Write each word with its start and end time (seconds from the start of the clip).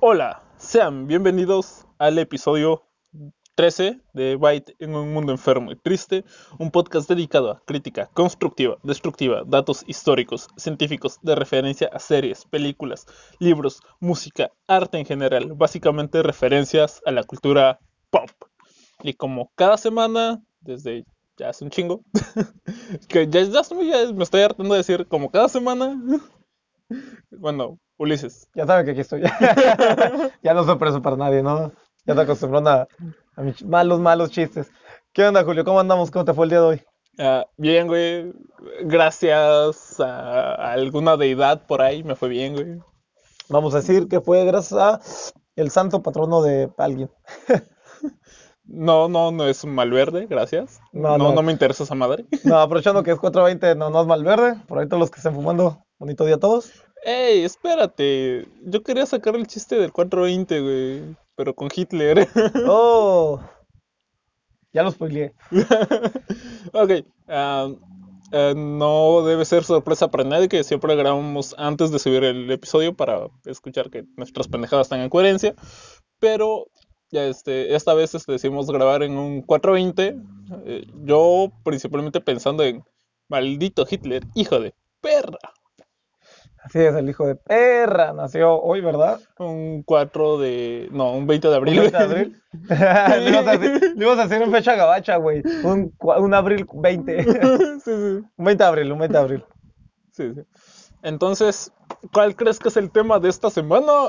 Hola, 0.00 0.44
sean 0.58 1.08
bienvenidos 1.08 1.84
al 1.98 2.20
episodio 2.20 2.84
13 3.56 4.00
de 4.12 4.36
Byte 4.36 4.76
en 4.78 4.94
un 4.94 5.12
mundo 5.12 5.32
enfermo 5.32 5.72
y 5.72 5.76
triste, 5.76 6.24
un 6.60 6.70
podcast 6.70 7.08
dedicado 7.08 7.50
a 7.50 7.60
crítica 7.64 8.08
constructiva, 8.14 8.76
destructiva, 8.84 9.42
datos 9.44 9.82
históricos, 9.88 10.46
científicos 10.56 11.18
de 11.22 11.34
referencia 11.34 11.90
a 11.92 11.98
series, 11.98 12.44
películas, 12.44 13.06
libros, 13.40 13.80
música, 13.98 14.52
arte 14.68 14.98
en 14.98 15.04
general, 15.04 15.54
básicamente 15.54 16.22
referencias 16.22 17.02
a 17.04 17.10
la 17.10 17.24
cultura 17.24 17.80
pop. 18.10 18.30
Y 19.02 19.14
como 19.14 19.50
cada 19.56 19.76
semana, 19.78 20.40
desde 20.60 21.06
ya 21.36 21.48
hace 21.48 21.64
un 21.64 21.70
chingo, 21.70 22.04
que 23.08 23.26
ya, 23.26 23.42
ya, 23.42 23.62
me 24.14 24.22
estoy 24.22 24.42
hartando 24.42 24.74
de 24.74 24.78
decir 24.78 25.08
como 25.08 25.32
cada 25.32 25.48
semana, 25.48 26.00
bueno, 27.30 27.78
Ulises. 27.96 28.48
Ya 28.54 28.66
saben 28.66 28.84
que 28.84 28.92
aquí 28.92 29.00
estoy. 29.00 29.22
ya 30.42 30.54
no 30.54 30.64
soy 30.64 30.76
preso 30.78 31.02
para 31.02 31.16
nadie, 31.16 31.42
¿no? 31.42 31.72
Ya 32.06 32.14
te 32.14 32.20
acostumbrando 32.20 32.70
a, 32.70 32.88
a 33.36 33.42
mis 33.42 33.64
malos, 33.64 34.00
malos 34.00 34.30
chistes. 34.30 34.70
¿Qué 35.12 35.24
onda, 35.26 35.44
Julio? 35.44 35.64
¿Cómo 35.64 35.80
andamos? 35.80 36.10
¿Cómo 36.10 36.24
te 36.24 36.34
fue 36.34 36.46
el 36.46 36.50
día 36.50 36.60
de 36.60 36.66
hoy? 36.66 36.82
Uh, 37.18 37.44
bien, 37.56 37.88
güey. 37.88 38.32
Gracias 38.82 40.00
a, 40.00 40.54
a, 40.54 40.72
alguna 40.72 41.16
deidad 41.16 41.66
por 41.66 41.82
ahí 41.82 42.04
me 42.04 42.14
fue 42.14 42.28
bien, 42.28 42.54
güey. 42.54 42.78
Vamos 43.48 43.74
a 43.74 43.78
decir 43.78 44.08
que 44.08 44.20
fue 44.20 44.44
gracias 44.44 44.80
a 44.80 45.00
el 45.56 45.70
santo 45.70 46.02
patrono 46.02 46.42
de 46.42 46.70
alguien. 46.78 47.10
no, 48.64 49.08
no, 49.08 49.32
no 49.32 49.48
es 49.48 49.64
Malverde, 49.64 50.26
gracias. 50.26 50.80
No, 50.92 51.18
no, 51.18 51.32
no, 51.32 51.42
me 51.42 51.52
interesa 51.52 51.82
esa 51.82 51.96
madre. 51.96 52.26
no, 52.44 52.58
aprovechando 52.58 53.02
que 53.02 53.10
es 53.10 53.18
420, 53.18 53.74
no, 53.74 53.90
no 53.90 54.02
es 54.02 54.06
Malverde. 54.06 54.56
Por 54.68 54.78
ahí 54.78 54.86
todos 54.86 55.00
los 55.00 55.10
que 55.10 55.16
estén 55.16 55.34
fumando, 55.34 55.84
bonito 55.98 56.24
día 56.24 56.36
a 56.36 56.40
todos. 56.40 56.72
Ey, 57.04 57.44
espérate. 57.44 58.48
Yo 58.62 58.82
quería 58.82 59.06
sacar 59.06 59.36
el 59.36 59.46
chiste 59.46 59.76
del 59.76 59.92
420, 59.92 60.60
güey. 60.60 61.16
Pero 61.36 61.54
con 61.54 61.68
Hitler. 61.74 62.28
Oh. 62.66 63.40
Ya 64.72 64.82
lo 64.82 64.90
spoileé. 64.90 65.32
ok. 66.72 66.90
Uh, 67.26 67.78
uh, 68.36 68.54
no 68.54 69.22
debe 69.24 69.44
ser 69.44 69.64
sorpresa 69.64 70.10
para 70.10 70.24
nadie 70.24 70.48
que 70.48 70.62
siempre 70.62 70.94
grabamos 70.94 71.54
antes 71.58 71.90
de 71.90 71.98
subir 71.98 72.22
el 72.22 72.50
episodio 72.50 72.94
para 72.94 73.28
escuchar 73.46 73.88
que 73.90 74.04
nuestras 74.16 74.46
pendejadas 74.46 74.86
están 74.86 75.00
en 75.00 75.08
coherencia. 75.08 75.54
Pero 76.18 76.66
ya 77.10 77.24
este, 77.24 77.74
esta 77.74 77.94
vez 77.94 78.14
este, 78.14 78.32
decidimos 78.32 78.66
grabar 78.66 79.02
en 79.02 79.16
un 79.16 79.40
420. 79.40 80.16
Eh, 80.66 80.86
yo 81.04 81.50
principalmente 81.64 82.20
pensando 82.20 82.62
en 82.62 82.84
maldito 83.28 83.86
Hitler, 83.88 84.24
hijo 84.34 84.60
de 84.60 84.74
perra. 85.00 85.38
Así 86.62 86.80
es, 86.80 86.94
el 86.94 87.08
hijo 87.08 87.26
de 87.26 87.36
perra 87.36 88.12
nació 88.12 88.60
hoy, 88.60 88.80
¿verdad? 88.80 89.20
Un 89.38 89.82
4 89.84 90.38
de. 90.38 90.88
No, 90.90 91.12
un 91.12 91.26
20 91.26 91.48
de 91.48 91.56
abril. 91.56 91.74
¿Un 91.74 91.80
20 91.82 91.98
de 91.98 92.04
abril? 92.04 92.42
le, 92.68 93.30
ibas 93.30 93.46
a 93.46 93.50
hacer, 93.52 93.96
le 93.96 94.04
ibas 94.04 94.18
a 94.18 94.22
hacer 94.24 94.42
en 94.42 94.52
fecha 94.52 94.74
gabacha, 94.74 95.16
güey. 95.16 95.42
Un, 95.64 95.94
un 96.00 96.34
abril 96.34 96.66
20. 96.72 97.24
sí, 97.24 97.30
sí. 97.84 97.90
Un 97.90 98.44
20 98.44 98.64
de 98.64 98.68
abril, 98.68 98.92
un 98.92 98.98
20 98.98 99.12
de 99.12 99.22
abril. 99.22 99.44
Sí, 100.12 100.32
sí. 100.34 100.40
Entonces, 101.02 101.72
¿cuál 102.12 102.34
crees 102.34 102.58
que 102.58 102.68
es 102.68 102.76
el 102.76 102.90
tema 102.90 103.18
de 103.18 103.28
esta 103.28 103.50
semana? 103.50 104.08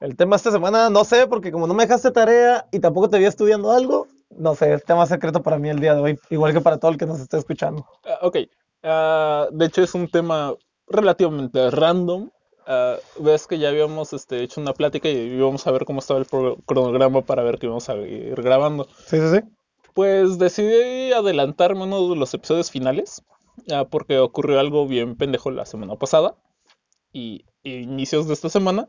El 0.00 0.16
tema 0.16 0.30
de 0.30 0.36
esta 0.36 0.52
semana, 0.52 0.90
no 0.90 1.04
sé, 1.04 1.26
porque 1.26 1.50
como 1.50 1.66
no 1.66 1.74
me 1.74 1.84
dejaste 1.84 2.10
tarea 2.10 2.66
y 2.70 2.78
tampoco 2.78 3.10
te 3.10 3.18
vi 3.18 3.24
estudiando 3.24 3.72
algo, 3.72 4.06
no 4.30 4.54
sé, 4.54 4.74
es 4.74 4.84
tema 4.84 5.06
secreto 5.06 5.42
para 5.42 5.58
mí 5.58 5.68
el 5.68 5.80
día 5.80 5.94
de 5.94 6.00
hoy, 6.00 6.18
igual 6.30 6.52
que 6.52 6.60
para 6.60 6.78
todo 6.78 6.90
el 6.90 6.98
que 6.98 7.06
nos 7.06 7.20
esté 7.20 7.38
escuchando. 7.38 7.86
Uh, 8.04 8.26
ok. 8.26 8.36
Uh, 8.82 9.56
de 9.56 9.66
hecho, 9.66 9.82
es 9.82 9.94
un 9.94 10.08
tema 10.08 10.54
relativamente 10.86 11.70
random. 11.70 12.30
Uh, 12.66 13.22
ves 13.22 13.46
que 13.46 13.58
ya 13.58 13.68
habíamos 13.68 14.14
este, 14.14 14.42
hecho 14.42 14.60
una 14.60 14.72
plática 14.72 15.08
y 15.08 15.16
íbamos 15.16 15.66
a 15.66 15.70
ver 15.70 15.84
cómo 15.84 15.98
estaba 15.98 16.18
el 16.18 16.26
cronograma 16.26 17.20
para 17.20 17.42
ver 17.42 17.58
que 17.58 17.66
íbamos 17.66 17.88
a 17.88 17.94
ir 17.96 18.40
grabando. 18.42 18.86
Sí, 19.06 19.18
sí, 19.18 19.36
sí. 19.36 19.40
Pues 19.92 20.38
decidí 20.38 21.12
adelantarme 21.12 21.84
uno 21.84 22.08
de 22.08 22.16
los 22.16 22.32
episodios 22.32 22.70
finales, 22.70 23.22
uh, 23.68 23.86
porque 23.88 24.18
ocurrió 24.18 24.58
algo 24.60 24.86
bien 24.86 25.16
pendejo 25.16 25.50
la 25.50 25.66
semana 25.66 25.96
pasada 25.96 26.36
y, 27.12 27.44
y, 27.62 27.74
inicios 27.74 28.26
de 28.26 28.34
esta 28.34 28.48
semana, 28.48 28.88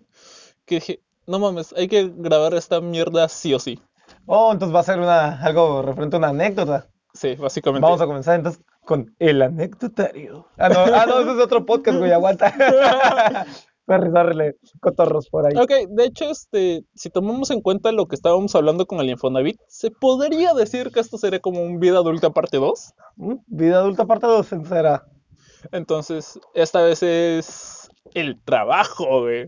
que 0.65 0.75
dije, 0.75 1.01
no 1.27 1.39
mames, 1.39 1.73
hay 1.77 1.87
que 1.87 2.11
grabar 2.15 2.53
esta 2.53 2.81
mierda 2.81 3.27
sí 3.27 3.53
o 3.53 3.59
sí. 3.59 3.79
Oh, 4.25 4.51
entonces 4.51 4.75
va 4.75 4.79
a 4.79 4.83
ser 4.83 4.99
una, 4.99 5.41
algo 5.41 5.81
referente 5.81 6.15
a 6.15 6.19
una 6.19 6.29
anécdota. 6.29 6.87
Sí, 7.13 7.35
básicamente. 7.35 7.83
Vamos 7.83 8.01
a 8.01 8.07
comenzar 8.07 8.35
entonces 8.35 8.61
con 8.85 9.15
el 9.19 9.41
anecdotario. 9.41 10.47
Ah, 10.57 10.69
no, 10.69 10.79
ah, 10.79 11.05
no 11.07 11.19
ese 11.19 11.31
es 11.31 11.39
otro 11.39 11.65
podcast, 11.65 11.97
güey, 11.97 12.11
aguanta. 12.11 12.53
Darle 13.87 14.55
cotorros 14.79 15.29
por 15.29 15.45
ahí. 15.45 15.53
Ok, 15.55 15.89
de 15.89 16.05
hecho, 16.05 16.29
este, 16.31 16.83
si 16.95 17.09
tomamos 17.11 17.51
en 17.51 17.61
cuenta 17.61 17.91
lo 17.91 18.07
que 18.07 18.15
estábamos 18.15 18.55
hablando 18.55 18.87
con 18.87 18.99
el 18.99 19.09
Infonavit, 19.11 19.59
¿se 19.67 19.91
podría 19.91 20.53
decir 20.53 20.91
que 20.91 20.99
esto 20.99 21.19
sería 21.19 21.39
como 21.39 21.61
un 21.61 21.79
vida 21.79 21.99
adulta 21.99 22.31
parte 22.31 22.57
2? 22.57 22.93
¿Mm? 23.17 23.35
Vida 23.45 23.77
adulta 23.77 24.05
parte 24.05 24.25
2, 24.25 24.47
será. 24.67 25.05
Entonces, 25.71 26.39
esta 26.55 26.81
vez 26.81 27.03
es 27.03 27.89
el 28.15 28.41
trabajo, 28.43 29.21
güey. 29.21 29.47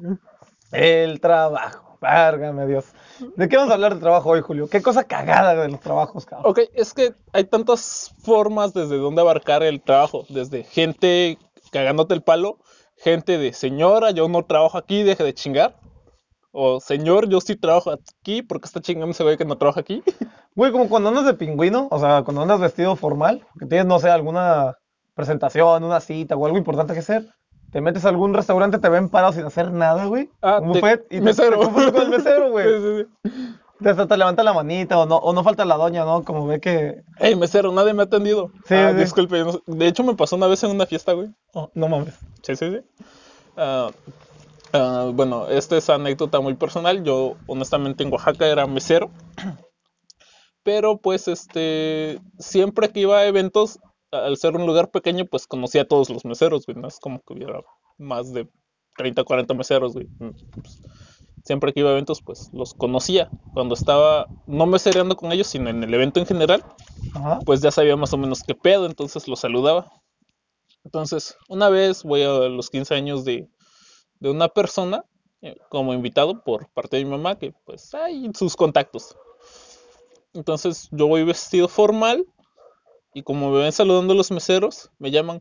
El 0.71 1.19
trabajo. 1.19 1.86
Válgame 1.99 2.67
Dios. 2.67 2.93
¿De 3.35 3.49
qué 3.49 3.57
vamos 3.57 3.71
a 3.71 3.75
hablar 3.75 3.95
de 3.95 3.99
trabajo 3.99 4.29
hoy, 4.29 4.41
Julio? 4.41 4.67
¿Qué 4.69 4.81
cosa 4.81 5.03
cagada 5.03 5.55
de 5.55 5.69
los 5.69 5.79
trabajos, 5.79 6.25
cabrón? 6.25 6.51
Ok, 6.51 6.59
es 6.73 6.93
que 6.93 7.13
hay 7.33 7.45
tantas 7.45 8.13
formas 8.19 8.73
desde 8.73 8.97
donde 8.97 9.21
abarcar 9.21 9.63
el 9.63 9.81
trabajo. 9.81 10.25
Desde 10.29 10.63
gente 10.63 11.37
cagándote 11.71 12.13
el 12.13 12.21
palo, 12.21 12.59
gente 12.97 13.37
de 13.37 13.53
señora, 13.53 14.11
yo 14.11 14.27
no 14.27 14.43
trabajo 14.45 14.77
aquí, 14.77 15.03
deje 15.03 15.23
de 15.23 15.33
chingar. 15.33 15.75
O 16.51 16.79
señor, 16.79 17.29
yo 17.29 17.41
sí 17.41 17.55
trabajo 17.55 17.91
aquí, 17.91 18.41
porque 18.41 18.65
está 18.65 18.81
chingando 18.81 19.11
ese 19.11 19.23
güey 19.23 19.37
que 19.37 19.45
no 19.45 19.57
trabaja 19.57 19.81
aquí. 19.81 20.03
Güey, 20.55 20.71
como 20.71 20.89
cuando 20.89 21.09
andas 21.09 21.25
de 21.25 21.35
pingüino, 21.35 21.87
o 21.91 21.99
sea, 21.99 22.23
cuando 22.23 22.41
andas 22.41 22.59
vestido 22.59 22.95
formal, 22.95 23.45
que 23.59 23.67
tienes, 23.67 23.85
no 23.85 23.99
sé, 23.99 24.09
alguna 24.09 24.75
presentación, 25.13 25.83
una 25.83 25.99
cita 25.99 26.35
o 26.35 26.43
algo 26.47 26.57
importante 26.57 26.93
que 26.93 26.99
hacer. 26.99 27.27
Te 27.71 27.81
metes 27.81 28.05
a 28.05 28.09
algún 28.09 28.33
restaurante, 28.33 28.79
te 28.79 28.89
ven 28.89 29.09
parado 29.09 29.33
sin 29.33 29.43
hacer 29.43 29.71
nada, 29.71 30.05
güey. 30.05 30.29
Ah, 30.41 30.59
un 30.61 30.69
buffet 30.69 31.05
y 31.09 31.19
mesero. 31.19 31.59
te, 31.59 31.91
con 31.91 32.01
el 32.01 32.09
mesero, 32.09 32.51
güey. 32.51 32.65
Sí, 32.65 32.81
sí, 32.81 33.29
sí. 33.29 33.55
Te, 33.83 33.93
te 33.93 34.17
levanta 34.17 34.43
la 34.43 34.53
manita 34.53 34.97
o 34.97 35.05
no, 35.05 35.17
o 35.17 35.33
no 35.33 35.43
falta 35.43 35.65
la 35.65 35.75
doña, 35.75 36.03
¿no? 36.03 36.23
Como 36.23 36.47
ve 36.47 36.59
que... 36.59 37.03
Ey, 37.19 37.35
mesero, 37.35 37.71
nadie 37.71 37.93
me 37.93 38.03
ha 38.03 38.05
atendido. 38.05 38.51
Sí, 38.65 38.73
ah, 38.73 38.91
sí. 38.91 38.99
disculpe. 38.99 39.43
No, 39.43 39.61
de 39.65 39.87
hecho, 39.87 40.03
me 40.03 40.15
pasó 40.15 40.35
una 40.35 40.47
vez 40.47 40.63
en 40.63 40.71
una 40.71 40.85
fiesta, 40.85 41.13
güey. 41.13 41.29
Oh, 41.53 41.69
no 41.75 41.87
mames. 41.87 42.17
Sí, 42.41 42.55
sí, 42.55 42.71
sí. 42.71 42.79
Uh, 43.55 44.77
uh, 44.77 45.11
bueno, 45.11 45.47
esta 45.47 45.77
es 45.77 45.89
anécdota 45.89 46.39
muy 46.39 46.55
personal. 46.55 47.03
Yo, 47.03 47.35
honestamente, 47.45 48.03
en 48.03 48.11
Oaxaca 48.11 48.47
era 48.47 48.65
mesero. 48.65 49.11
Pero, 50.63 50.97
pues, 50.97 51.27
este... 51.27 52.19
Siempre 52.39 52.89
que 52.89 53.01
iba 53.01 53.17
a 53.19 53.25
eventos, 53.25 53.79
al 54.11 54.37
ser 54.37 54.55
un 54.55 54.65
lugar 54.65 54.91
pequeño, 54.91 55.25
pues 55.25 55.47
conocía 55.47 55.83
a 55.83 55.87
todos 55.87 56.09
los 56.09 56.25
meseros, 56.25 56.65
güey. 56.65 56.77
No 56.77 56.87
es 56.87 56.99
como 56.99 57.21
que 57.21 57.33
hubiera 57.33 57.61
más 57.97 58.31
de 58.33 58.47
30, 58.97 59.23
40 59.23 59.53
meseros, 59.53 59.93
güey. 59.93 60.07
Pues, 60.17 60.81
siempre 61.43 61.73
que 61.73 61.79
iba 61.79 61.89
a 61.89 61.93
eventos, 61.93 62.21
pues 62.21 62.49
los 62.53 62.73
conocía. 62.73 63.29
Cuando 63.53 63.73
estaba, 63.75 64.27
no 64.45 64.65
mesereando 64.65 65.15
con 65.15 65.31
ellos, 65.31 65.47
sino 65.47 65.69
en 65.69 65.83
el 65.83 65.93
evento 65.93 66.19
en 66.19 66.25
general, 66.25 66.63
Ajá. 67.13 67.39
pues 67.45 67.61
ya 67.61 67.71
sabía 67.71 67.95
más 67.95 68.13
o 68.13 68.17
menos 68.17 68.43
qué 68.43 68.55
pedo, 68.55 68.85
entonces 68.85 69.27
los 69.27 69.39
saludaba. 69.39 69.91
Entonces, 70.83 71.35
una 71.49 71.69
vez 71.69 72.03
voy 72.03 72.23
a 72.23 72.29
los 72.47 72.69
15 72.69 72.95
años 72.95 73.25
de, 73.25 73.49
de 74.19 74.29
una 74.29 74.47
persona, 74.47 75.03
eh, 75.41 75.57
como 75.69 75.93
invitado 75.93 76.43
por 76.43 76.69
parte 76.69 76.97
de 76.97 77.05
mi 77.05 77.11
mamá, 77.11 77.37
que 77.37 77.53
pues 77.65 77.93
hay 77.93 78.29
sus 78.33 78.55
contactos. 78.55 79.15
Entonces, 80.33 80.87
yo 80.91 81.07
voy 81.07 81.23
vestido 81.23 81.67
formal 81.67 82.25
y 83.17 83.23
como 83.23 83.49
me 83.49 83.57
ven 83.57 83.71
saludando 83.71 84.13
los 84.13 84.29
meseros, 84.29 84.91
me 84.99 85.09
llaman, 85.09 85.39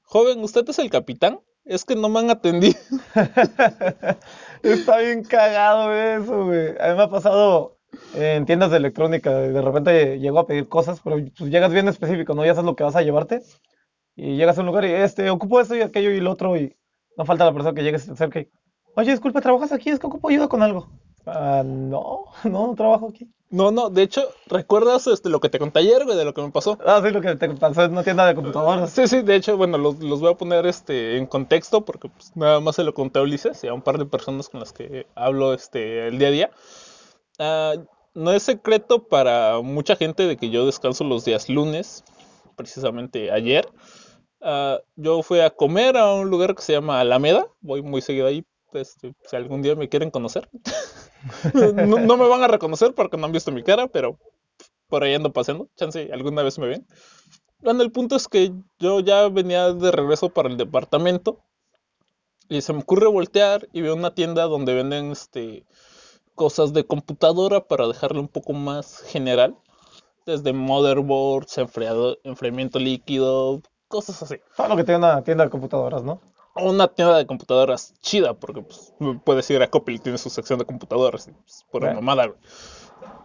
joven, 0.00 0.42
¿usted 0.42 0.66
es 0.66 0.78
el 0.78 0.88
capitán? 0.88 1.40
Es 1.66 1.84
que 1.84 1.94
no 1.94 2.08
me 2.08 2.20
han 2.20 2.30
atendido. 2.30 2.78
Está 4.62 4.96
bien 4.96 5.24
cagado 5.24 5.92
eso, 5.92 6.46
güey. 6.46 6.68
A 6.80 6.88
mí 6.88 6.96
me 6.96 7.02
ha 7.02 7.10
pasado 7.10 7.76
en 8.14 8.46
tiendas 8.46 8.70
de 8.70 8.78
electrónica. 8.78 9.30
De 9.30 9.60
repente 9.60 10.18
llego 10.18 10.38
a 10.38 10.46
pedir 10.46 10.68
cosas, 10.68 11.02
pero 11.04 11.18
pues 11.36 11.50
llegas 11.50 11.70
bien 11.70 11.86
específico, 11.88 12.32
¿no? 12.32 12.46
Ya 12.46 12.54
sabes 12.54 12.64
lo 12.64 12.76
que 12.76 12.84
vas 12.84 12.96
a 12.96 13.02
llevarte. 13.02 13.42
Y 14.16 14.36
llegas 14.38 14.56
a 14.56 14.62
un 14.62 14.68
lugar 14.68 14.86
y, 14.86 14.92
este, 14.92 15.28
ocupo 15.28 15.60
esto 15.60 15.76
y 15.76 15.82
aquello 15.82 16.10
y 16.10 16.20
lo 16.20 16.30
otro 16.30 16.56
y 16.56 16.78
no 17.18 17.26
falta 17.26 17.44
la 17.44 17.52
persona 17.52 17.74
que 17.74 17.82
llegue 17.82 17.98
y 17.98 18.00
se 18.00 18.12
acerque. 18.12 18.50
Oye, 18.96 19.10
disculpe, 19.10 19.42
¿trabajas 19.42 19.72
aquí? 19.72 19.90
Es 19.90 19.98
que 19.98 20.06
ocupo 20.06 20.30
ayuda 20.30 20.48
con 20.48 20.62
algo. 20.62 20.88
Ah, 21.28 21.62
no, 21.64 22.24
no, 22.44 22.68
no 22.68 22.74
trabajo 22.74 23.08
aquí. 23.08 23.28
No, 23.50 23.70
no, 23.70 23.88
de 23.88 24.02
hecho, 24.02 24.28
¿recuerdas 24.46 25.06
este, 25.06 25.30
lo 25.30 25.40
que 25.40 25.48
te 25.48 25.58
conté 25.58 25.78
ayer, 25.80 26.04
güey, 26.04 26.18
de 26.18 26.24
lo 26.26 26.34
que 26.34 26.42
me 26.42 26.50
pasó? 26.50 26.78
Ah, 26.84 27.00
sí, 27.02 27.10
lo 27.10 27.22
que 27.22 27.34
te 27.34 27.48
pasó 27.48 27.84
en 27.84 27.92
una 27.92 28.04
tienda 28.04 28.26
de 28.26 28.34
computadoras. 28.34 28.90
Sí, 28.90 29.08
sí, 29.08 29.22
de 29.22 29.36
hecho, 29.36 29.56
bueno, 29.56 29.78
los, 29.78 30.00
los 30.00 30.20
voy 30.20 30.32
a 30.32 30.36
poner 30.36 30.66
este, 30.66 31.16
en 31.16 31.26
contexto 31.26 31.82
porque 31.82 32.10
pues, 32.10 32.36
nada 32.36 32.60
más 32.60 32.76
se 32.76 32.84
lo 32.84 32.92
conté 32.92 33.18
a 33.20 33.22
Ulises 33.22 33.64
y 33.64 33.68
a 33.68 33.72
un 33.72 33.80
par 33.80 33.96
de 33.96 34.04
personas 34.04 34.50
con 34.50 34.60
las 34.60 34.74
que 34.74 35.06
hablo 35.14 35.54
este, 35.54 36.08
el 36.08 36.18
día 36.18 36.28
a 36.28 36.30
día. 36.30 36.50
Uh, 37.38 37.84
no 38.14 38.32
es 38.32 38.42
secreto 38.42 39.08
para 39.08 39.60
mucha 39.62 39.96
gente 39.96 40.26
de 40.26 40.36
que 40.36 40.50
yo 40.50 40.66
descanso 40.66 41.04
los 41.04 41.24
días 41.24 41.48
lunes, 41.48 42.04
precisamente 42.54 43.30
ayer. 43.30 43.66
Uh, 44.42 44.76
yo 44.96 45.22
fui 45.22 45.40
a 45.40 45.48
comer 45.48 45.96
a 45.96 46.12
un 46.12 46.28
lugar 46.28 46.54
que 46.54 46.62
se 46.62 46.74
llama 46.74 47.00
Alameda, 47.00 47.46
voy 47.60 47.80
muy 47.80 48.02
seguido 48.02 48.26
ahí 48.26 48.44
Este, 48.74 49.14
si 49.24 49.36
algún 49.36 49.62
día 49.62 49.74
me 49.74 49.88
quieren 49.88 50.10
conocer. 50.10 50.50
no, 51.54 51.98
no 51.98 52.16
me 52.16 52.28
van 52.28 52.42
a 52.42 52.48
reconocer 52.48 52.94
porque 52.94 53.16
no 53.16 53.26
han 53.26 53.32
visto 53.32 53.52
mi 53.52 53.62
cara, 53.62 53.88
pero 53.88 54.18
por 54.88 55.04
ahí 55.04 55.14
ando 55.14 55.32
paseando. 55.32 55.68
Chance, 55.76 56.10
alguna 56.12 56.42
vez 56.42 56.58
me 56.58 56.66
ven. 56.66 56.86
Bueno, 57.60 57.82
el 57.82 57.92
punto 57.92 58.16
es 58.16 58.28
que 58.28 58.52
yo 58.78 59.00
ya 59.00 59.28
venía 59.28 59.72
de 59.72 59.90
regreso 59.90 60.30
para 60.30 60.48
el 60.48 60.56
departamento. 60.56 61.40
Y 62.48 62.62
se 62.62 62.72
me 62.72 62.80
ocurre 62.80 63.06
voltear 63.08 63.68
y 63.72 63.82
veo 63.82 63.94
una 63.94 64.14
tienda 64.14 64.44
donde 64.44 64.74
venden 64.74 65.12
este 65.12 65.66
cosas 66.34 66.72
de 66.72 66.86
computadora 66.86 67.66
para 67.66 67.88
dejarlo 67.88 68.20
un 68.20 68.28
poco 68.28 68.52
más 68.54 69.02
general. 69.02 69.56
Desde 70.24 70.52
motherboards, 70.52 71.58
enfriado, 71.58 72.18
enfriamiento 72.22 72.78
líquido, 72.78 73.60
cosas 73.88 74.22
así. 74.22 74.36
Todo 74.56 74.68
lo 74.68 74.76
que 74.76 74.84
tiene 74.84 74.98
una 74.98 75.22
tienda 75.22 75.44
de 75.44 75.50
computadoras, 75.50 76.02
¿no? 76.04 76.20
Una 76.60 76.88
tienda 76.88 77.16
de 77.16 77.26
computadoras 77.26 77.94
chida, 78.00 78.34
porque 78.34 78.62
pues, 78.62 78.92
puedes 79.24 79.48
ir 79.50 79.62
a 79.62 79.70
Coppel 79.70 79.94
y 79.96 79.98
tiene 79.98 80.18
su 80.18 80.28
sección 80.30 80.58
de 80.58 80.64
computadoras. 80.64 81.28
Pues, 81.44 81.64
por 81.70 81.82
la 81.82 81.90
Right. 81.90 81.96
mamada. 82.02 82.34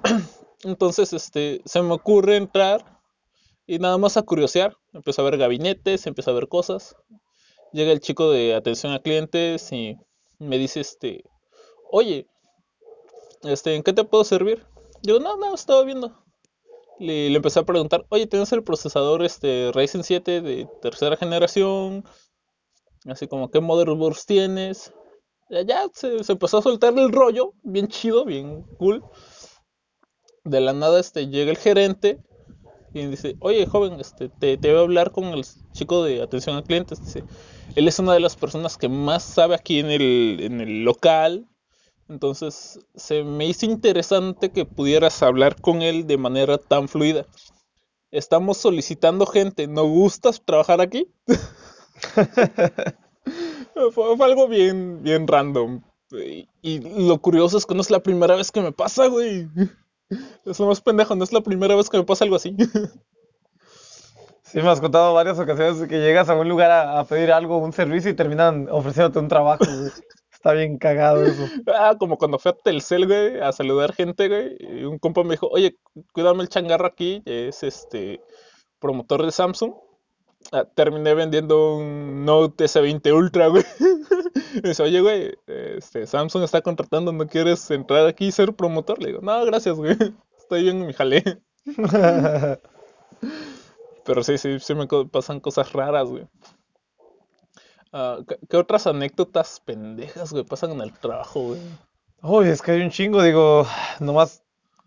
Entonces, 0.63 1.13
este, 1.13 1.62
se 1.65 1.81
me 1.81 1.94
ocurre 1.94 2.38
entrar 2.38 3.00
y 3.65 3.80
nada 3.80 3.97
más 3.97 4.18
a 4.18 4.21
curiosear. 4.21 4.75
Empiezo 4.94 5.21
a 5.21 5.25
ver 5.25 5.38
gabinetes, 5.38 6.06
empiezo 6.07 6.31
a 6.31 6.35
ver 6.35 6.47
cosas. 6.47 6.95
Llega 7.71 7.91
el 7.91 8.00
chico 8.00 8.30
de 8.31 8.53
atención 8.53 8.94
a 8.94 9.00
clientes 9.01 9.71
y 9.71 9.97
me 10.39 10.57
dice, 10.57 10.80
este, 10.80 11.24
oye, 11.91 12.27
este, 13.44 13.75
¿en 13.75 13.83
qué 13.83 13.94
te 13.94 14.03
puedo 14.03 14.24
servir? 14.24 14.63
Yo, 15.01 15.19
no, 15.19 15.35
no, 15.38 15.53
estaba 15.56 15.83
viendo. 15.83 16.13
Le, 17.00 17.30
le 17.30 17.35
empecé 17.35 17.59
a 17.59 17.63
preguntar, 17.65 18.06
oye, 18.09 18.27
¿tienes 18.27 18.51
el 18.53 18.63
procesador 18.63 19.24
este 19.24 19.71
Ryzen 19.74 20.03
7 20.03 20.41
de 20.41 20.68
tercera 20.81 21.18
generación? 21.18 22.06
Así 23.06 23.28
como, 23.28 23.50
¿qué 23.50 23.60
motherboards 23.60 24.26
tienes? 24.26 24.94
Ya, 25.50 25.88
se, 25.94 26.24
se 26.24 26.32
empezó 26.32 26.58
a 26.58 26.62
soltar 26.62 26.98
el 26.98 27.12
rollo, 27.12 27.54
bien 27.64 27.88
chido, 27.88 28.26
bien 28.26 28.64
cool. 28.78 29.04
De 30.44 30.62
la 30.62 30.74
nada, 30.74 31.00
este, 31.00 31.28
llega 31.28 31.52
el 31.52 31.58
gerente 31.58 32.20
y 32.94 33.06
dice, 33.08 33.36
oye, 33.40 33.66
joven, 33.66 34.00
este, 34.00 34.30
te, 34.30 34.58
te 34.58 34.70
voy 34.70 34.80
a 34.80 34.84
hablar 34.84 35.12
con 35.12 35.26
el 35.26 35.46
chico 35.74 36.04
de 36.04 36.22
atención 36.22 36.58
a 36.58 36.64
clientes. 36.64 37.04
Dice, 37.04 37.24
él 37.76 37.88
es 37.88 38.00
una 38.00 38.14
de 38.14 38.20
las 38.20 38.36
personas 38.36 38.78
que 38.78 38.88
más 38.88 39.24
sabe 39.24 39.56
aquí 39.56 39.80
en 39.80 39.88
el, 39.88 40.40
en 40.42 40.62
el 40.62 40.84
local. 40.84 41.48
Entonces, 42.08 42.80
se 42.96 43.24
me 43.24 43.48
hizo 43.48 43.66
interesante 43.66 44.52
que 44.52 44.66
pudieras 44.66 45.24
hablar 45.24 45.60
con 45.60 45.82
él 45.82 46.06
de 46.06 46.18
manera 46.18 46.58
tan 46.58 46.88
fluida. 46.88 47.26
Estamos 48.12 48.58
solicitando 48.58 49.26
gente, 49.26 49.68
¿no 49.68 49.86
gustas 49.86 50.42
trabajar 50.46 50.82
aquí? 50.82 51.08
Fue, 53.74 54.18
fue 54.18 54.26
algo 54.26 54.48
bien, 54.48 55.02
bien 55.02 55.28
random. 55.28 55.82
Y, 56.12 56.48
y 56.62 57.08
lo 57.08 57.20
curioso 57.20 57.58
es 57.58 57.66
que 57.66 57.74
no 57.74 57.82
es 57.82 57.90
la 57.90 58.02
primera 58.04 58.36
vez 58.36 58.52
que 58.52 58.62
me 58.62 58.72
pasa, 58.72 59.08
güey. 59.08 59.48
Es 60.46 60.60
lo 60.60 60.68
más 60.68 60.80
pendejo, 60.80 61.16
no 61.16 61.24
es 61.24 61.34
la 61.34 61.42
primera 61.42 61.76
vez 61.76 61.90
que 61.90 61.98
me 61.98 62.04
pasa 62.04 62.24
algo 62.24 62.36
así. 62.36 62.56
Sí, 64.44 64.62
me 64.62 64.70
has 64.70 64.82
contado 64.82 65.14
varias 65.14 65.40
ocasiones 65.40 65.88
que 65.88 66.00
llegas 66.00 66.30
a 66.30 66.36
un 66.36 66.48
lugar 66.48 66.70
a, 66.70 67.00
a 67.00 67.06
pedir 67.06 67.32
algo, 67.32 67.58
un 67.58 67.74
servicio 67.74 68.12
y 68.12 68.16
terminan 68.16 68.68
ofreciéndote 68.70 69.20
un 69.20 69.28
trabajo, 69.28 69.66
güey. 69.66 69.92
Está 70.32 70.52
bien 70.54 70.78
cagado 70.78 71.24
eso. 71.26 71.48
Ah, 71.74 71.96
como 71.98 72.18
cuando 72.18 72.38
fui 72.38 72.52
a 72.52 72.56
Telcel, 72.56 73.08
güey, 73.08 73.40
a 73.40 73.52
saludar 73.52 73.94
gente, 73.94 74.28
güey. 74.28 74.56
Y 74.60 74.84
un 74.84 75.00
compa 75.00 75.24
me 75.24 75.32
dijo, 75.32 75.48
oye, 75.48 75.78
cuídame 76.12 76.44
el 76.44 76.50
changarro 76.50 76.86
aquí, 76.86 77.24
es 77.26 77.64
este 77.64 78.22
promotor 78.80 79.26
de 79.26 79.32
Samsung. 79.32 79.74
Ah, 80.51 80.66
terminé 80.66 81.13
vendiendo 81.13 81.78
un 81.78 82.25
Note 82.25 82.66
S20 82.66 83.13
Ultra, 83.13 83.48
güey. 83.48 83.63
Dice, 84.63 84.84
oye, 84.84 85.01
güey, 85.01 85.36
este, 85.48 86.06
Samsung 86.06 86.44
está 86.44 86.62
contratando, 86.62 87.12
¿no 87.12 87.28
quieres 87.28 87.69
entrar 87.72 88.06
aquí 88.07 88.28
y 88.28 88.31
ser 88.31 88.54
promotor? 88.54 89.00
Le 89.00 89.07
digo, 89.07 89.22
no, 89.22 89.45
gracias, 89.45 89.75
güey. 89.75 89.98
Estoy 90.38 90.63
bien 90.63 90.81
en 90.81 90.88
mi 90.88 90.94
jale. 90.94 91.24
Pero 94.06 94.24
sí, 94.24 94.38
sí, 94.38 94.60
sí 94.60 94.75
me 94.75 94.86
pasan 95.12 95.40
cosas 95.40 95.72
raras, 95.72 96.10
güey. 96.10 96.28
Ah, 97.92 98.18
¿qué, 98.28 98.38
qué 98.50 98.57
otras 98.57 98.88
anécdotas 98.88 99.60
pendejas, 99.60 100.31
güey, 100.31 100.44
pasan 100.44 100.72
en 100.72 100.81
el 100.81 100.92
trabajo, 100.94 101.42
güey? 101.42 101.62
Uy, 102.22 102.48
es 102.48 102.62
que 102.62 102.72
hay 102.72 102.81
un 102.81 102.90
chingo, 102.90 103.22
digo, 103.22 103.66
nomás 104.00 104.44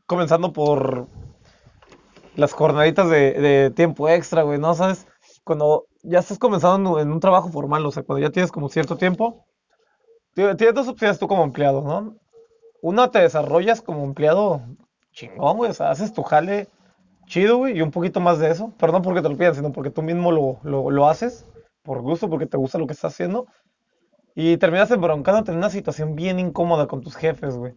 comenzando 0.07 0.53
por 0.53 1.07
las 2.35 2.53
jornaditas 2.53 3.09
de, 3.09 3.33
de 3.33 3.71
tiempo 3.71 4.09
extra, 4.09 4.43
güey, 4.43 4.59
¿no? 4.59 4.75
¿Sabes? 4.75 5.07
Cuando 5.47 5.87
ya 6.03 6.19
estás 6.19 6.41
comenzando 6.41 6.99
en 6.99 7.13
un 7.13 7.21
trabajo 7.21 7.49
formal, 7.51 7.87
o 7.87 7.93
sea, 7.93 8.03
cuando 8.03 8.27
ya 8.27 8.33
tienes 8.33 8.51
como 8.51 8.69
cierto 8.69 8.97
tiempo, 8.97 9.45
ti- 10.35 10.43
tienes 10.57 10.75
dos 10.75 10.89
opciones 10.89 11.21
tú 11.21 11.29
como 11.29 11.45
empleado, 11.45 11.83
¿no? 11.83 12.17
Una, 12.83 13.11
te 13.13 13.21
desarrollas 13.21 13.81
como 13.81 14.05
empleado 14.05 14.61
chingón, 15.13 15.57
güey, 15.59 15.71
o 15.71 15.75
sea, 15.75 15.91
haces 15.91 16.13
tu 16.13 16.25
jale 16.25 16.69
chido, 17.27 17.59
güey, 17.59 17.79
y 17.79 17.83
un 17.83 17.93
poquito 17.93 18.21
más 18.21 18.41
de 18.41 18.51
eso, 18.51 18.73
pero 18.79 18.93
no 18.93 19.03
porque 19.03 19.23
te 19.23 19.29
lo 19.29 19.37
pidan, 19.37 19.55
sino 19.55 19.71
porque 19.73 19.91
tú 19.91 20.03
mismo 20.03 20.33
lo, 20.33 20.59
lo, 20.65 20.91
lo 20.91 21.09
haces 21.09 21.47
por 21.85 22.03
gusto, 22.03 22.29
porque 22.29 22.47
te 22.47 22.57
gusta 22.57 22.79
lo 22.79 22.87
que 22.89 22.95
estás 22.95 23.13
haciendo. 23.15 23.47
Y 24.35 24.57
terminas 24.59 24.91
embroncándote 24.91 25.53
en 25.53 25.59
una 25.59 25.71
situación 25.71 26.17
bien 26.17 26.41
incómoda 26.41 26.89
con 26.89 27.03
tus 27.03 27.17
jefes, 27.17 27.57
güey. 27.57 27.75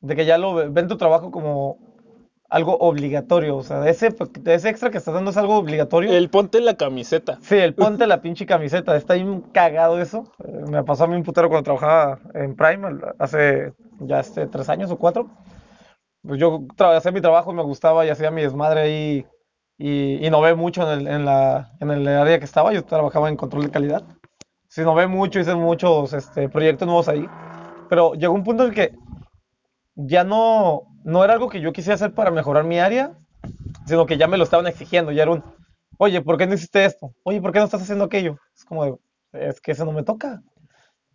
De 0.00 0.16
que 0.16 0.26
ya 0.26 0.38
lo 0.38 0.54
ve- 0.54 0.68
ven 0.70 0.88
tu 0.88 0.96
trabajo 0.96 1.30
como 1.30 1.78
algo 2.50 2.76
obligatorio. 2.78 3.56
O 3.56 3.62
sea, 3.62 3.88
ese, 3.88 4.10
de 4.40 4.54
ese 4.54 4.68
extra 4.68 4.90
que 4.90 4.98
estás 4.98 5.14
dando 5.14 5.30
es 5.30 5.36
algo 5.36 5.56
obligatorio. 5.56 6.12
El 6.12 6.28
ponte 6.28 6.60
la 6.60 6.74
camiseta. 6.74 7.38
Sí, 7.40 7.56
el 7.56 7.74
ponte 7.76 8.06
la 8.06 8.20
pinche 8.20 8.44
camiseta. 8.44 8.96
Está 8.96 9.14
bien 9.14 9.40
cagado 9.52 10.00
eso. 10.00 10.30
Eh, 10.44 10.64
me 10.70 10.84
pasó 10.84 11.04
a 11.04 11.06
mí 11.06 11.14
un 11.14 11.22
putero 11.22 11.48
cuando 11.48 11.64
trabajaba 11.64 12.18
en 12.34 12.54
Prime 12.56 12.98
hace 13.18 13.72
ya 14.00 14.20
este, 14.20 14.46
tres 14.48 14.68
años 14.68 14.90
o 14.90 14.98
cuatro. 14.98 15.30
Pues 16.22 16.38
yo 16.38 16.66
hacía 16.78 17.12
mi 17.12 17.22
trabajo 17.22 17.52
y 17.52 17.54
me 17.54 17.62
gustaba 17.62 18.04
y 18.04 18.10
hacía 18.10 18.30
mi 18.30 18.42
desmadre 18.42 18.80
ahí. 18.80 19.26
Y 19.78 20.26
innové 20.26 20.54
mucho 20.54 20.82
en 20.82 21.00
el, 21.00 21.06
en 21.06 21.24
la, 21.24 21.72
en 21.80 21.90
el 21.90 22.06
área 22.06 22.38
que 22.38 22.44
estaba. 22.44 22.72
Yo 22.74 22.84
trabajaba 22.84 23.30
en 23.30 23.36
control 23.36 23.64
de 23.64 23.70
calidad. 23.70 24.02
Sí, 24.68 24.82
innové 24.82 25.06
mucho, 25.06 25.40
hice 25.40 25.54
muchos 25.54 26.12
este, 26.12 26.48
proyectos 26.48 26.86
nuevos 26.86 27.08
ahí. 27.08 27.26
Pero 27.88 28.12
llegó 28.14 28.34
un 28.34 28.44
punto 28.44 28.64
en 28.64 28.68
el 28.68 28.74
que 28.74 28.92
ya 29.94 30.24
no, 30.24 30.89
no 31.10 31.24
era 31.24 31.34
algo 31.34 31.48
que 31.48 31.60
yo 31.60 31.72
quisiera 31.72 31.96
hacer 31.96 32.14
para 32.14 32.30
mejorar 32.30 32.64
mi 32.64 32.78
área, 32.78 33.12
sino 33.86 34.06
que 34.06 34.16
ya 34.16 34.28
me 34.28 34.36
lo 34.38 34.44
estaban 34.44 34.66
exigiendo. 34.66 35.12
Ya 35.12 35.22
era 35.22 35.32
un, 35.32 35.44
oye, 35.98 36.22
¿por 36.22 36.38
qué 36.38 36.46
no 36.46 36.54
hiciste 36.54 36.84
esto? 36.84 37.12
Oye, 37.24 37.40
¿por 37.40 37.52
qué 37.52 37.58
no 37.58 37.64
estás 37.66 37.82
haciendo 37.82 38.04
aquello? 38.04 38.36
Es 38.56 38.64
como, 38.64 39.00
es 39.32 39.60
que 39.60 39.72
eso 39.72 39.84
no 39.84 39.92
me 39.92 40.04
toca. 40.04 40.42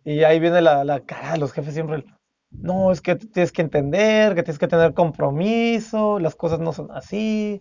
Y 0.04 0.22
ahí 0.24 0.38
viene 0.38 0.60
la, 0.62 0.84
la 0.84 1.00
cara 1.00 1.32
de 1.32 1.38
los 1.38 1.52
jefes 1.52 1.74
siempre. 1.74 2.04
No, 2.50 2.92
es 2.92 3.00
que 3.00 3.16
tienes 3.16 3.52
que 3.52 3.62
entender, 3.62 4.34
que 4.34 4.42
tienes 4.42 4.58
que 4.58 4.68
tener 4.68 4.94
compromiso, 4.94 6.18
las 6.18 6.36
cosas 6.36 6.60
no 6.60 6.72
son 6.72 6.90
así, 6.92 7.60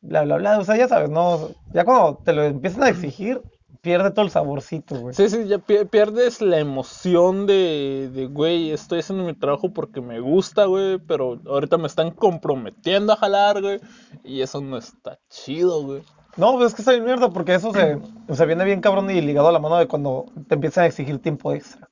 bla, 0.00 0.22
bla, 0.22 0.36
bla. 0.36 0.58
O 0.58 0.64
sea, 0.64 0.76
ya 0.76 0.88
sabes, 0.88 1.10
¿no? 1.10 1.50
Ya 1.72 1.84
cuando 1.84 2.18
te 2.24 2.32
lo 2.32 2.44
empiezan 2.44 2.84
a 2.84 2.88
exigir, 2.88 3.42
pierde 3.80 4.10
todo 4.10 4.24
el 4.24 4.30
saborcito, 4.30 4.96
güey. 4.98 5.14
Sí, 5.14 5.28
sí, 5.28 5.46
ya 5.46 5.58
pi- 5.58 5.84
pierdes 5.84 6.40
la 6.40 6.58
emoción 6.58 7.46
de, 7.46 8.10
de, 8.12 8.26
güey, 8.26 8.70
estoy 8.70 9.00
haciendo 9.00 9.24
mi 9.24 9.34
trabajo 9.34 9.72
porque 9.72 10.00
me 10.00 10.20
gusta, 10.20 10.64
güey, 10.66 10.98
pero 10.98 11.40
ahorita 11.46 11.76
me 11.78 11.86
están 11.86 12.10
comprometiendo 12.10 13.12
a 13.12 13.16
jalar, 13.16 13.60
güey, 13.60 13.80
y 14.22 14.40
eso 14.42 14.60
no 14.60 14.76
está 14.76 15.18
chido, 15.28 15.82
güey. 15.82 16.02
No, 16.36 16.54
pues 16.54 16.68
es 16.68 16.74
que 16.74 16.82
está 16.82 16.92
bien 16.92 17.04
mierda, 17.04 17.30
porque 17.30 17.54
eso 17.54 17.72
se, 17.72 17.98
o 18.28 18.34
sea, 18.34 18.46
viene 18.46 18.64
bien 18.64 18.80
cabrón 18.80 19.08
y 19.10 19.20
ligado 19.20 19.48
a 19.48 19.52
la 19.52 19.60
mano 19.60 19.76
de 19.76 19.86
cuando 19.86 20.26
te 20.48 20.54
empiezan 20.56 20.84
a 20.84 20.86
exigir 20.88 21.20
tiempo 21.20 21.52
extra. 21.52 21.88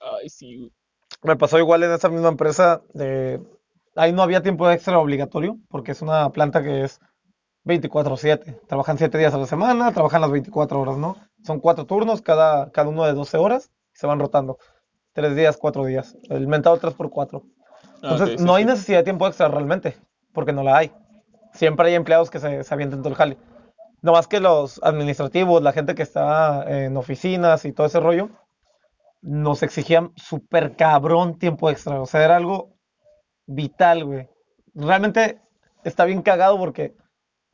Ay, 0.00 0.28
sí, 0.28 0.56
güey. 0.58 0.72
Me 1.22 1.36
pasó 1.36 1.58
igual 1.58 1.82
en 1.84 1.92
esa 1.92 2.08
misma 2.08 2.28
empresa, 2.28 2.82
de, 2.92 3.40
ahí 3.94 4.12
no 4.12 4.22
había 4.22 4.42
tiempo 4.42 4.68
extra 4.70 4.98
obligatorio, 4.98 5.58
porque 5.68 5.92
es 5.92 6.02
una 6.02 6.28
planta 6.30 6.62
que 6.62 6.82
es 6.84 7.00
24/7. 7.64 8.60
Trabajan 8.66 8.98
7 8.98 9.18
días 9.18 9.34
a 9.34 9.38
la 9.38 9.46
semana, 9.46 9.92
trabajan 9.92 10.20
las 10.20 10.30
24 10.30 10.80
horas, 10.80 10.96
¿no? 10.96 11.16
Son 11.42 11.60
cuatro 11.60 11.86
turnos, 11.86 12.22
cada, 12.22 12.70
cada 12.70 12.88
uno 12.88 13.04
de 13.04 13.14
12 13.14 13.36
horas, 13.38 13.70
y 13.94 13.98
se 13.98 14.06
van 14.06 14.20
rotando. 14.20 14.58
3 15.12 15.34
días, 15.34 15.56
4 15.56 15.84
días. 15.84 16.16
El 16.28 16.46
mentado 16.46 16.78
3x4. 16.78 17.42
Ah, 17.42 17.98
Entonces, 18.02 18.40
sí, 18.40 18.44
no 18.44 18.54
hay 18.54 18.64
sí. 18.64 18.70
necesidad 18.70 18.98
de 18.98 19.04
tiempo 19.04 19.26
extra 19.26 19.48
realmente, 19.48 19.96
porque 20.32 20.52
no 20.52 20.62
la 20.62 20.76
hay. 20.76 20.92
Siempre 21.52 21.88
hay 21.88 21.94
empleados 21.94 22.30
que 22.30 22.40
se, 22.40 22.64
se 22.64 22.74
avientan 22.74 23.00
todo 23.00 23.10
el 23.10 23.16
jale. 23.16 23.38
No 24.02 24.12
más 24.12 24.26
que 24.26 24.40
los 24.40 24.80
administrativos, 24.82 25.62
la 25.62 25.72
gente 25.72 25.94
que 25.94 26.02
está 26.02 26.64
en 26.68 26.96
oficinas 26.96 27.64
y 27.64 27.72
todo 27.72 27.86
ese 27.86 28.00
rollo, 28.00 28.28
nos 29.22 29.62
exigían 29.62 30.12
súper 30.16 30.76
cabrón 30.76 31.38
tiempo 31.38 31.70
extra. 31.70 32.00
O 32.02 32.06
sea, 32.06 32.24
era 32.24 32.36
algo 32.36 32.74
vital, 33.46 34.04
güey. 34.04 34.28
Realmente 34.74 35.40
está 35.84 36.04
bien 36.04 36.20
cagado 36.20 36.58
porque 36.58 36.94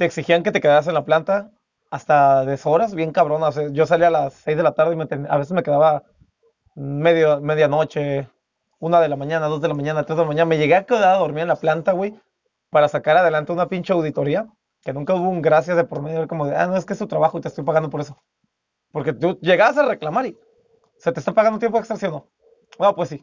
te 0.01 0.07
exigían 0.07 0.43
que 0.43 0.51
te 0.51 0.63
quedaras 0.63 0.87
en 0.87 0.95
la 0.95 1.05
planta 1.05 1.51
hasta 1.91 2.47
deshoras, 2.47 2.95
bien 2.95 3.13
cabrón. 3.13 3.43
O 3.43 3.53
sea, 3.53 3.69
yo 3.69 3.85
salía 3.85 4.07
a 4.07 4.11
las 4.11 4.33
6 4.33 4.57
de 4.57 4.63
la 4.63 4.73
tarde 4.73 4.95
y 4.95 4.97
me 4.97 5.07
a 5.29 5.37
veces 5.37 5.53
me 5.53 5.63
quedaba 5.63 6.05
medio, 6.75 7.39
medianoche, 7.43 8.27
una 8.79 9.03
de 9.03 9.11
la 9.11 9.17
mañana, 9.17 9.49
dos 9.49 9.61
de 9.61 9.69
la 9.69 9.75
mañana, 9.75 10.05
tres 10.05 10.17
de 10.17 10.23
la 10.23 10.29
mañana. 10.29 10.47
Me 10.47 10.57
llegué 10.57 10.75
a 10.75 10.87
quedar 10.87 11.17
a 11.17 11.19
dormir 11.19 11.43
en 11.43 11.49
la 11.49 11.57
planta, 11.57 11.93
güey, 11.93 12.19
para 12.71 12.89
sacar 12.89 13.19
adelante 13.19 13.53
una 13.53 13.69
pinche 13.69 13.93
auditoría, 13.93 14.47
que 14.83 14.95
nunca 14.95 15.13
hubo 15.13 15.29
un 15.29 15.43
gracias 15.43 15.77
de 15.77 15.85
por 15.85 16.01
medio, 16.01 16.27
como 16.27 16.47
de, 16.47 16.57
ah, 16.57 16.67
no, 16.67 16.79
es 16.79 16.87
que 16.87 16.95
es 16.95 16.99
tu 16.99 17.07
trabajo 17.07 17.37
y 17.37 17.43
te 17.43 17.49
estoy 17.49 17.65
pagando 17.65 17.91
por 17.91 18.01
eso. 18.01 18.17
Porque 18.93 19.13
tú 19.13 19.39
llegabas 19.43 19.77
a 19.77 19.85
reclamar 19.85 20.25
y 20.25 20.39
se 20.97 21.13
te 21.13 21.21
está 21.21 21.35
pagando 21.35 21.59
tiempo 21.59 21.77
extra, 21.77 21.97
¿sí 21.97 22.07
o 22.07 22.27
no? 22.79 22.95
Pues 22.95 23.11
sí. 23.11 23.23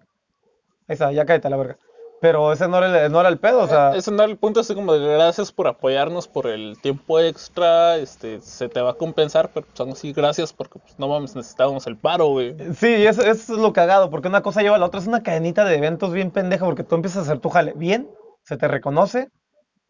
Está, 0.87 1.11
ya 1.11 1.25
cállate 1.25 1.47
a 1.47 1.49
la 1.49 1.57
verga. 1.57 1.77
Pero 2.19 2.51
ese 2.51 2.67
no 2.67 2.79
era, 2.79 3.05
el- 3.05 3.11
no 3.11 3.19
era 3.19 3.29
el 3.29 3.37
pedo, 3.37 3.59
o 3.61 3.67
sea, 3.67 3.95
Ese 3.95 4.09
no 4.11 4.23
era 4.23 4.31
el 4.31 4.37
punto, 4.39 4.61
así 4.61 4.73
como 4.73 4.93
de 4.93 5.13
gracias 5.13 5.51
por 5.51 5.67
apoyarnos 5.67 6.27
por 6.27 6.47
el 6.47 6.75
tiempo 6.81 7.19
extra, 7.19 7.97
este, 7.97 8.39
se 8.41 8.69
te 8.69 8.81
va 8.81 8.91
a 8.91 8.93
compensar, 8.95 9.51
pero 9.53 9.67
son 9.73 9.91
así, 9.91 10.13
gracias 10.13 10.51
porque 10.51 10.79
pues, 10.79 10.97
no 10.97 11.07
mames, 11.07 11.35
necesitábamos 11.35 11.85
el 11.85 11.95
paro, 11.95 12.29
güey. 12.29 12.55
sí, 12.73 12.87
eso, 13.05 13.21
eso 13.21 13.53
es 13.53 13.59
lo 13.59 13.71
cagado, 13.71 14.09
porque 14.09 14.29
una 14.29 14.41
cosa 14.41 14.61
lleva 14.63 14.77
a 14.77 14.79
la 14.79 14.87
otra. 14.87 14.99
Es 14.99 15.07
una 15.07 15.21
cadenita 15.21 15.63
de 15.63 15.75
eventos 15.75 16.11
bien 16.11 16.31
pendeja, 16.31 16.65
porque 16.65 16.83
tú 16.83 16.95
empiezas 16.95 17.19
a 17.19 17.21
hacer 17.21 17.39
tu 17.39 17.49
jale 17.49 17.73
bien, 17.75 18.09
se 18.43 18.57
te 18.57 18.67
reconoce, 18.67 19.29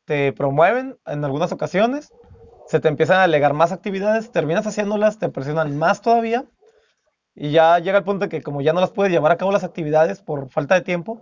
te 0.06 0.34
promueven 0.34 0.98
en 1.06 1.24
algunas 1.24 1.54
ocasiones, 1.54 2.12
se 2.68 2.82
te 2.82 2.90
empiezan 2.90 3.18
a 3.20 3.24
alegar 3.24 3.54
más 3.54 3.72
actividades, 3.72 4.32
terminas 4.32 4.68
haciéndolas, 4.68 5.18
te 5.18 5.30
presionan 5.30 5.78
más 5.78 6.02
todavía, 6.02 6.44
y 7.36 7.52
ya 7.52 7.80
llega 7.80 8.00
el 8.00 8.04
punto 8.04 8.26
de 8.26 8.30
que 8.30 8.42
como 8.42 8.60
ya 8.62 8.74
no 8.74 8.82
las 8.82 8.92
puedes 8.92 9.14
llevar 9.14 9.32
a 9.32 9.38
cabo 9.38 9.54
las 9.54 9.64
actividades 9.64 10.22
por 10.22 10.50
falta 10.50 10.76
de 10.76 10.82
tiempo, 10.82 11.22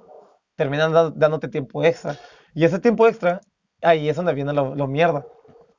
terminan 0.55 0.91
da- 0.93 1.11
dándote 1.11 1.47
tiempo 1.47 1.83
extra. 1.83 2.17
Y 2.53 2.63
ese 2.65 2.79
tiempo 2.79 3.07
extra, 3.07 3.41
ahí 3.81 4.09
es 4.09 4.15
donde 4.15 4.33
viene 4.33 4.53
lo, 4.53 4.75
lo 4.75 4.87
mierda. 4.87 5.25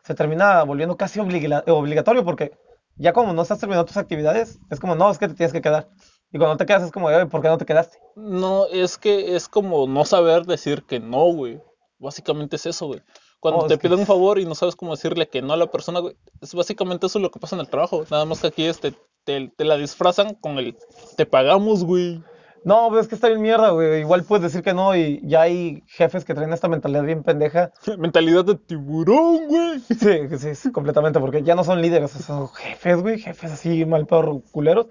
Se 0.05 0.15
termina 0.15 0.63
volviendo 0.63 0.97
casi 0.97 1.19
obliga- 1.21 1.65
obligatorio 1.67 2.25
porque 2.25 2.53
ya 2.97 3.13
como 3.13 3.33
no 3.33 3.43
estás 3.43 3.59
terminando 3.59 3.85
tus 3.87 3.97
actividades, 3.97 4.59
es 4.71 4.81
como, 4.81 4.95
no, 4.95 5.11
es 5.11 5.19
que 5.19 5.29
te 5.29 5.35
tienes 5.35 5.53
que 5.53 5.61
quedar. 5.63 5.89
Y 6.33 6.39
cuando 6.39 6.57
te 6.57 6.67
quedas 6.67 6.83
es 6.83 6.93
como, 6.93 7.07
"Oye, 7.07 7.27
¿por 7.27 7.41
qué 7.43 7.49
no 7.49 7.59
te 7.59 7.67
quedaste? 7.67 7.99
No, 8.17 8.67
es 8.67 8.99
que 8.99 9.37
es 9.37 9.49
como 9.49 9.87
no 9.87 10.05
saber 10.05 10.45
decir 10.45 10.83
que 10.85 10.99
no, 11.01 11.25
güey. 11.33 11.61
Básicamente 11.99 12.57
es 12.57 12.67
eso, 12.67 12.87
güey. 12.87 13.01
Cuando 13.41 13.61
Oh, 13.61 13.67
te 13.67 13.75
que 13.75 13.81
piden 13.89 14.01
un 14.01 14.07
favor 14.07 14.39
y 14.39 14.45
no 14.45 14.55
sabes 14.55 14.77
cómo 14.77 14.93
decirle 14.93 15.29
que 15.29 15.41
no 15.43 15.53
a 15.53 15.57
la 15.57 15.67
persona, 15.71 16.01
güey. 16.01 16.17
Es 16.41 16.55
básicamente 16.55 17.07
eso 17.07 17.19
lo 17.19 17.31
que 17.31 17.39
pasa 17.39 17.55
en 17.57 17.61
el 17.61 17.69
trabajo. 17.69 18.05
Nada 18.11 18.25
más 18.25 18.41
que 18.41 18.47
aquí 18.49 18.65
este, 18.65 18.95
te, 19.25 19.53
te 19.57 19.65
la 19.65 19.77
disfrazan 19.77 20.35
con 20.35 20.59
el 20.59 20.77
te 21.17 21.27
pagamos, 21.27 21.85
güey. 21.85 22.23
No, 22.67 22.89
pero 22.89 23.01
es 23.01 23.07
que 23.07 23.15
está 23.15 23.29
bien 23.29 23.43
mierda, 23.43 23.71
güey. 23.71 24.01
Igual 24.01 24.25
puedes 24.25 24.43
decir 24.43 24.61
que 24.61 24.75
no 24.75 24.97
y 24.97 25.21
ya 25.23 25.43
hay 25.43 25.85
jefes 25.87 26.25
que 26.25 26.35
traen 26.35 26.53
esta 26.53 26.67
mentalidad 26.67 27.05
bien 27.05 27.23
pendeja. 27.23 27.71
Mentalidad 27.99 28.45
de 28.45 28.57
tiburón, 28.57 29.47
güey. 29.47 29.79
Sí, 29.87 30.37
sí, 30.37 30.55
sí, 30.57 30.73
completamente, 30.73 31.21
porque 31.21 31.45
ya 31.45 31.55
no 31.55 31.63
son 31.63 31.81
líderes, 31.81 32.11
son 32.11 32.49
jefes, 32.49 33.01
güey, 33.03 33.21
jefes 33.21 33.53
así 33.53 33.85
mal 33.85 34.09
peor 34.09 34.43
culeros, 34.51 34.89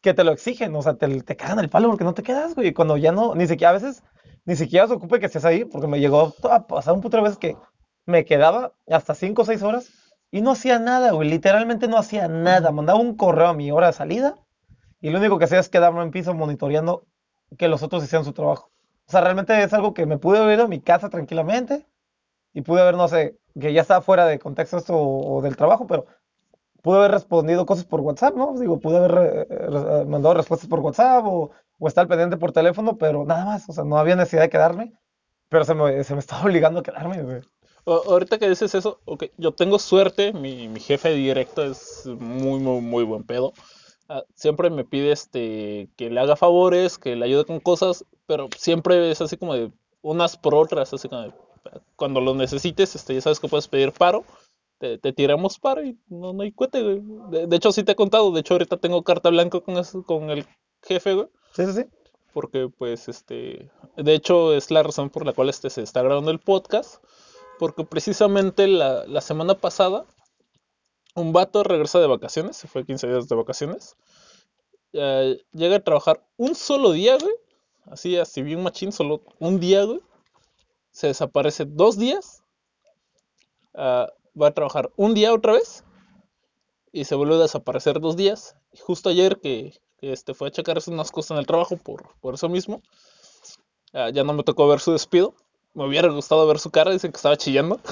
que 0.00 0.14
te 0.14 0.24
lo 0.24 0.32
exigen, 0.32 0.74
o 0.74 0.82
sea, 0.82 0.94
te, 0.94 1.06
te 1.22 1.36
cagan 1.36 1.60
el 1.60 1.68
palo 1.68 1.90
porque 1.90 2.02
no 2.02 2.12
te 2.12 2.24
quedas, 2.24 2.56
güey, 2.56 2.72
cuando 2.72 2.96
ya 2.96 3.12
no, 3.12 3.36
ni 3.36 3.46
siquiera, 3.46 3.70
a 3.70 3.74
veces, 3.74 4.02
ni 4.44 4.56
siquiera 4.56 4.88
se 4.88 4.94
ocupe 4.94 5.20
que 5.20 5.26
estés 5.26 5.44
ahí, 5.44 5.64
porque 5.64 5.86
me 5.86 6.00
llegó 6.00 6.34
a 6.50 6.66
pasar 6.66 6.94
un 6.94 7.02
puto 7.02 7.18
de 7.18 7.22
veces 7.22 7.38
que 7.38 7.56
me 8.04 8.24
quedaba 8.24 8.72
hasta 8.88 9.14
5 9.14 9.42
o 9.42 9.44
6 9.44 9.62
horas 9.62 9.92
y 10.32 10.40
no 10.40 10.50
hacía 10.50 10.80
nada, 10.80 11.12
güey, 11.12 11.30
literalmente 11.30 11.86
no 11.86 11.98
hacía 11.98 12.26
nada, 12.26 12.72
mandaba 12.72 12.98
un 12.98 13.14
correo 13.16 13.46
a 13.46 13.54
mi 13.54 13.70
hora 13.70 13.86
de 13.86 13.92
salida 13.92 14.34
y 15.00 15.10
lo 15.10 15.18
único 15.18 15.38
que 15.38 15.44
hacía 15.44 15.58
es 15.60 15.68
quedarme 15.68 16.02
en 16.02 16.10
piso 16.10 16.34
monitoreando 16.34 17.04
que 17.58 17.68
los 17.68 17.82
otros 17.82 18.04
hicieran 18.04 18.24
su 18.24 18.32
trabajo. 18.32 18.70
O 19.06 19.10
sea, 19.10 19.20
realmente 19.22 19.60
es 19.62 19.72
algo 19.72 19.94
que 19.94 20.06
me 20.06 20.18
pude 20.18 20.38
haber 20.38 20.54
ido 20.56 20.64
a 20.64 20.68
mi 20.68 20.80
casa 20.80 21.08
tranquilamente 21.10 21.86
y 22.54 22.62
pude 22.62 22.82
haber, 22.82 22.96
no 22.96 23.08
sé, 23.08 23.38
que 23.60 23.72
ya 23.72 23.82
estaba 23.82 24.02
fuera 24.02 24.26
de 24.26 24.38
contexto 24.38 24.78
esto 24.78 24.94
o, 24.98 25.42
del 25.42 25.56
trabajo, 25.56 25.86
pero 25.86 26.06
pude 26.82 26.98
haber 26.98 27.12
respondido 27.12 27.66
cosas 27.66 27.84
por 27.84 28.00
WhatsApp, 28.00 28.34
¿no? 28.36 28.54
Digo, 28.58 28.80
pude 28.80 28.98
haber 28.98 29.46
eh, 29.50 30.00
eh, 30.02 30.04
mandado 30.06 30.34
respuestas 30.34 30.68
por 30.68 30.80
WhatsApp 30.80 31.24
o, 31.26 31.50
estar 31.86 32.06
pendiente 32.08 32.36
por 32.36 32.52
teléfono, 32.52 32.98
pero 32.98 33.24
nada 33.24 33.44
más, 33.46 33.68
o 33.68 33.72
sea, 33.72 33.84
no 33.84 33.98
había 33.98 34.14
necesidad 34.16 34.42
de 34.42 34.50
quedarme, 34.50 34.92
pero 35.48 35.64
se 35.64 35.74
me, 35.74 36.04
se 36.04 36.14
me 36.14 36.20
estaba 36.20 36.42
obligando 36.46 36.80
a 36.80 36.82
quedarme. 36.82 37.42
O- 37.84 38.02
ahorita 38.12 38.38
que 38.38 38.48
dices 38.48 38.74
eso, 38.74 39.00
ok, 39.06 39.24
yo 39.38 39.52
tengo 39.54 39.78
suerte, 39.78 40.32
mi, 40.32 40.68
mi 40.68 40.80
jefe 40.80 41.10
directo 41.14 41.64
es 41.64 42.06
muy, 42.06 42.60
muy, 42.60 42.80
muy 42.82 43.04
buen 43.04 43.24
pedo. 43.24 43.52
Ah, 44.12 44.24
siempre 44.34 44.70
me 44.70 44.84
pide 44.84 45.12
este 45.12 45.88
que 45.96 46.10
le 46.10 46.18
haga 46.18 46.34
favores, 46.34 46.98
que 46.98 47.14
le 47.14 47.24
ayude 47.26 47.44
con 47.44 47.60
cosas, 47.60 48.04
pero 48.26 48.48
siempre 48.56 49.10
es 49.12 49.20
así 49.20 49.36
como 49.36 49.54
de 49.54 49.70
unas 50.02 50.36
por 50.36 50.54
otras, 50.56 50.92
así 50.92 51.08
como 51.08 51.22
de, 51.22 51.32
cuando 51.94 52.20
lo 52.20 52.34
necesites, 52.34 52.96
este, 52.96 53.14
ya 53.14 53.20
sabes 53.20 53.38
que 53.38 53.46
puedes 53.46 53.68
pedir 53.68 53.92
paro, 53.92 54.24
te, 54.78 54.98
te 54.98 55.12
tiramos 55.12 55.60
paro 55.60 55.84
y 55.84 55.96
no, 56.08 56.32
no 56.32 56.42
hay 56.42 56.50
cuete, 56.50 56.82
güey. 56.82 57.00
De, 57.30 57.46
de 57.46 57.56
hecho, 57.56 57.70
sí 57.70 57.84
te 57.84 57.92
he 57.92 57.94
contado, 57.94 58.32
de 58.32 58.40
hecho 58.40 58.54
ahorita 58.54 58.78
tengo 58.78 59.04
carta 59.04 59.30
blanca 59.30 59.60
con, 59.60 59.76
eso- 59.78 60.02
con 60.02 60.28
el 60.30 60.44
jefe, 60.82 61.14
güey. 61.14 61.28
Sí, 61.52 61.66
sí, 61.66 61.72
sí. 61.74 61.84
porque 62.32 62.68
pues 62.76 63.08
este, 63.08 63.70
de 63.96 64.14
hecho 64.14 64.54
es 64.54 64.72
la 64.72 64.82
razón 64.82 65.10
por 65.10 65.24
la 65.24 65.34
cual 65.34 65.50
este 65.50 65.70
se 65.70 65.82
está 65.82 66.02
grabando 66.02 66.32
el 66.32 66.40
podcast, 66.40 67.00
porque 67.60 67.84
precisamente 67.84 68.66
la, 68.66 69.06
la 69.06 69.20
semana 69.20 69.54
pasada 69.54 70.04
un 71.14 71.32
vato 71.32 71.62
regresa 71.62 71.98
de 72.00 72.06
vacaciones, 72.06 72.56
se 72.56 72.68
fue 72.68 72.84
15 72.84 73.08
días 73.08 73.28
de 73.28 73.36
vacaciones, 73.36 73.96
eh, 74.92 75.38
llega 75.52 75.76
a 75.76 75.84
trabajar 75.84 76.24
un 76.36 76.54
solo 76.54 76.92
día, 76.92 77.16
güey, 77.18 77.34
así, 77.86 78.16
así 78.16 78.42
bien 78.42 78.62
machín, 78.62 78.92
solo 78.92 79.22
un 79.38 79.60
día, 79.60 79.84
güey, 79.84 80.00
se 80.90 81.08
desaparece 81.08 81.64
dos 81.64 81.98
días, 81.98 82.42
ah, 83.74 84.08
va 84.40 84.48
a 84.48 84.54
trabajar 84.54 84.90
un 84.96 85.14
día 85.14 85.32
otra 85.32 85.52
vez 85.52 85.84
y 86.92 87.04
se 87.04 87.14
vuelve 87.14 87.34
a 87.36 87.38
desaparecer 87.38 88.00
dos 88.00 88.16
días. 88.16 88.56
Y 88.72 88.78
justo 88.78 89.08
ayer 89.08 89.40
que, 89.40 89.74
que, 89.98 90.12
este, 90.12 90.34
fue 90.34 90.48
a 90.48 90.50
checar 90.50 90.78
unas 90.88 91.10
cosas 91.10 91.32
en 91.32 91.38
el 91.38 91.46
trabajo 91.46 91.76
por, 91.76 92.14
por 92.20 92.34
eso 92.34 92.48
mismo, 92.48 92.82
ah, 93.92 94.10
ya 94.10 94.24
no 94.24 94.32
me 94.32 94.42
tocó 94.42 94.68
ver 94.68 94.80
su 94.80 94.92
despido. 94.92 95.34
Me 95.72 95.86
hubiera 95.86 96.08
gustado 96.08 96.46
ver 96.48 96.58
su 96.58 96.70
cara, 96.70 96.90
dicen 96.90 97.12
que 97.12 97.16
estaba 97.16 97.36
chillando. 97.36 97.80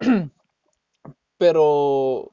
Pero 1.38 2.32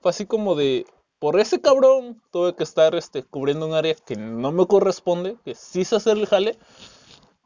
fue 0.00 0.10
así 0.10 0.26
como 0.26 0.54
de, 0.54 0.86
por 1.18 1.38
ese 1.40 1.60
cabrón 1.60 2.22
tuve 2.30 2.54
que 2.54 2.62
estar 2.62 2.94
este, 2.94 3.22
cubriendo 3.22 3.66
un 3.66 3.74
área 3.74 3.94
que 3.94 4.16
no 4.16 4.52
me 4.52 4.66
corresponde, 4.66 5.36
que 5.44 5.54
sí 5.54 5.84
sé 5.84 5.96
hacer 5.96 6.16
el 6.16 6.26
jale, 6.26 6.56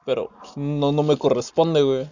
pero 0.05 0.31
pues, 0.41 0.57
no, 0.57 0.93
no 0.93 1.03
me 1.03 1.17
corresponde, 1.17 1.83
güey. 1.83 2.09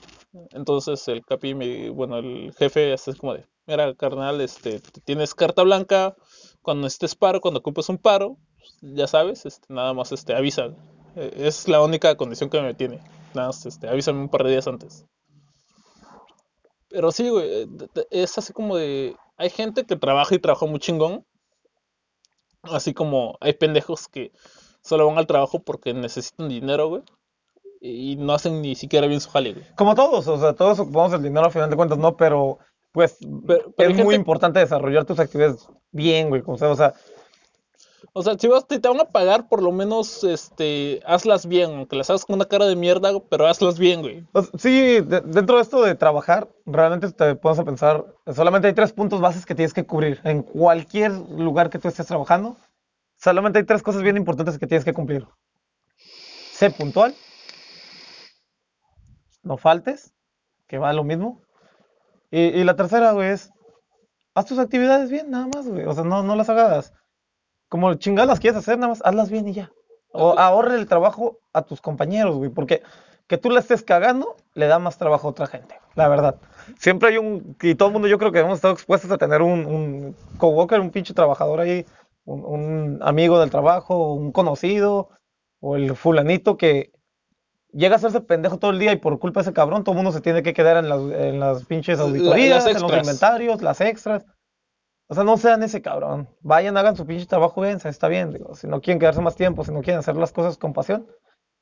Entonces 0.52 1.06
el 1.08 1.24
capi, 1.24 1.54
me, 1.54 1.90
bueno, 1.90 2.16
el 2.16 2.54
jefe 2.54 2.92
así 2.92 3.12
como 3.14 3.34
de, 3.34 3.46
mira, 3.66 3.94
carnal, 3.94 4.40
este, 4.40 4.80
tienes 5.04 5.34
carta 5.34 5.62
blanca, 5.62 6.16
cuando 6.62 6.86
estés 6.86 7.14
paro, 7.14 7.40
cuando 7.40 7.60
ocupes 7.60 7.88
un 7.90 7.98
paro, 7.98 8.38
ya 8.80 9.06
sabes, 9.06 9.44
este, 9.46 9.72
nada 9.72 9.92
más 9.92 10.12
este, 10.12 10.34
avisa. 10.34 10.74
Eh, 11.16 11.32
Es 11.36 11.68
la 11.68 11.82
única 11.82 12.16
condición 12.16 12.48
que 12.50 12.62
me 12.62 12.74
tiene. 12.74 13.00
Nada 13.34 13.48
más, 13.48 13.66
este, 13.66 13.88
avísame 13.88 14.20
un 14.20 14.28
par 14.28 14.44
de 14.44 14.50
días 14.52 14.66
antes. 14.66 15.04
Pero 16.92 17.10
sí, 17.10 17.28
güey, 17.28 17.62
eh, 17.62 17.66
es 18.10 18.36
así 18.38 18.52
como 18.52 18.76
de, 18.76 19.16
hay 19.36 19.50
gente 19.50 19.84
que 19.84 19.96
trabaja 19.96 20.34
y 20.34 20.38
trabaja 20.38 20.66
muy 20.66 20.78
chingón, 20.78 21.24
así 22.62 22.94
como 22.94 23.36
hay 23.40 23.54
pendejos 23.54 24.08
que 24.08 24.32
solo 24.82 25.06
van 25.06 25.18
al 25.18 25.26
trabajo 25.26 25.60
porque 25.60 25.94
necesitan 25.94 26.48
dinero, 26.48 26.88
güey, 26.88 27.02
y 27.80 28.16
no 28.16 28.32
hacen 28.34 28.62
ni 28.62 28.74
siquiera 28.74 29.06
bien 29.06 29.20
su 29.20 29.30
jale, 29.30 29.54
güey. 29.54 29.64
Como 29.76 29.94
todos, 29.94 30.26
o 30.28 30.38
sea, 30.38 30.52
todos 30.54 30.78
ocupamos 30.78 31.12
el 31.14 31.22
dinero 31.22 31.46
al 31.46 31.52
final 31.52 31.70
de 31.70 31.76
cuentas, 31.76 31.98
¿no? 31.98 32.16
Pero, 32.16 32.58
pues, 32.92 33.16
Pero- 33.46 33.72
pero 33.76 33.90
es 33.90 34.04
muy 34.04 34.14
importante 34.14 34.60
desarrollar 34.60 35.04
tus 35.04 35.18
actividades 35.18 35.66
bien, 35.90 36.28
güey, 36.28 36.42
como 36.42 36.58
sea, 36.58 36.70
o 36.70 36.76
sea, 36.76 36.94
O 38.12 38.22
sea, 38.22 38.34
si 38.38 38.48
te, 38.68 38.78
te 38.80 38.88
van 38.88 39.00
a 39.00 39.04
pagar, 39.08 39.48
por 39.48 39.62
lo 39.62 39.72
menos, 39.72 40.24
este, 40.24 41.00
hazlas 41.06 41.46
bien, 41.46 41.70
aunque 41.70 41.96
las 41.96 42.10
hagas 42.10 42.24
con 42.24 42.34
una 42.36 42.44
cara 42.46 42.66
de 42.66 42.76
mierda, 42.76 43.10
pero 43.30 43.46
hazlas 43.46 43.78
bien, 43.78 44.02
güey. 44.02 44.26
Sí, 44.58 45.00
de- 45.00 45.22
dentro 45.24 45.56
de 45.56 45.62
esto 45.62 45.82
de 45.82 45.94
trabajar, 45.94 46.48
realmente 46.66 47.10
te 47.12 47.34
pones 47.36 47.58
a 47.58 47.64
pensar, 47.64 48.04
solamente 48.34 48.68
hay 48.68 48.74
tres 48.74 48.92
puntos 48.92 49.20
bases 49.20 49.46
que 49.46 49.54
tienes 49.54 49.72
que 49.72 49.86
cubrir 49.86 50.20
en 50.24 50.42
cualquier 50.42 51.12
lugar 51.12 51.70
que 51.70 51.78
tú 51.78 51.88
estés 51.88 52.06
trabajando. 52.06 52.56
Solamente 53.16 53.58
hay 53.60 53.64
tres 53.64 53.82
cosas 53.82 54.02
bien 54.02 54.16
importantes 54.16 54.58
que 54.58 54.66
tienes 54.66 54.84
que 54.84 54.92
cumplir. 54.92 55.26
Sé 56.52 56.70
puntual, 56.70 57.14
no 59.42 59.56
faltes, 59.56 60.12
que 60.66 60.78
va 60.78 60.92
lo 60.92 61.04
mismo. 61.04 61.40
Y, 62.30 62.40
y 62.40 62.64
la 62.64 62.76
tercera, 62.76 63.12
güey, 63.12 63.30
es, 63.30 63.50
haz 64.34 64.46
tus 64.46 64.58
actividades 64.58 65.10
bien, 65.10 65.30
nada 65.30 65.48
más, 65.54 65.68
güey. 65.68 65.84
O 65.86 65.92
sea, 65.94 66.04
no, 66.04 66.22
no 66.22 66.36
las 66.36 66.48
hagas 66.48 66.92
como 67.72 67.94
chingadas 67.94 68.28
las 68.28 68.38
quieres 68.38 68.58
hacer, 68.58 68.76
nada 68.76 68.88
más 68.90 69.00
hazlas 69.02 69.30
bien 69.30 69.48
y 69.48 69.54
ya. 69.54 69.72
O 70.12 70.38
ahorre 70.38 70.74
el 70.74 70.86
trabajo 70.86 71.38
a 71.54 71.62
tus 71.62 71.80
compañeros, 71.80 72.36
güey, 72.36 72.50
porque 72.50 72.82
que 73.26 73.38
tú 73.38 73.48
la 73.48 73.60
estés 73.60 73.82
cagando 73.82 74.36
le 74.52 74.66
da 74.66 74.78
más 74.78 74.98
trabajo 74.98 75.26
a 75.26 75.30
otra 75.30 75.46
gente, 75.46 75.80
la 75.94 76.06
verdad. 76.06 76.34
Siempre 76.78 77.08
hay 77.08 77.16
un, 77.16 77.56
y 77.62 77.74
todo 77.74 77.88
el 77.88 77.94
mundo 77.94 78.08
yo 78.08 78.18
creo 78.18 78.30
que 78.30 78.40
hemos 78.40 78.56
estado 78.56 78.74
expuestos 78.74 79.10
a 79.10 79.16
tener 79.16 79.40
un, 79.40 79.64
un 79.64 80.14
coworker, 80.36 80.80
un 80.80 80.90
pinche 80.90 81.14
trabajador 81.14 81.60
ahí, 81.60 81.86
un, 82.26 82.44
un 82.44 82.98
amigo 83.00 83.40
del 83.40 83.48
trabajo, 83.48 84.12
un 84.12 84.32
conocido, 84.32 85.08
o 85.60 85.76
el 85.76 85.96
fulanito 85.96 86.58
que 86.58 86.92
llega 87.72 87.94
a 87.94 87.96
hacerse 87.96 88.20
pendejo 88.20 88.58
todo 88.58 88.72
el 88.72 88.78
día 88.80 88.92
y 88.92 88.96
por 88.96 89.18
culpa 89.18 89.40
de 89.40 89.44
ese 89.44 89.54
cabrón 89.54 89.82
todo 89.82 89.92
el 89.94 89.96
mundo 89.96 90.12
se 90.12 90.20
tiene 90.20 90.42
que 90.42 90.52
quedar 90.52 90.76
en 90.76 90.90
las, 90.90 91.00
en 91.00 91.40
las 91.40 91.64
pinches 91.64 91.96
La- 91.98 92.04
auditorías, 92.04 92.66
las 92.66 92.76
en 92.76 92.82
los 92.82 92.92
inventarios, 92.92 93.62
las 93.62 93.80
extras. 93.80 94.26
O 95.08 95.14
sea, 95.14 95.24
no 95.24 95.36
sean 95.36 95.62
ese 95.62 95.82
cabrón. 95.82 96.28
Vayan, 96.40 96.76
hagan 96.76 96.96
su 96.96 97.06
pinche 97.06 97.26
trabajo 97.26 97.60
bien, 97.60 97.78
está 97.84 98.08
bien. 98.08 98.32
Digo, 98.32 98.54
si 98.54 98.66
no 98.66 98.80
quieren 98.80 98.98
quedarse 98.98 99.20
más 99.20 99.36
tiempo, 99.36 99.64
si 99.64 99.72
no 99.72 99.82
quieren 99.82 99.98
hacer 99.98 100.16
las 100.16 100.32
cosas 100.32 100.56
con 100.56 100.72
pasión, 100.72 101.06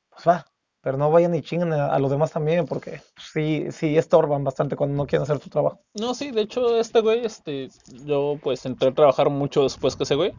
pues 0.09 0.27
va. 0.27 0.45
Pero 0.81 0.97
no 0.97 1.11
vayan 1.11 1.35
y 1.35 1.41
chinguen 1.41 1.73
a, 1.73 1.87
a 1.87 1.99
los 1.99 2.09
demás 2.09 2.31
también, 2.31 2.65
porque 2.65 3.01
sí, 3.17 3.67
sí 3.71 3.97
estorban 3.97 4.43
bastante 4.43 4.75
cuando 4.75 4.95
no 4.95 5.05
quieren 5.05 5.23
hacer 5.23 5.37
tu 5.39 5.49
trabajo. 5.49 5.79
No, 5.93 6.15
sí, 6.15 6.31
de 6.31 6.41
hecho, 6.41 6.79
este 6.79 7.01
güey, 7.01 7.23
este, 7.25 7.69
yo 8.05 8.39
pues 8.41 8.65
entré 8.65 8.89
a 8.89 8.93
trabajar 8.93 9.29
mucho 9.29 9.63
después 9.63 9.95
que 9.95 10.03
ese 10.03 10.15
güey. 10.15 10.33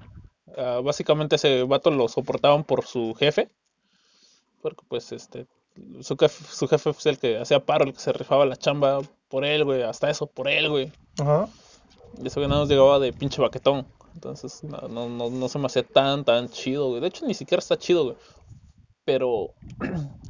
Ah, 0.57 0.81
básicamente 0.83 1.37
ese 1.37 1.63
vato 1.63 1.91
lo 1.91 2.09
soportaban 2.09 2.65
por 2.65 2.85
su 2.87 3.15
jefe. 3.15 3.51
Porque 4.63 4.83
pues 4.89 5.13
este, 5.13 5.47
su 6.01 6.17
jefe, 6.17 6.45
su 6.45 6.69
jefe 6.69 6.93
fue 6.93 7.13
el 7.13 7.19
que 7.19 7.39
hacía 7.39 7.65
paro, 7.65 7.85
el 7.85 7.93
que 7.93 8.01
se 8.01 8.13
rifaba 8.13 8.47
la 8.47 8.57
chamba 8.57 9.01
por 9.29 9.45
él, 9.45 9.65
güey. 9.65 9.83
Hasta 9.83 10.11
eso, 10.11 10.27
por 10.27 10.49
él, 10.49 10.69
güey. 10.69 10.93
Ajá. 11.21 11.49
Y 12.21 12.27
eso 12.27 12.41
que 12.41 12.49
nada 12.49 12.61
nos 12.61 12.69
llegaba 12.69 12.99
de 12.99 13.13
pinche 13.13 13.41
baquetón. 13.41 13.87
Entonces 14.15 14.63
no, 14.65 15.09
no, 15.09 15.31
no, 15.31 15.49
se 15.49 15.59
me 15.59 15.67
hacía 15.67 15.83
tan, 15.83 16.25
tan 16.25 16.49
chido, 16.49 16.89
güey. 16.89 17.01
De 17.01 17.09
hecho, 17.09 17.27
ni 17.27 17.35
siquiera 17.35 17.61
está 17.61 17.79
chido, 17.79 18.05
güey. 18.05 18.17
Pero... 19.05 19.55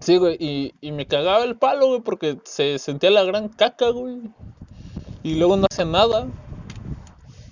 Sí, 0.00 0.16
güey, 0.16 0.36
y, 0.40 0.74
y 0.80 0.90
me 0.90 1.06
cagaba 1.06 1.44
el 1.44 1.56
palo, 1.56 1.86
güey, 1.86 2.00
porque 2.00 2.36
se 2.42 2.80
sentía 2.80 3.12
la 3.12 3.22
gran 3.22 3.48
caca, 3.48 3.90
güey. 3.90 4.18
Y 5.22 5.36
luego 5.36 5.56
no 5.56 5.68
hacía 5.70 5.84
nada. 5.84 6.26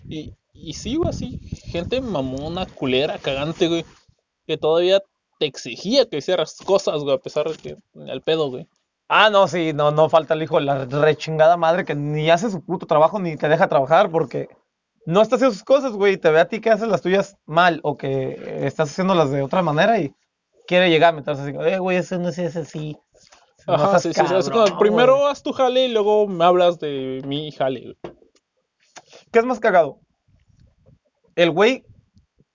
Y, 0.09 0.35
y 0.53 0.73
sí, 0.73 0.97
güey, 0.97 1.11
así. 1.11 1.39
Gente 1.67 2.01
mamona, 2.01 2.67
culera, 2.67 3.19
cagante, 3.19 3.69
güey. 3.69 3.85
Que 4.49 4.57
todavía 4.59 5.01
te 5.39 5.47
exigía 5.47 6.09
que 6.09 6.19
hicieras 6.19 6.57
cosas, 6.57 7.03
güey, 7.03 7.15
a 7.15 7.19
pesar 7.19 7.49
de 7.49 7.57
que 7.57 7.77
al 8.11 8.21
pedo, 8.21 8.51
güey. 8.51 8.67
Ah, 9.13 9.29
no, 9.29 9.49
sí, 9.49 9.73
no, 9.73 9.91
no 9.91 10.09
falta 10.09 10.35
el 10.35 10.43
hijo 10.45 10.61
de 10.61 10.67
la 10.67 10.85
rechingada 10.85 11.57
madre 11.57 11.85
que 11.85 11.97
ni 11.97 12.31
hace 12.31 12.49
su 12.49 12.65
puto 12.65 12.87
trabajo 12.87 13.19
ni 13.19 13.37
te 13.37 13.49
deja 13.49 13.67
trabajar 13.67 14.09
porque 14.09 14.49
no 15.05 15.21
está 15.21 15.35
haciendo 15.35 15.53
sus 15.53 15.65
cosas, 15.65 15.95
güey. 15.95 16.17
Te 16.17 16.31
ve 16.31 16.39
a 16.39 16.47
ti 16.47 16.61
que 16.61 16.71
haces 16.71 16.87
las 16.87 17.03
tuyas 17.03 17.37
mal 17.45 17.81
o 17.83 17.97
que 17.97 18.65
estás 18.65 18.89
haciéndolas 18.89 19.33
de 19.33 19.43
otra 19.43 19.63
manera 19.63 19.99
y 19.99 20.15
quiere 20.69 20.91
llegar 20.91 21.13
a 21.13 21.17
meterse 21.17 21.43
así, 21.43 21.51
eh, 21.59 21.81
güey, 21.81 21.97
eso 21.97 22.21
no 22.21 22.29
hace 22.29 22.47
así. 22.47 22.97
No 23.67 23.75
Ajá, 23.75 23.99
sí, 23.99 24.13
sí, 24.15 24.21
sí, 24.29 24.33
es 24.33 24.49
como, 24.49 24.63
cabrón, 24.65 24.79
primero 24.79 25.17
güey. 25.17 25.27
haz 25.33 25.43
tu 25.43 25.53
jale 25.53 25.87
y 25.87 25.93
luego 25.93 26.29
me 26.29 26.45
hablas 26.45 26.79
de 26.79 27.21
mi 27.27 27.51
jale, 27.51 27.81
güey. 27.81 27.97
¿Qué 29.33 29.41
es 29.41 29.45
más 29.45 29.59
cagado? 29.59 29.99
¿El 31.35 31.51
güey 31.51 31.85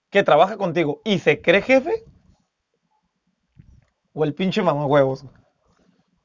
que 0.09 0.23
trabaja 0.23 0.55
contigo 0.55 1.01
y 1.03 1.19
se 1.19 1.41
cree 1.41 1.61
jefe? 1.61 2.05
¿O 4.13 4.23
el 4.23 4.33
pinche 4.33 4.61
mamahuevos? 4.61 5.25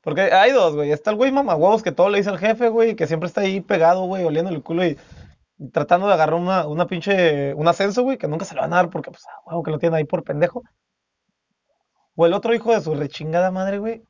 Porque 0.02 0.23
hay 0.33 0.52
dos, 0.52 0.75
güey. 0.75 0.92
Está 0.92 1.11
el 1.11 1.16
güey 1.16 1.30
mamahuevos 1.30 1.83
que 1.83 1.92
todo 1.92 2.09
le 2.09 2.19
dice 2.19 2.30
al 2.30 2.38
jefe, 2.38 2.69
güey, 2.69 2.97
que 2.97 3.07
siempre 3.07 3.26
está 3.26 3.42
ahí 3.42 3.61
pegado, 3.61 4.04
güey, 4.04 4.25
oliendo 4.25 4.50
el 4.50 4.62
culo 4.62 4.85
y 4.85 4.99
tratando 5.73 6.07
de 6.07 6.14
agarrar 6.14 6.40
una, 6.40 6.66
una 6.66 6.87
pinche, 6.87 7.52
un 7.54 7.69
ascenso, 7.69 8.02
güey, 8.02 8.16
que 8.16 8.28
nunca 8.28 8.47
se 8.47 8.54
lo 8.54 8.62
van 8.62 8.73
a 8.73 8.76
dar 8.76 8.90
porque, 8.90 9.11
pues, 9.11 9.25
ah, 9.26 9.42
huevo, 9.45 9.62
que 9.62 9.71
lo 9.71 9.78
tienen 9.78 9.97
ahí 9.97 10.04
por 10.04 10.25
pendejo. 10.25 10.62
O 12.16 12.26
el 12.26 12.33
otro 12.33 12.54
hijo 12.54 12.73
de 12.73 12.80
su 12.80 12.95
rechingada 12.95 13.50
madre, 13.50 13.78
güey, 13.78 14.02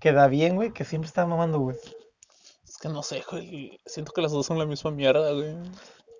que 0.00 0.12
da 0.12 0.28
bien, 0.28 0.56
güey, 0.56 0.72
que 0.72 0.84
siempre 0.84 1.08
está 1.08 1.26
mamando, 1.26 1.58
güey. 1.58 1.76
Es 2.64 2.78
que 2.78 2.88
no 2.88 3.02
sé, 3.02 3.22
güey. 3.30 3.78
Siento 3.84 4.12
que 4.12 4.22
las 4.22 4.32
dos 4.32 4.46
son 4.46 4.58
la 4.58 4.66
misma 4.66 4.90
mierda, 4.90 5.30
güey. 5.32 5.54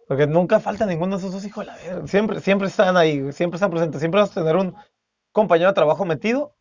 Porque 0.06 0.26
nunca 0.26 0.60
falta 0.60 0.84
ninguno 0.84 1.16
de 1.16 1.20
esos 1.20 1.32
dos 1.32 1.44
hijos 1.46 1.64
de 1.64 1.72
la 1.72 1.78
verga. 1.78 2.06
Siempre, 2.06 2.40
siempre 2.40 2.68
están 2.68 2.96
ahí, 2.98 3.20
güey, 3.20 3.32
siempre 3.32 3.56
están 3.56 3.70
presentes. 3.70 4.00
Siempre 4.00 4.20
vas 4.20 4.30
a 4.30 4.40
tener 4.40 4.56
un 4.56 4.74
compañero 5.32 5.70
de 5.70 5.74
trabajo 5.74 6.04
metido 6.04 6.54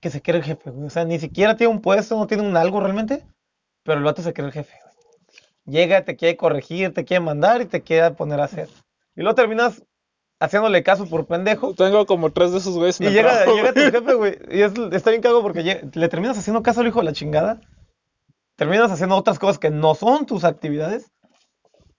que 0.00 0.10
se 0.10 0.22
cree 0.22 0.38
el 0.38 0.44
jefe, 0.44 0.70
güey. 0.70 0.86
O 0.86 0.90
sea, 0.90 1.04
ni 1.04 1.18
siquiera 1.18 1.56
tiene 1.56 1.72
un 1.72 1.80
puesto, 1.80 2.16
no 2.16 2.26
tiene 2.26 2.42
un 2.42 2.56
algo 2.56 2.80
realmente, 2.80 3.24
pero 3.84 3.98
el 3.98 4.04
vato 4.04 4.22
se 4.22 4.32
cree 4.32 4.46
el 4.46 4.52
jefe, 4.52 4.76
güey. 4.82 4.90
Llega, 5.66 6.04
te 6.04 6.16
quiere 6.16 6.36
corregir, 6.36 6.92
te 6.94 7.04
quiere 7.04 7.24
mandar 7.24 7.60
y 7.60 7.66
te 7.66 7.82
quiere 7.82 8.10
poner 8.12 8.40
a 8.40 8.44
hacer. 8.44 8.68
Y 9.14 9.20
luego 9.20 9.34
terminas 9.34 9.82
haciéndole 10.40 10.82
caso 10.82 11.06
por 11.06 11.26
pendejo. 11.26 11.74
Tengo 11.74 12.06
como 12.06 12.30
tres 12.30 12.52
de 12.52 12.58
esos 12.58 12.76
güeyes 12.76 13.00
Y 13.00 13.10
llega, 13.10 13.44
llega 13.44 13.72
tu 13.72 13.80
jefe, 13.80 14.14
güey. 14.14 14.38
Y 14.50 14.62
es, 14.62 14.72
está 14.92 15.10
bien 15.10 15.22
cago 15.22 15.42
porque 15.42 15.90
le 15.92 16.08
terminas 16.08 16.38
haciendo 16.38 16.62
caso 16.62 16.80
al 16.80 16.88
hijo 16.88 17.00
de 17.00 17.04
la 17.04 17.12
chingada. 17.12 17.60
Terminas 18.56 18.90
haciendo 18.90 19.16
otras 19.16 19.38
cosas 19.38 19.58
que 19.58 19.70
no 19.70 19.94
son 19.94 20.26
tus 20.26 20.44
actividades. 20.44 21.12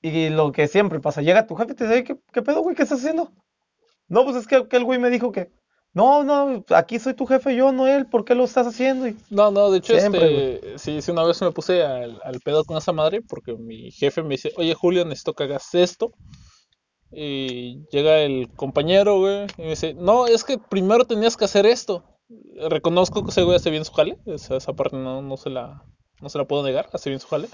Y 0.01 0.29
lo 0.29 0.51
que 0.51 0.67
siempre 0.67 0.99
pasa, 0.99 1.21
llega 1.21 1.45
tu 1.45 1.55
jefe 1.55 1.73
y 1.73 1.75
te 1.75 1.83
dice, 1.83 1.95
"Ey, 1.97 2.03
¿qué, 2.03 2.17
qué 2.33 2.41
pedo, 2.41 2.61
güey? 2.61 2.75
¿Qué 2.75 2.81
estás 2.83 2.99
haciendo? 2.99 3.31
No, 4.07 4.23
pues 4.23 4.35
es 4.35 4.47
que, 4.47 4.67
que 4.67 4.77
el 4.77 4.83
güey 4.83 4.97
me 4.97 5.11
dijo 5.11 5.31
que, 5.31 5.51
no, 5.93 6.23
no, 6.23 6.63
aquí 6.69 6.99
soy 6.99 7.13
tu 7.13 7.25
jefe, 7.25 7.55
yo, 7.55 7.71
no 7.71 7.85
él, 7.87 8.05
¿por 8.05 8.23
qué 8.23 8.33
lo 8.33 8.45
estás 8.45 8.65
haciendo? 8.67 9.07
Y, 9.07 9.17
No, 9.29 9.51
no, 9.51 9.71
de 9.71 9.79
hecho, 9.79 9.97
Siempre, 9.99 10.55
este, 10.55 10.79
sí, 10.79 11.01
sí, 11.01 11.11
una 11.11 11.23
vez 11.23 11.41
me 11.41 11.51
puse 11.51 11.83
al, 11.83 12.19
al 12.23 12.39
pedo 12.39 12.63
con 12.63 12.77
esa 12.77 12.93
madre 12.93 13.21
porque 13.21 13.55
mi 13.55 13.91
jefe 13.91 14.23
me 14.23 14.29
dice, 14.29 14.53
oye, 14.55 14.73
Julio, 14.73 15.03
necesito 15.03 15.33
que 15.33 15.43
hagas 15.43 15.73
esto. 15.75 16.13
Y 17.11 17.85
llega 17.91 18.19
el 18.19 18.49
compañero, 18.55 19.19
güey, 19.19 19.47
y 19.57 19.63
me 19.63 19.69
dice, 19.71 19.93
no, 19.93 20.27
es 20.27 20.45
que 20.45 20.57
primero 20.57 21.03
tenías 21.03 21.35
que 21.35 21.43
hacer 21.43 21.65
esto. 21.65 22.05
Reconozco 22.69 23.23
que 23.23 23.31
ese 23.31 23.43
güey 23.43 23.57
hace 23.57 23.69
bien 23.69 23.83
su 23.83 23.91
jale, 23.91 24.17
esa, 24.27 24.55
esa 24.55 24.71
parte 24.71 24.95
no, 24.95 25.21
no 25.21 25.35
se 25.35 25.49
la, 25.49 25.83
no 26.21 26.29
se 26.29 26.37
la 26.37 26.45
puedo 26.45 26.63
negar, 26.63 26.89
hace 26.93 27.09
bien 27.09 27.19
su 27.19 27.27
jale. 27.27 27.49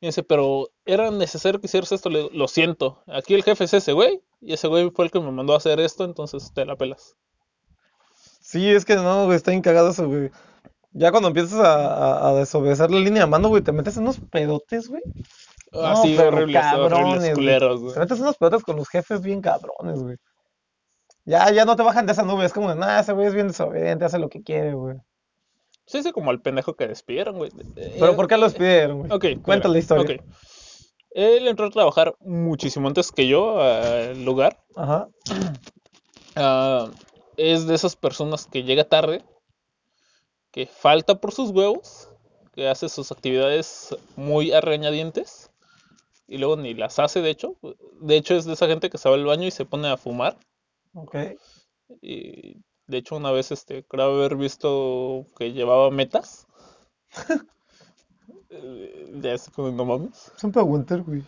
Y 0.00 0.06
dice, 0.06 0.22
pero 0.22 0.68
era 0.84 1.10
necesario 1.10 1.60
que 1.60 1.66
hicieras 1.66 1.90
esto, 1.90 2.08
Le 2.10 2.20
digo, 2.20 2.30
lo 2.32 2.46
siento. 2.46 3.02
Aquí 3.08 3.34
el 3.34 3.42
jefe 3.42 3.64
es 3.64 3.74
ese 3.74 3.92
güey, 3.92 4.22
y 4.40 4.52
ese 4.52 4.68
güey 4.68 4.90
fue 4.90 5.06
el 5.06 5.10
que 5.10 5.18
me 5.18 5.32
mandó 5.32 5.54
a 5.54 5.56
hacer 5.56 5.80
esto, 5.80 6.04
entonces 6.04 6.52
te 6.54 6.64
la 6.64 6.76
pelas. 6.76 7.16
Sí, 8.50 8.68
es 8.68 8.84
que 8.84 8.96
no, 8.96 9.24
güey, 9.26 9.36
está 9.36 9.50
bien 9.52 9.62
cagado 9.62 9.90
eso, 9.90 10.06
güey. 10.08 10.30
Ya 10.92 11.10
cuando 11.10 11.28
empiezas 11.28 11.60
a, 11.60 11.86
a, 11.94 12.28
a 12.28 12.34
desobedecer 12.34 12.90
la 12.90 12.98
línea 12.98 13.22
de 13.24 13.30
mando, 13.30 13.48
güey, 13.48 13.62
te 13.62 13.72
metes 13.72 13.96
en 13.96 14.02
unos 14.02 14.18
pedotes, 14.18 14.88
güey. 14.88 15.02
Ah, 15.72 15.92
No, 15.94 16.02
horribles, 16.02 16.62
cabrones, 16.62 16.92
horribles 16.98 17.34
culeros, 17.34 17.80
güey. 17.80 17.94
Te 17.94 18.00
metes 18.00 18.18
unos 18.20 18.36
pedotes 18.36 18.64
con 18.64 18.76
los 18.76 18.88
jefes 18.88 19.20
bien 19.22 19.40
cabrones, 19.40 20.02
güey. 20.02 20.16
Ya, 21.24 21.50
ya 21.52 21.64
no 21.64 21.76
te 21.76 21.82
bajan 21.84 22.06
de 22.06 22.12
esa 22.12 22.24
nube, 22.24 22.44
es 22.44 22.52
como, 22.52 22.70
de, 22.70 22.74
nah, 22.74 22.98
ese 22.98 23.12
güey 23.12 23.28
es 23.28 23.34
bien 23.34 23.48
desobediente, 23.48 24.04
hace 24.04 24.18
lo 24.18 24.28
que 24.28 24.42
quiere, 24.42 24.74
güey. 24.74 24.96
Sí, 25.86 26.02
sí, 26.02 26.10
como 26.12 26.30
al 26.30 26.40
pendejo 26.40 26.74
que 26.74 26.88
despidieron, 26.88 27.36
güey. 27.36 27.50
Pero 27.74 28.12
Eh, 28.12 28.14
¿por 28.16 28.26
qué 28.26 28.36
lo 28.36 28.44
despidieron, 28.46 28.98
güey? 29.00 29.12
Ok, 29.12 29.42
Cuenta 29.42 29.68
mira, 29.68 29.72
la 29.74 29.78
historia. 29.78 30.16
ok. 30.16 30.22
Él 31.12 31.48
entró 31.48 31.66
a 31.66 31.70
trabajar 31.70 32.14
muchísimo 32.20 32.86
antes 32.88 33.10
que 33.12 33.26
yo 33.26 33.60
al 33.60 34.24
lugar. 34.24 34.58
Ajá. 34.76 35.08
Ah, 36.36 36.88
es 37.40 37.66
de 37.66 37.74
esas 37.74 37.96
personas 37.96 38.46
que 38.46 38.62
llega 38.64 38.84
tarde, 38.88 39.24
que 40.50 40.66
falta 40.66 41.20
por 41.20 41.32
sus 41.32 41.50
huevos, 41.50 42.08
que 42.52 42.68
hace 42.68 42.88
sus 42.88 43.12
actividades 43.12 43.96
muy 44.16 44.52
a 44.52 44.60
regañadientes 44.60 45.50
y 46.26 46.38
luego 46.38 46.56
ni 46.56 46.74
las 46.74 46.98
hace, 46.98 47.22
de 47.22 47.30
hecho. 47.30 47.56
De 48.00 48.16
hecho, 48.16 48.34
es 48.34 48.44
de 48.44 48.52
esa 48.54 48.66
gente 48.66 48.90
que 48.90 48.98
se 48.98 49.08
va 49.08 49.16
al 49.16 49.24
baño 49.24 49.46
y 49.46 49.50
se 49.50 49.64
pone 49.64 49.88
a 49.88 49.96
fumar. 49.96 50.38
Ok. 50.94 51.16
Y 52.00 52.56
de 52.86 52.98
hecho, 52.98 53.16
una 53.16 53.32
vez 53.32 53.52
este, 53.52 53.84
creo 53.84 54.14
haber 54.14 54.36
visto 54.36 55.26
que 55.36 55.52
llevaba 55.52 55.90
metas. 55.90 56.46
Eh, 58.52 59.12
Ya 59.22 59.32
es 59.32 59.48
como, 59.50 59.70
no 59.70 59.84
mames. 59.84 60.32
Es 60.36 60.42
un 60.42 60.52
aguantar, 60.58 61.02
güey. 61.02 61.22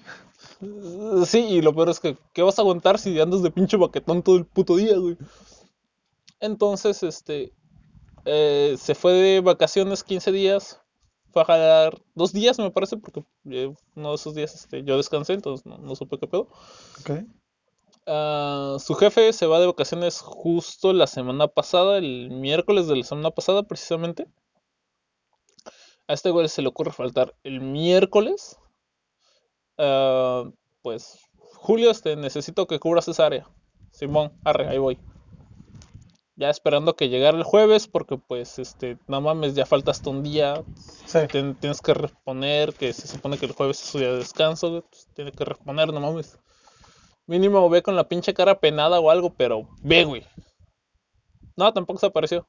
Sí, 1.24 1.38
y 1.38 1.62
lo 1.62 1.72
peor 1.74 1.90
es 1.90 2.00
que, 2.00 2.16
¿qué 2.32 2.42
vas 2.42 2.58
a 2.58 2.62
aguantar 2.62 2.98
si 2.98 3.18
andas 3.20 3.42
de 3.42 3.50
pinche 3.50 3.76
baquetón 3.76 4.22
todo 4.22 4.36
el 4.36 4.44
puto 4.44 4.76
día, 4.76 4.96
güey? 4.98 5.16
Entonces, 6.42 7.04
este, 7.04 7.52
eh, 8.24 8.74
se 8.76 8.96
fue 8.96 9.12
de 9.12 9.40
vacaciones 9.40 10.02
15 10.02 10.32
días, 10.32 10.80
fue 11.30 11.42
a 11.42 11.44
jalar 11.44 12.02
dos 12.16 12.32
días, 12.32 12.58
me 12.58 12.72
parece, 12.72 12.96
porque 12.96 13.24
eh, 13.48 13.72
uno 13.94 14.08
de 14.08 14.14
esos 14.16 14.34
días 14.34 14.52
este, 14.52 14.82
yo 14.82 14.96
descansé, 14.96 15.34
entonces 15.34 15.64
no, 15.64 15.78
no 15.78 15.94
supe 15.94 16.18
qué 16.18 16.26
pedo. 16.26 16.48
Ok. 17.00 17.10
Ah, 18.06 18.76
su 18.80 18.94
jefe 18.96 19.32
se 19.32 19.46
va 19.46 19.60
de 19.60 19.66
vacaciones 19.66 20.20
justo 20.20 20.92
la 20.92 21.06
semana 21.06 21.46
pasada, 21.46 21.98
el 21.98 22.30
miércoles 22.32 22.88
de 22.88 22.96
la 22.96 23.04
semana 23.04 23.30
pasada 23.30 23.62
precisamente. 23.62 24.26
A 26.08 26.14
este 26.14 26.30
güey 26.30 26.48
se 26.48 26.60
le 26.60 26.68
ocurre 26.68 26.90
faltar 26.90 27.36
el 27.44 27.60
miércoles. 27.60 28.58
Ah, 29.78 30.50
pues, 30.82 31.20
Julio, 31.54 31.92
este, 31.92 32.16
necesito 32.16 32.66
que 32.66 32.80
cubras 32.80 33.06
esa 33.06 33.26
área. 33.26 33.48
Simón, 33.92 34.32
arre, 34.42 34.66
ahí 34.66 34.78
voy. 34.78 34.98
Ya 36.34 36.48
esperando 36.48 36.96
que 36.96 37.08
llegara 37.10 37.36
el 37.36 37.42
jueves, 37.44 37.88
porque 37.88 38.16
pues, 38.16 38.58
este, 38.58 38.98
no 39.06 39.20
mames, 39.20 39.54
ya 39.54 39.66
falta 39.66 39.90
hasta 39.90 40.08
un 40.10 40.22
día. 40.22 40.62
Sí. 41.06 41.18
Ten- 41.30 41.54
tienes 41.56 41.80
que 41.82 41.92
responder, 41.94 42.72
que 42.72 42.92
se 42.92 43.06
supone 43.06 43.36
que 43.38 43.46
el 43.46 43.52
jueves 43.52 43.82
es 43.82 43.90
su 43.90 43.98
día 43.98 44.12
de 44.12 44.18
descanso, 44.18 44.82
pues, 44.88 45.08
tiene 45.14 45.32
que 45.32 45.44
responder, 45.44 45.92
no 45.92 46.00
mames. 46.00 46.38
Mínimo 47.26 47.68
ve 47.68 47.82
con 47.82 47.96
la 47.96 48.08
pinche 48.08 48.34
cara 48.34 48.58
penada 48.60 48.98
o 48.98 49.10
algo, 49.10 49.34
pero 49.34 49.68
ve, 49.82 50.04
güey. 50.04 50.26
No, 51.56 51.72
tampoco 51.72 52.00
se 52.00 52.06
apareció. 52.06 52.46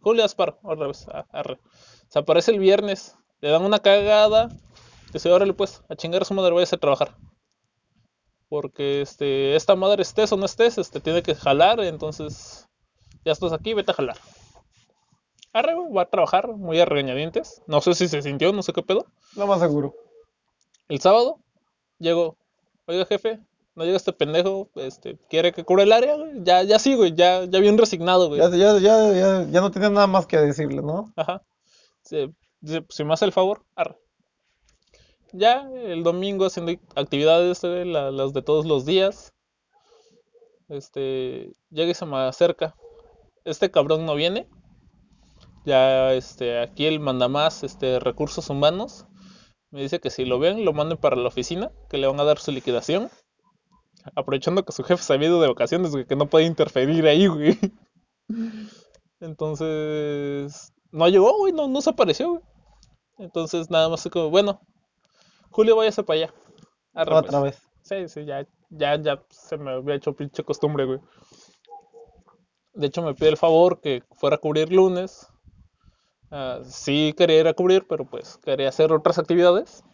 Julio 0.00 0.24
Aspar, 0.24 0.58
otra 0.62 0.86
vez, 0.86 1.06
ah, 1.08 1.26
arre. 1.32 1.58
Se 2.08 2.18
aparece 2.20 2.52
el 2.52 2.58
viernes, 2.60 3.16
le 3.40 3.50
dan 3.50 3.64
una 3.64 3.80
cagada, 3.80 4.48
dice, 5.12 5.32
órale 5.32 5.54
pues, 5.54 5.82
a 5.88 5.96
chingar 5.96 6.22
a 6.22 6.24
su 6.24 6.34
madre, 6.34 6.52
voy 6.52 6.62
a 6.62 6.66
trabajar. 6.76 7.16
Porque 8.48 9.00
este, 9.00 9.56
esta 9.56 9.74
madre 9.74 10.02
estés 10.02 10.30
o 10.32 10.36
no 10.36 10.46
estés, 10.46 10.78
este, 10.78 11.00
tiene 11.00 11.22
que 11.22 11.34
jalar, 11.34 11.80
entonces, 11.80 12.68
ya 13.24 13.32
estás 13.32 13.52
aquí, 13.52 13.74
vete 13.74 13.90
a 13.90 13.94
jalar. 13.94 14.16
Arre, 15.52 15.74
va 15.74 16.02
a 16.02 16.10
trabajar, 16.10 16.48
muy 16.48 16.80
a 16.80 16.84
regañadientes. 16.84 17.62
No 17.66 17.80
sé 17.80 17.94
si 17.94 18.08
se 18.08 18.22
sintió, 18.22 18.52
no 18.52 18.62
sé 18.62 18.72
qué 18.72 18.82
pedo. 18.82 19.06
Lo 19.36 19.46
más 19.46 19.60
seguro. 19.60 19.94
El 20.88 21.00
sábado 21.00 21.38
llegó, 21.98 22.36
oiga 22.86 23.06
jefe, 23.06 23.38
no 23.76 23.84
llega 23.84 23.96
este 23.96 24.12
pendejo, 24.12 24.68
este, 24.74 25.16
quiere 25.30 25.52
que 25.52 25.64
cubra 25.64 25.84
el 25.84 25.92
área. 25.92 26.16
Ya, 26.42 26.62
ya 26.64 26.78
sí, 26.78 26.94
güey, 26.96 27.14
ya, 27.14 27.44
ya 27.44 27.60
bien 27.60 27.78
resignado, 27.78 28.28
güey. 28.28 28.40
Ya, 28.40 28.48
ya, 28.50 28.78
ya, 28.78 29.12
ya, 29.12 29.46
ya 29.48 29.60
no 29.60 29.70
tienes 29.70 29.90
nada 29.92 30.06
más 30.08 30.26
que 30.26 30.36
decirle, 30.38 30.82
¿no? 30.82 31.12
Ajá. 31.16 31.42
Dice, 32.02 32.84
si 32.88 33.04
me 33.04 33.14
hace 33.14 33.24
el 33.24 33.32
favor, 33.32 33.64
arre. 33.76 33.96
Ya 35.32 35.68
el 35.74 36.02
domingo 36.04 36.46
haciendo 36.46 36.72
actividades, 36.96 37.62
la- 37.62 38.10
las 38.10 38.32
de 38.32 38.42
todos 38.42 38.66
los 38.66 38.84
días. 38.84 39.32
Este, 40.68 41.52
llega 41.70 41.90
y 41.90 41.94
se 41.94 42.06
me 42.06 42.16
acerca. 42.18 42.74
Este 43.44 43.70
cabrón 43.70 44.06
no 44.06 44.14
viene. 44.14 44.48
Ya, 45.64 46.12
este, 46.12 46.60
aquí 46.60 46.86
él 46.86 47.00
manda 47.00 47.28
más, 47.28 47.62
este, 47.62 47.98
recursos 48.00 48.50
humanos. 48.50 49.06
Me 49.70 49.82
dice 49.82 50.00
que 50.00 50.10
si 50.10 50.24
lo 50.24 50.38
ven, 50.38 50.64
lo 50.64 50.72
manden 50.72 50.98
para 50.98 51.16
la 51.16 51.28
oficina, 51.28 51.70
que 51.88 51.98
le 51.98 52.06
van 52.06 52.20
a 52.20 52.24
dar 52.24 52.38
su 52.38 52.52
liquidación. 52.52 53.10
Aprovechando 54.14 54.64
que 54.64 54.72
su 54.72 54.84
jefe 54.84 55.02
se 55.02 55.14
había 55.14 55.28
ido 55.28 55.40
de 55.40 55.48
vacaciones, 55.48 55.90
güey, 55.92 56.06
que 56.06 56.16
no 56.16 56.26
puede 56.26 56.44
interferir 56.44 57.06
ahí, 57.06 57.26
güey. 57.26 57.58
Entonces, 59.20 60.72
no 60.92 61.08
llegó, 61.08 61.36
güey, 61.38 61.52
no, 61.52 61.66
no 61.68 61.80
se 61.80 61.90
apareció, 61.90 62.30
güey. 62.30 62.42
Entonces, 63.18 63.70
nada 63.70 63.88
más 63.88 64.06
como, 64.12 64.28
bueno, 64.28 64.60
Julio, 65.50 65.76
váyase 65.76 66.02
para 66.02 66.20
allá. 66.20 66.34
Arre, 66.92 67.14
Otra 67.14 67.40
pues. 67.40 67.54
vez. 67.54 67.62
Sí, 67.82 68.08
sí, 68.08 68.24
ya, 68.26 68.46
ya, 68.70 69.00
ya 69.00 69.22
se 69.30 69.56
me 69.56 69.72
había 69.72 69.94
hecho 69.94 70.14
pinche 70.14 70.42
costumbre, 70.42 70.84
güey. 70.84 71.00
De 72.74 72.88
hecho, 72.88 73.02
me 73.02 73.14
pide 73.14 73.30
el 73.30 73.36
favor 73.36 73.80
que 73.80 74.02
fuera 74.12 74.36
a 74.36 74.40
cubrir 74.40 74.72
lunes. 74.72 75.28
Ah, 76.30 76.60
sí 76.64 77.14
quería 77.16 77.40
ir 77.40 77.46
a 77.46 77.54
cubrir, 77.54 77.86
pero 77.88 78.04
pues 78.04 78.38
quería 78.38 78.68
hacer 78.68 78.92
otras 78.92 79.18
actividades. 79.18 79.84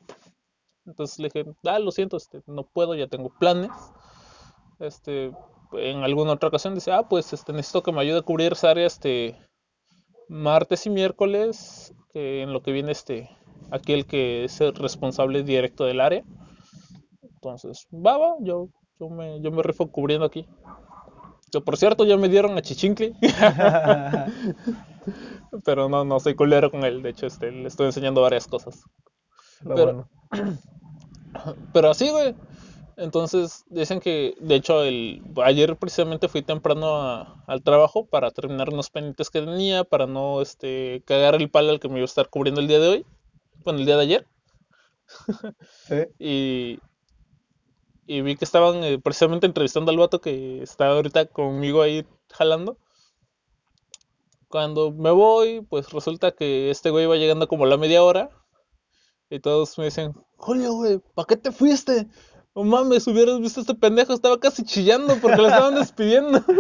Entonces 0.87 1.19
le 1.19 1.29
dije, 1.29 1.53
ah, 1.65 1.79
lo 1.79 1.93
siento, 1.93 2.17
este, 2.17 2.43
no 2.47 2.65
puedo, 2.65 2.95
ya 2.95 3.07
tengo 3.07 3.31
planes. 3.39 3.71
Este, 4.79 5.31
en 5.73 6.03
alguna 6.03 6.33
otra 6.33 6.49
ocasión 6.49 6.75
dice, 6.75 6.93
ah, 6.93 7.07
pues 7.09 7.33
este, 7.33 7.53
necesito 7.53 7.83
que 7.83 7.93
me 7.93 8.01
ayude 8.01 8.19
a 8.19 8.23
cubrir 8.23 8.53
esa 8.53 8.71
área, 8.71 8.87
este, 8.87 9.37
martes 10.29 10.87
y 10.87 10.91
miércoles, 10.91 11.95
que 12.13 12.43
en 12.43 12.53
lo 12.53 12.63
que 12.63 12.73
viene 12.73 12.93
este, 12.93 13.29
aquí 13.71 13.93
el 13.93 14.07
que 14.07 14.45
es 14.45 14.61
el 14.61 14.75
responsable 14.75 15.43
directo 15.43 15.85
del 15.85 16.01
área. 16.01 16.25
Entonces, 17.23 17.87
va, 17.93 18.17
va, 18.17 18.35
yo, 18.41 18.69
yo 18.99 19.09
me, 19.11 19.41
yo 19.43 19.51
me 19.51 19.63
rifo 19.63 19.91
cubriendo 19.91 20.27
aquí. 20.27 20.47
Que 21.53 21.61
por 21.61 21.77
cierto 21.77 22.05
ya 22.05 22.17
me 22.17 22.29
dieron 22.29 22.57
a 22.57 22.63
Chichincle, 22.63 23.13
pero 25.65 25.89
no, 25.89 26.05
no 26.05 26.21
soy 26.21 26.35
culero 26.35 26.71
con 26.71 26.85
él, 26.85 27.03
de 27.03 27.11
hecho, 27.11 27.27
este, 27.27 27.51
le 27.51 27.69
estoy 27.69 27.87
enseñando 27.87 28.23
varias 28.23 28.47
cosas. 28.47 28.85
Lo 29.63 29.75
Pero- 29.75 30.09
bueno. 30.31 30.31
Pero 31.73 31.91
así, 31.91 32.11
güey. 32.11 32.35
Entonces 32.97 33.65
dicen 33.71 34.01
que, 34.01 34.35
de 34.41 34.57
hecho, 34.57 34.83
el, 34.83 35.23
ayer 35.45 35.77
precisamente 35.77 36.29
fui 36.29 36.43
temprano 36.43 36.97
a- 37.01 37.43
al 37.47 37.63
trabajo 37.63 38.07
para 38.07 38.31
terminar 38.31 38.69
unos 38.71 38.91
pendientes 38.91 39.31
que 39.31 39.41
tenía, 39.41 39.85
para 39.85 40.07
no 40.07 40.43
este, 40.43 41.03
cagar 41.07 41.35
el 41.37 41.51
palo 41.51 41.71
al 41.71 41.81
que 41.81 41.89
me 41.89 41.95
iba 41.97 42.03
a 42.03 42.05
estar 42.05 42.29
cubriendo 42.29 42.61
el 42.61 42.69
día 42.69 42.79
de 42.81 42.89
hoy, 42.89 43.07
bueno, 43.65 43.79
el 43.79 43.87
día 43.87 43.97
de 43.97 44.03
ayer. 44.03 44.27
Sí. 45.87 45.95
Y, 46.19 46.79
y 48.11 48.23
vi 48.23 48.35
que 48.35 48.45
estaban 48.45 48.83
eh, 48.83 48.99
precisamente 48.99 49.47
entrevistando 49.47 49.93
al 49.93 49.99
vato 49.99 50.21
que 50.21 50.65
está 50.65 50.89
ahorita 50.89 51.27
conmigo 51.27 51.81
ahí 51.81 52.05
jalando. 52.33 52.77
Cuando 54.49 54.91
me 54.91 55.13
voy, 55.13 55.61
pues 55.61 55.93
resulta 55.93 56.33
que 56.33 56.71
este 56.71 56.91
güey 56.91 57.07
va 57.07 57.15
llegando 57.15 57.47
como 57.47 57.67
a 57.67 57.69
la 57.69 57.77
media 57.77 58.03
hora. 58.03 58.31
Y 59.31 59.39
todos 59.39 59.79
me 59.79 59.85
dicen, 59.85 60.13
Julio, 60.39 60.73
güey, 60.73 60.99
¿para 61.15 61.27
qué 61.27 61.37
te 61.37 61.53
fuiste? 61.53 62.09
No 62.57 62.65
mames, 62.65 63.07
hubieras 63.07 63.39
visto 63.39 63.61
a 63.61 63.63
este 63.63 63.77
pendejo, 63.77 64.13
estaba 64.13 64.41
casi 64.41 64.65
chillando 64.65 65.17
porque 65.23 65.37
lo 65.37 65.47
estaban 65.47 65.75
despidiendo. 65.77 66.43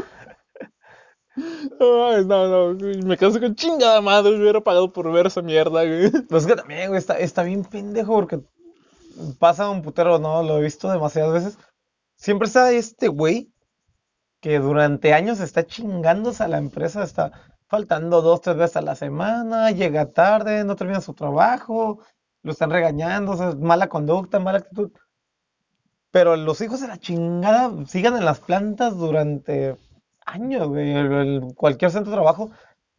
No, 1.79 2.23
no, 2.27 2.91
y 2.91 3.03
me 3.03 3.17
quedé 3.17 3.41
con 3.41 3.55
chingada 3.55 4.01
madre, 4.03 4.37
hubiera 4.37 4.61
pagado 4.61 4.93
por 4.93 5.11
ver 5.11 5.29
esa 5.29 5.41
mierda, 5.41 5.85
güey. 5.85 6.11
Pues 6.29 6.43
es 6.43 6.47
que 6.47 6.57
también, 6.57 6.89
güey, 6.89 6.99
está, 6.99 7.19
está 7.19 7.45
bien 7.45 7.65
pendejo 7.65 8.13
porque 8.13 8.41
pasa 9.39 9.71
un 9.71 9.83
putero, 9.83 10.19
¿no? 10.19 10.43
Lo 10.43 10.59
he 10.59 10.63
visto 10.63 10.91
demasiadas 10.91 11.33
veces. 11.33 11.59
Siempre 12.17 12.47
está 12.47 12.71
este 12.73 13.09
güey 13.09 13.53
que 14.41 14.59
durante 14.59 15.13
años 15.13 15.41
está 15.41 15.67
chingándose 15.67 16.43
a 16.43 16.49
la 16.49 16.59
empresa, 16.59 17.03
está 17.03 17.33
faltando 17.69 18.23
dos, 18.23 18.41
tres 18.41 18.57
veces 18.57 18.77
a 18.77 18.83
la 18.83 18.97
semana, 18.97 19.71
llega 19.71 20.11
tarde, 20.11 20.65
no 20.65 20.77
termina 20.77 21.01
su 21.01 21.15
trabajo, 21.15 22.01
lo 22.43 22.53
están 22.53 22.71
regañando, 22.71 23.33
o 23.33 23.37
sea, 23.37 23.53
mala 23.57 23.89
conducta, 23.89 24.41
mala 24.41 24.59
actitud. 24.59 24.91
Pero 26.11 26.37
los 26.37 26.61
hijos 26.61 26.81
de 26.81 26.89
la 26.89 26.99
chingada 26.99 27.73
sigan 27.87 28.17
en 28.17 28.25
las 28.25 28.41
plantas 28.41 28.97
durante 28.97 29.77
años, 30.27 30.69
güey, 30.69 31.41
cualquier 31.55 31.91
centro 31.91 32.11
de 32.11 32.17
trabajo, 32.17 32.51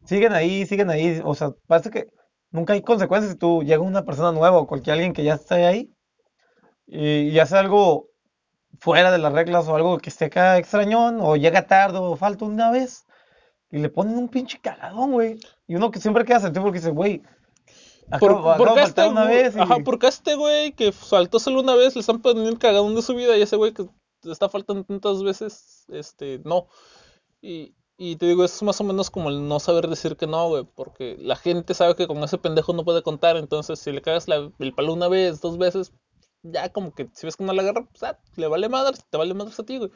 siguen 0.04 0.32
ahí, 0.32 0.64
siguen 0.66 0.90
ahí, 0.90 1.20
o 1.24 1.34
sea, 1.34 1.50
parece 1.66 1.90
que 1.90 2.08
nunca 2.50 2.72
hay 2.72 2.82
consecuencias 2.82 3.32
si 3.32 3.38
tú 3.38 3.62
llega 3.62 3.80
una 3.82 4.04
persona 4.04 4.32
nueva 4.32 4.58
o 4.58 4.66
cualquier 4.66 4.94
alguien 4.94 5.12
que 5.12 5.24
ya 5.24 5.34
está 5.34 5.56
ahí 5.56 5.92
y, 6.94 7.28
y 7.30 7.38
hace 7.38 7.56
algo 7.56 8.08
fuera 8.78 9.10
de 9.10 9.18
las 9.18 9.32
reglas 9.32 9.66
o 9.68 9.74
algo 9.76 9.98
que 9.98 10.10
esté 10.10 10.26
acá 10.26 10.58
extrañón 10.58 11.18
o 11.20 11.36
llega 11.36 11.66
tarde 11.66 11.98
o 11.98 12.16
falta 12.16 12.44
una 12.44 12.70
vez 12.70 13.06
y 13.70 13.78
le 13.78 13.88
ponen 13.88 14.18
un 14.18 14.28
pinche 14.28 14.58
cagadón, 14.60 15.12
güey. 15.12 15.38
Y 15.66 15.76
uno 15.76 15.90
que 15.90 16.00
siempre 16.00 16.24
queda 16.24 16.40
sentido 16.40 16.62
porque 16.64 16.78
dice, 16.80 16.90
güey, 16.90 17.22
Por, 18.20 18.42
porque 18.58 18.80
de 18.80 18.82
este 18.86 19.06
una 19.08 19.24
güey- 19.24 19.28
vez 19.42 19.56
y... 19.56 19.60
Ajá, 19.60 19.76
porque 19.84 20.06
a 20.06 20.08
este 20.10 20.34
güey 20.34 20.72
que 20.72 20.92
saltó 20.92 21.38
solo 21.38 21.60
una 21.60 21.74
vez 21.74 21.94
le 21.94 22.00
están 22.00 22.20
poniendo 22.20 22.50
el 22.50 22.58
cagadón 22.58 22.94
de 22.94 23.02
su 23.02 23.14
vida 23.14 23.36
y 23.36 23.42
ese 23.42 23.56
güey 23.56 23.72
que 23.72 23.86
está 24.24 24.48
faltando 24.48 24.84
tantas 24.84 25.22
veces, 25.22 25.86
este, 25.88 26.40
no. 26.44 26.66
Y, 27.40 27.74
y 27.96 28.16
te 28.16 28.26
digo, 28.26 28.44
es 28.44 28.62
más 28.62 28.80
o 28.80 28.84
menos 28.84 29.10
como 29.10 29.30
el 29.30 29.48
no 29.48 29.58
saber 29.60 29.88
decir 29.88 30.16
que 30.16 30.26
no, 30.26 30.48
güey, 30.48 30.64
porque 30.74 31.16
la 31.20 31.36
gente 31.36 31.72
sabe 31.74 31.96
que 31.96 32.06
con 32.06 32.18
ese 32.18 32.36
pendejo 32.38 32.72
no 32.74 32.84
puede 32.84 33.02
contar, 33.02 33.36
entonces 33.36 33.78
si 33.78 33.92
le 33.92 34.02
cagas 34.02 34.28
la- 34.28 34.50
el 34.58 34.74
palo 34.74 34.92
una 34.92 35.08
vez, 35.08 35.40
dos 35.40 35.56
veces, 35.56 35.92
ya 36.42 36.68
como 36.70 36.94
que 36.94 37.08
si 37.12 37.26
ves 37.26 37.36
que 37.36 37.44
no 37.44 37.52
la 37.52 37.62
agarra, 37.62 37.86
pues 37.86 38.02
ah, 38.02 38.18
le 38.36 38.46
vale 38.48 38.68
madres, 38.68 39.04
te 39.08 39.16
vale 39.16 39.34
madres 39.34 39.58
a 39.58 39.64
ti, 39.64 39.78
güey. 39.78 39.90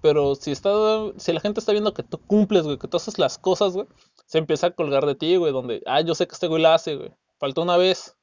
Pero 0.00 0.34
si 0.34 0.52
está, 0.52 0.70
si 1.16 1.32
la 1.32 1.40
gente 1.40 1.60
está 1.60 1.72
viendo 1.72 1.94
que 1.94 2.02
tú 2.02 2.18
cumples, 2.18 2.64
güey, 2.64 2.78
que 2.78 2.88
tú 2.88 2.96
haces 2.96 3.18
las 3.18 3.38
cosas, 3.38 3.72
güey, 3.72 3.86
se 4.26 4.38
empieza 4.38 4.68
a 4.68 4.70
colgar 4.70 5.06
de 5.06 5.14
ti, 5.14 5.36
güey, 5.36 5.52
donde, 5.52 5.82
ah, 5.86 6.00
yo 6.00 6.14
sé 6.14 6.26
que 6.26 6.34
este 6.34 6.46
güey 6.46 6.62
la 6.62 6.74
hace, 6.74 6.96
güey. 6.96 7.12
Faltó 7.38 7.62
una 7.62 7.76
vez. 7.76 8.14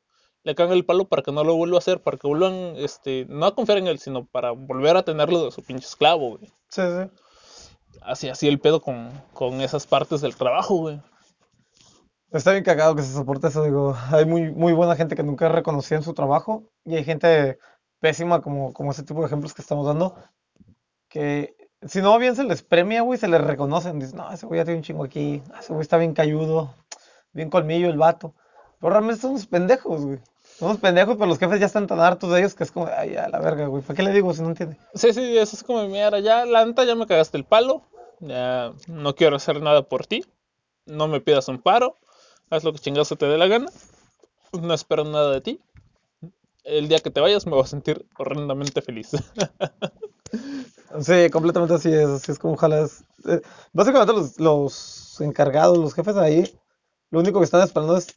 Le 0.44 0.54
cagan 0.54 0.74
el 0.74 0.86
palo 0.86 1.06
para 1.06 1.24
que 1.24 1.32
no 1.32 1.44
lo 1.44 1.56
vuelva 1.56 1.78
a 1.78 1.80
hacer, 1.80 2.04
para 2.04 2.18
que 2.18 2.28
vuelvan, 2.28 2.54
este, 2.76 3.26
no 3.28 3.48
a 3.48 3.56
confiar 3.56 3.80
en 3.80 3.88
él, 3.88 3.98
sino 3.98 4.26
para 4.26 4.52
volver 4.52 4.96
a 4.96 5.04
tenerlo 5.04 5.44
de 5.44 5.52
su 5.52 5.64
pinche 5.64 5.88
esclavo, 5.88 6.38
güey. 6.38 6.52
Sí, 6.70 6.82
sí. 6.84 8.00
Así, 8.02 8.30
así 8.30 8.48
el 8.48 8.60
pedo 8.60 8.80
con, 8.80 9.10
con 9.34 9.62
esas 9.62 9.88
partes 9.88 10.22
del 10.22 10.36
trabajo, 10.36 10.76
güey. 10.76 11.02
Está 12.36 12.52
bien 12.52 12.64
cagado 12.66 12.96
que 12.96 13.02
se 13.02 13.14
soporte 13.14 13.48
eso, 13.48 13.64
digo, 13.64 13.96
hay 14.12 14.26
muy, 14.26 14.52
muy 14.52 14.74
buena 14.74 14.96
gente 14.98 15.16
que 15.16 15.24
nunca 15.24 15.46
es 15.48 15.52
reconocida 15.54 15.98
en 15.98 16.04
su 16.04 16.14
trabajo 16.14 16.64
y 16.84 16.96
hay 16.96 17.06
gente 17.06 17.58
pésima 18.02 18.42
como, 18.42 18.74
como 18.74 18.92
ese 18.92 19.04
tipo 19.04 19.22
de 19.22 19.28
ejemplos 19.28 19.54
que 19.54 19.62
estamos 19.62 19.86
dando, 19.88 20.16
que 21.08 21.56
si 21.84 22.02
no 22.02 22.18
bien 22.20 22.36
se 22.36 22.44
les 22.44 22.62
premia, 22.62 23.02
güey, 23.04 23.18
se 23.18 23.30
les 23.30 23.40
reconocen, 23.40 24.00
dicen, 24.00 24.18
no, 24.18 24.32
ese 24.32 24.46
güey 24.46 24.60
ya 24.60 24.66
tiene 24.66 24.80
un 24.80 24.84
chingo 24.84 25.06
aquí, 25.06 25.42
"Ah, 25.54 25.60
ese 25.62 25.72
güey 25.72 25.82
está 25.84 25.98
bien 25.98 26.14
cayudo, 26.14 26.74
bien 27.32 27.50
colmillo 27.50 27.90
el 27.90 27.98
vato, 27.98 28.34
pero 28.82 28.92
realmente 28.92 29.22
son 29.22 29.32
unos 29.32 29.48
pendejos, 29.48 30.06
güey, 30.06 30.20
son 30.58 30.70
unos 30.70 30.82
pendejos, 30.82 31.16
pero 31.16 31.28
los 31.28 31.40
jefes 31.40 31.60
ya 31.62 31.68
están 31.68 31.88
tan 31.88 32.02
hartos 32.02 32.32
de 32.32 32.40
ellos 32.40 32.54
que 32.54 32.66
es 32.66 32.72
como, 32.72 32.88
ay, 32.88 33.16
a 33.16 33.30
la 33.30 33.40
verga, 33.40 33.68
güey, 33.68 33.82
¿para 33.82 33.96
qué 33.96 34.04
le 34.04 34.12
digo 34.12 34.34
si 34.34 34.42
no 34.42 34.50
entiende? 34.50 34.78
Sí, 34.94 35.14
sí, 35.14 35.38
eso 35.38 35.56
es 35.56 35.64
como, 35.64 35.88
mira, 35.88 36.20
ya, 36.20 36.46
la 36.46 36.66
neta, 36.66 36.84
ya 36.84 36.96
me 36.96 37.08
cagaste 37.08 37.38
el 37.38 37.46
palo. 37.46 37.84
Ya 38.20 38.72
no 38.88 39.14
quiero 39.14 39.36
hacer 39.36 39.62
nada 39.62 39.84
por 39.84 40.06
ti. 40.08 40.24
No 40.86 41.08
me 41.10 41.20
pidas 41.20 41.50
un 41.50 41.60
paro. 41.62 41.98
Haz 42.50 42.64
lo 42.64 42.74
que 42.74 42.80
chingados 42.80 43.08
se 43.10 43.16
te 43.16 43.28
dé 43.28 43.38
la 43.38 43.48
gana. 43.48 43.68
No 44.54 44.74
espero 44.74 45.04
nada 45.06 45.32
de 45.34 45.42
ti. 45.42 45.62
El 46.66 46.90
día 46.90 47.00
que 47.00 47.12
te 47.12 47.22
vayas 47.22 47.46
me 47.46 47.54
voy 47.54 47.64
a 47.64 47.68
sentir 47.68 48.06
horrendamente 48.18 48.82
feliz. 48.82 49.12
Sí, 51.02 51.30
completamente 51.32 51.74
así 51.76 51.90
es, 51.90 52.08
así 52.08 52.32
es 52.32 52.40
como 52.40 52.54
ojalá 52.54 52.82
es. 52.82 53.04
eh, 53.28 53.42
básicamente 53.74 54.14
los, 54.14 54.40
los 54.40 55.22
encargados, 55.22 55.78
los 55.78 55.94
jefes 55.94 56.16
ahí, 56.18 56.44
lo 57.12 57.20
único 57.20 57.40
que 57.40 57.46
están 57.46 57.64
esperando 57.64 57.98
es 57.98 58.08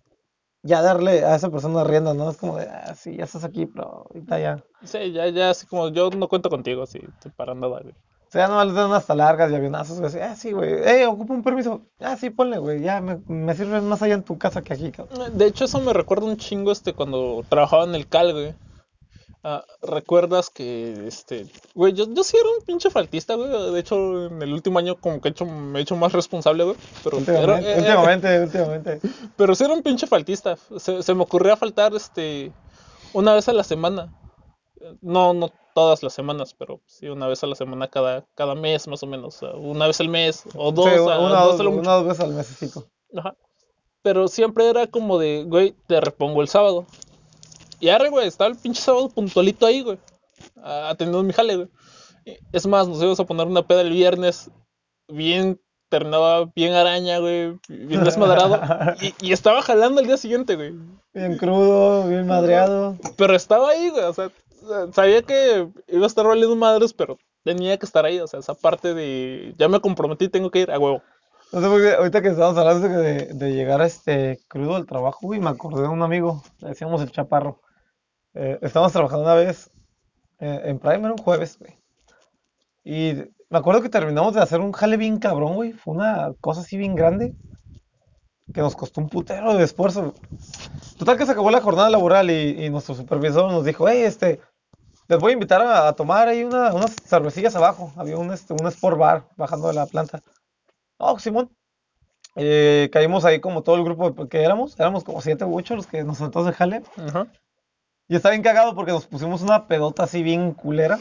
ya 0.62 0.82
darle 0.82 1.24
a 1.24 1.36
esa 1.36 1.50
persona 1.50 1.84
rienda, 1.84 2.14
¿no? 2.14 2.30
Es 2.30 2.36
como 2.38 2.58
de, 2.58 2.68
ah, 2.68 2.94
sí, 2.94 3.16
ya 3.16 3.24
estás 3.24 3.44
aquí, 3.44 3.66
pero 3.66 4.06
ahorita 4.08 4.40
ya. 4.40 4.64
Sí, 4.84 5.12
ya, 5.12 5.28
ya, 5.28 5.50
así 5.50 5.66
como 5.66 5.88
yo 5.90 6.10
no 6.10 6.28
cuento 6.28 6.50
contigo, 6.50 6.82
así, 6.84 7.00
para 7.36 7.54
nada, 7.54 7.80
güey. 7.82 7.94
O 8.28 8.30
sea, 8.30 8.46
no 8.46 8.62
les 8.62 8.74
dan 8.74 8.92
hasta 8.92 9.14
largas 9.14 9.50
y 9.50 9.54
avionazos, 9.54 9.98
güey. 10.00 10.08
así, 10.10 10.18
Ah, 10.20 10.36
sí, 10.36 10.52
güey. 10.52 10.70
Eh, 10.86 11.06
ocupo 11.06 11.32
un 11.32 11.42
permiso. 11.42 11.80
Ah, 11.98 12.16
sí, 12.16 12.28
ponle, 12.28 12.58
güey. 12.58 12.82
Ya 12.82 13.00
me, 13.00 13.18
me 13.26 13.54
sirve 13.54 13.80
más 13.80 14.02
allá 14.02 14.14
en 14.14 14.22
tu 14.22 14.36
casa 14.36 14.60
que 14.62 14.74
aquí, 14.74 14.90
cabrón. 14.90 15.36
De 15.38 15.46
hecho, 15.46 15.64
eso 15.64 15.80
me 15.80 15.94
recuerda 15.94 16.26
un 16.26 16.36
chingo 16.36 16.70
este 16.70 16.92
cuando 16.92 17.42
trabajaba 17.48 17.84
en 17.84 17.94
el 17.94 18.06
Cal, 18.06 18.32
güey. 18.32 18.54
Ah, 19.44 19.64
¿recuerdas 19.80 20.50
que 20.50 21.06
este, 21.06 21.46
güey, 21.74 21.92
yo, 21.94 22.04
yo 22.12 22.22
sí 22.24 22.36
era 22.36 22.48
un 22.58 22.64
pinche 22.66 22.90
faltista, 22.90 23.34
güey. 23.34 23.48
De 23.72 23.80
hecho, 23.80 24.26
en 24.26 24.42
el 24.42 24.52
último 24.52 24.78
año 24.80 24.96
como 24.96 25.20
que 25.22 25.28
he 25.28 25.30
hecho, 25.30 25.46
me 25.46 25.78
he 25.78 25.82
hecho 25.82 25.96
más 25.96 26.12
responsable, 26.12 26.64
güey. 26.64 26.76
Pero, 27.04 27.18
era- 27.18 27.54
Últimamente, 27.54 27.72
eh, 27.72 27.78
últimamente, 27.78 28.40
últimamente. 28.42 29.00
pero 29.36 29.54
sí 29.54 29.64
era 29.64 29.72
un 29.72 29.82
pinche 29.82 30.06
faltista. 30.06 30.56
Se, 30.76 31.02
se 31.02 31.14
me 31.14 31.22
ocurría 31.22 31.56
faltar 31.56 31.94
este 31.94 32.52
una 33.14 33.32
vez 33.32 33.48
a 33.48 33.52
la 33.54 33.64
semana. 33.64 34.12
No, 35.00 35.32
no 35.34 35.50
todas 35.74 36.02
las 36.02 36.12
semanas, 36.12 36.54
pero 36.58 36.80
sí 36.86 37.08
una 37.08 37.26
vez 37.28 37.42
a 37.44 37.46
la 37.46 37.54
semana 37.54 37.88
cada, 37.88 38.24
cada 38.34 38.54
mes 38.54 38.88
más 38.88 39.02
o 39.02 39.06
menos. 39.06 39.40
Una 39.42 39.86
vez 39.86 40.00
al 40.00 40.08
mes 40.08 40.44
o 40.54 40.72
dos, 40.72 40.86
Sí, 40.86 40.98
una, 40.98 41.16
dos 41.16 41.52
dos, 41.52 41.60
a 41.60 41.62
lo 41.62 41.70
mucho. 41.70 41.80
una 41.82 41.94
dos 41.94 42.06
veces 42.06 42.20
al 42.24 42.32
mesecito. 42.34 42.84
Ajá. 43.16 43.34
Pero 44.02 44.28
siempre 44.28 44.68
era 44.68 44.86
como 44.86 45.18
de, 45.18 45.44
güey, 45.46 45.74
te 45.86 46.00
repongo 46.00 46.42
el 46.42 46.48
sábado. 46.48 46.86
Y 47.80 47.88
arre, 47.90 48.08
güey, 48.08 48.26
estaba 48.26 48.50
el 48.50 48.56
pinche 48.56 48.80
sábado 48.82 49.08
puntualito 49.08 49.66
ahí, 49.66 49.82
güey. 49.82 49.98
Atendiendo 50.62 51.22
mi 51.22 51.32
jale, 51.32 51.56
güey. 51.56 51.68
Es 52.52 52.66
más, 52.66 52.88
nos 52.88 52.98
íbamos 52.98 53.20
a 53.20 53.24
poner 53.26 53.46
una 53.46 53.66
peda 53.66 53.80
el 53.80 53.90
viernes, 53.90 54.50
bien, 55.08 55.60
terminaba 55.88 56.50
bien 56.54 56.74
araña, 56.74 57.18
güey, 57.18 57.58
bien 57.68 58.04
desmadrado, 58.04 58.60
y, 59.00 59.14
y 59.26 59.32
estaba 59.32 59.62
jalando 59.62 60.00
el 60.00 60.06
día 60.06 60.18
siguiente, 60.18 60.54
güey. 60.56 60.74
Bien 61.14 61.38
crudo, 61.38 62.06
bien 62.06 62.26
madreado. 62.26 62.98
Pero 63.16 63.34
estaba 63.34 63.70
ahí, 63.70 63.88
güey, 63.88 64.04
o 64.04 64.12
sea, 64.12 64.30
sabía 64.92 65.22
que 65.22 65.68
iba 65.88 66.04
a 66.04 66.06
estar 66.06 66.26
valiendo 66.26 66.56
madres, 66.56 66.92
pero 66.92 67.18
tenía 67.44 67.78
que 67.78 67.86
estar 67.86 68.04
ahí, 68.04 68.20
o 68.20 68.26
sea, 68.26 68.40
esa 68.40 68.54
parte 68.54 68.94
de, 68.94 69.54
ya 69.58 69.68
me 69.68 69.80
comprometí, 69.80 70.28
tengo 70.28 70.50
que 70.50 70.60
ir 70.60 70.70
a 70.70 70.78
huevo. 70.78 71.02
No 71.50 71.62
sé 71.62 71.66
por 71.68 71.86
ahorita 71.86 72.20
que 72.20 72.28
estábamos 72.28 72.58
hablando 72.58 72.88
de, 72.88 73.52
llegar 73.52 73.80
a 73.80 73.86
este 73.86 74.38
crudo 74.48 74.76
al 74.76 74.86
trabajo, 74.86 75.20
güey, 75.22 75.40
me 75.40 75.48
acordé 75.48 75.82
de 75.82 75.88
un 75.88 76.02
amigo, 76.02 76.42
le 76.60 76.68
decíamos 76.68 77.00
el 77.00 77.10
chaparro. 77.10 77.62
Eh, 78.34 78.58
estábamos 78.60 78.92
trabajando 78.92 79.24
una 79.24 79.34
vez 79.34 79.70
eh, 80.40 80.60
en 80.64 80.78
Prime, 80.78 81.10
un 81.10 81.16
jueves, 81.16 81.58
güey. 81.58 81.78
Y 82.84 83.14
me 83.48 83.58
acuerdo 83.58 83.80
que 83.80 83.88
terminamos 83.88 84.34
de 84.34 84.42
hacer 84.42 84.60
un 84.60 84.72
jale 84.72 84.98
bien 84.98 85.18
cabrón, 85.18 85.54
güey. 85.54 85.72
Fue 85.72 85.94
una 85.94 86.34
cosa 86.40 86.60
así 86.60 86.76
bien 86.76 86.94
grande 86.94 87.34
que 88.52 88.60
nos 88.60 88.76
costó 88.76 89.00
un 89.00 89.08
putero 89.08 89.54
de 89.54 89.64
esfuerzo. 89.64 90.14
Total 90.98 91.16
que 91.16 91.24
se 91.24 91.32
acabó 91.32 91.50
la 91.50 91.60
jornada 91.60 91.88
laboral 91.88 92.30
y 92.30 92.68
nuestro 92.70 92.94
supervisor 92.94 93.50
nos 93.50 93.64
dijo, 93.64 93.88
hey, 93.88 94.02
este, 94.02 94.40
les 95.08 95.18
voy 95.18 95.30
a 95.30 95.34
invitar 95.34 95.60
a, 95.62 95.88
a 95.88 95.92
tomar 95.94 96.28
ahí 96.28 96.44
una- 96.44 96.72
unas 96.74 96.94
cervecillas 97.04 97.56
abajo. 97.56 97.92
Había 97.96 98.16
un, 98.18 98.32
este, 98.32 98.52
un 98.52 98.66
sport 98.68 98.98
bar 98.98 99.28
bajando 99.36 99.68
de 99.68 99.74
la 99.74 99.86
planta. 99.86 100.22
Oh, 100.98 101.18
Simón. 101.18 101.50
Eh, 102.36 102.88
caímos 102.92 103.24
ahí 103.24 103.40
como 103.40 103.62
todo 103.62 103.76
el 103.76 103.84
grupo 103.84 104.28
que 104.28 104.42
éramos. 104.42 104.78
Éramos 104.78 105.04
como 105.04 105.20
siete 105.20 105.44
u 105.44 105.56
ocho 105.58 105.74
los 105.76 105.86
que 105.86 106.04
nos 106.04 106.18
sentamos 106.18 106.46
de 106.46 106.52
jale. 106.54 106.82
Ajá. 106.96 107.26
Y 108.06 108.16
está 108.16 108.30
bien 108.30 108.42
cagado 108.42 108.74
porque 108.74 108.92
nos 108.92 109.06
pusimos 109.06 109.42
una 109.42 109.66
pedota 109.66 110.04
así 110.04 110.22
bien 110.22 110.52
culera. 110.52 110.98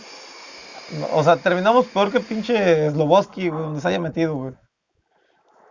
O 1.13 1.23
sea, 1.23 1.35
terminamos 1.37 1.85
peor 1.87 2.11
que 2.11 2.19
pinche 2.21 2.89
Sloboski, 2.91 3.49
güey, 3.49 3.61
donde 3.61 3.81
se 3.81 3.87
haya 3.89 3.99
metido, 3.99 4.35
güey. 4.35 4.53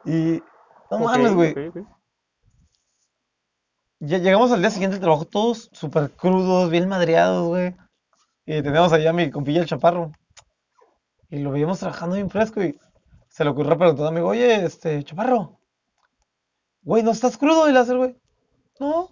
Y. 0.04 0.42
No 0.90 0.98
mames, 0.98 1.32
güey. 1.34 1.50
ok, 1.52 1.76
ok. 1.76 1.86
Ya 4.00 4.18
llegamos 4.18 4.52
al 4.52 4.60
día 4.60 4.70
siguiente 4.70 4.96
del 4.96 5.00
trabajo 5.02 5.24
todos 5.24 5.70
súper 5.72 6.10
crudos, 6.10 6.70
bien 6.70 6.88
madreados, 6.88 7.48
güey. 7.48 7.74
Y 8.46 8.62
teníamos 8.62 8.92
allá 8.92 9.10
a 9.10 9.12
mi 9.12 9.30
compilla 9.30 9.60
el 9.60 9.66
chaparro. 9.66 10.12
Y 11.28 11.40
lo 11.40 11.50
veíamos 11.50 11.80
trabajando 11.80 12.14
bien 12.14 12.30
fresco 12.30 12.62
y 12.62 12.78
se 13.28 13.42
le 13.42 13.50
ocurrió 13.50 13.76
preguntar 13.76 14.06
a 14.06 14.10
mi 14.10 14.18
amigo, 14.18 14.28
oye, 14.28 14.64
este, 14.64 15.02
chaparro, 15.02 15.58
güey, 16.82 17.02
¿no 17.02 17.10
estás 17.10 17.36
crudo? 17.36 17.68
Y 17.68 17.72
le 17.72 17.80
hace 17.80 17.92
el 17.92 17.98
güey, 17.98 18.16
no. 18.78 19.10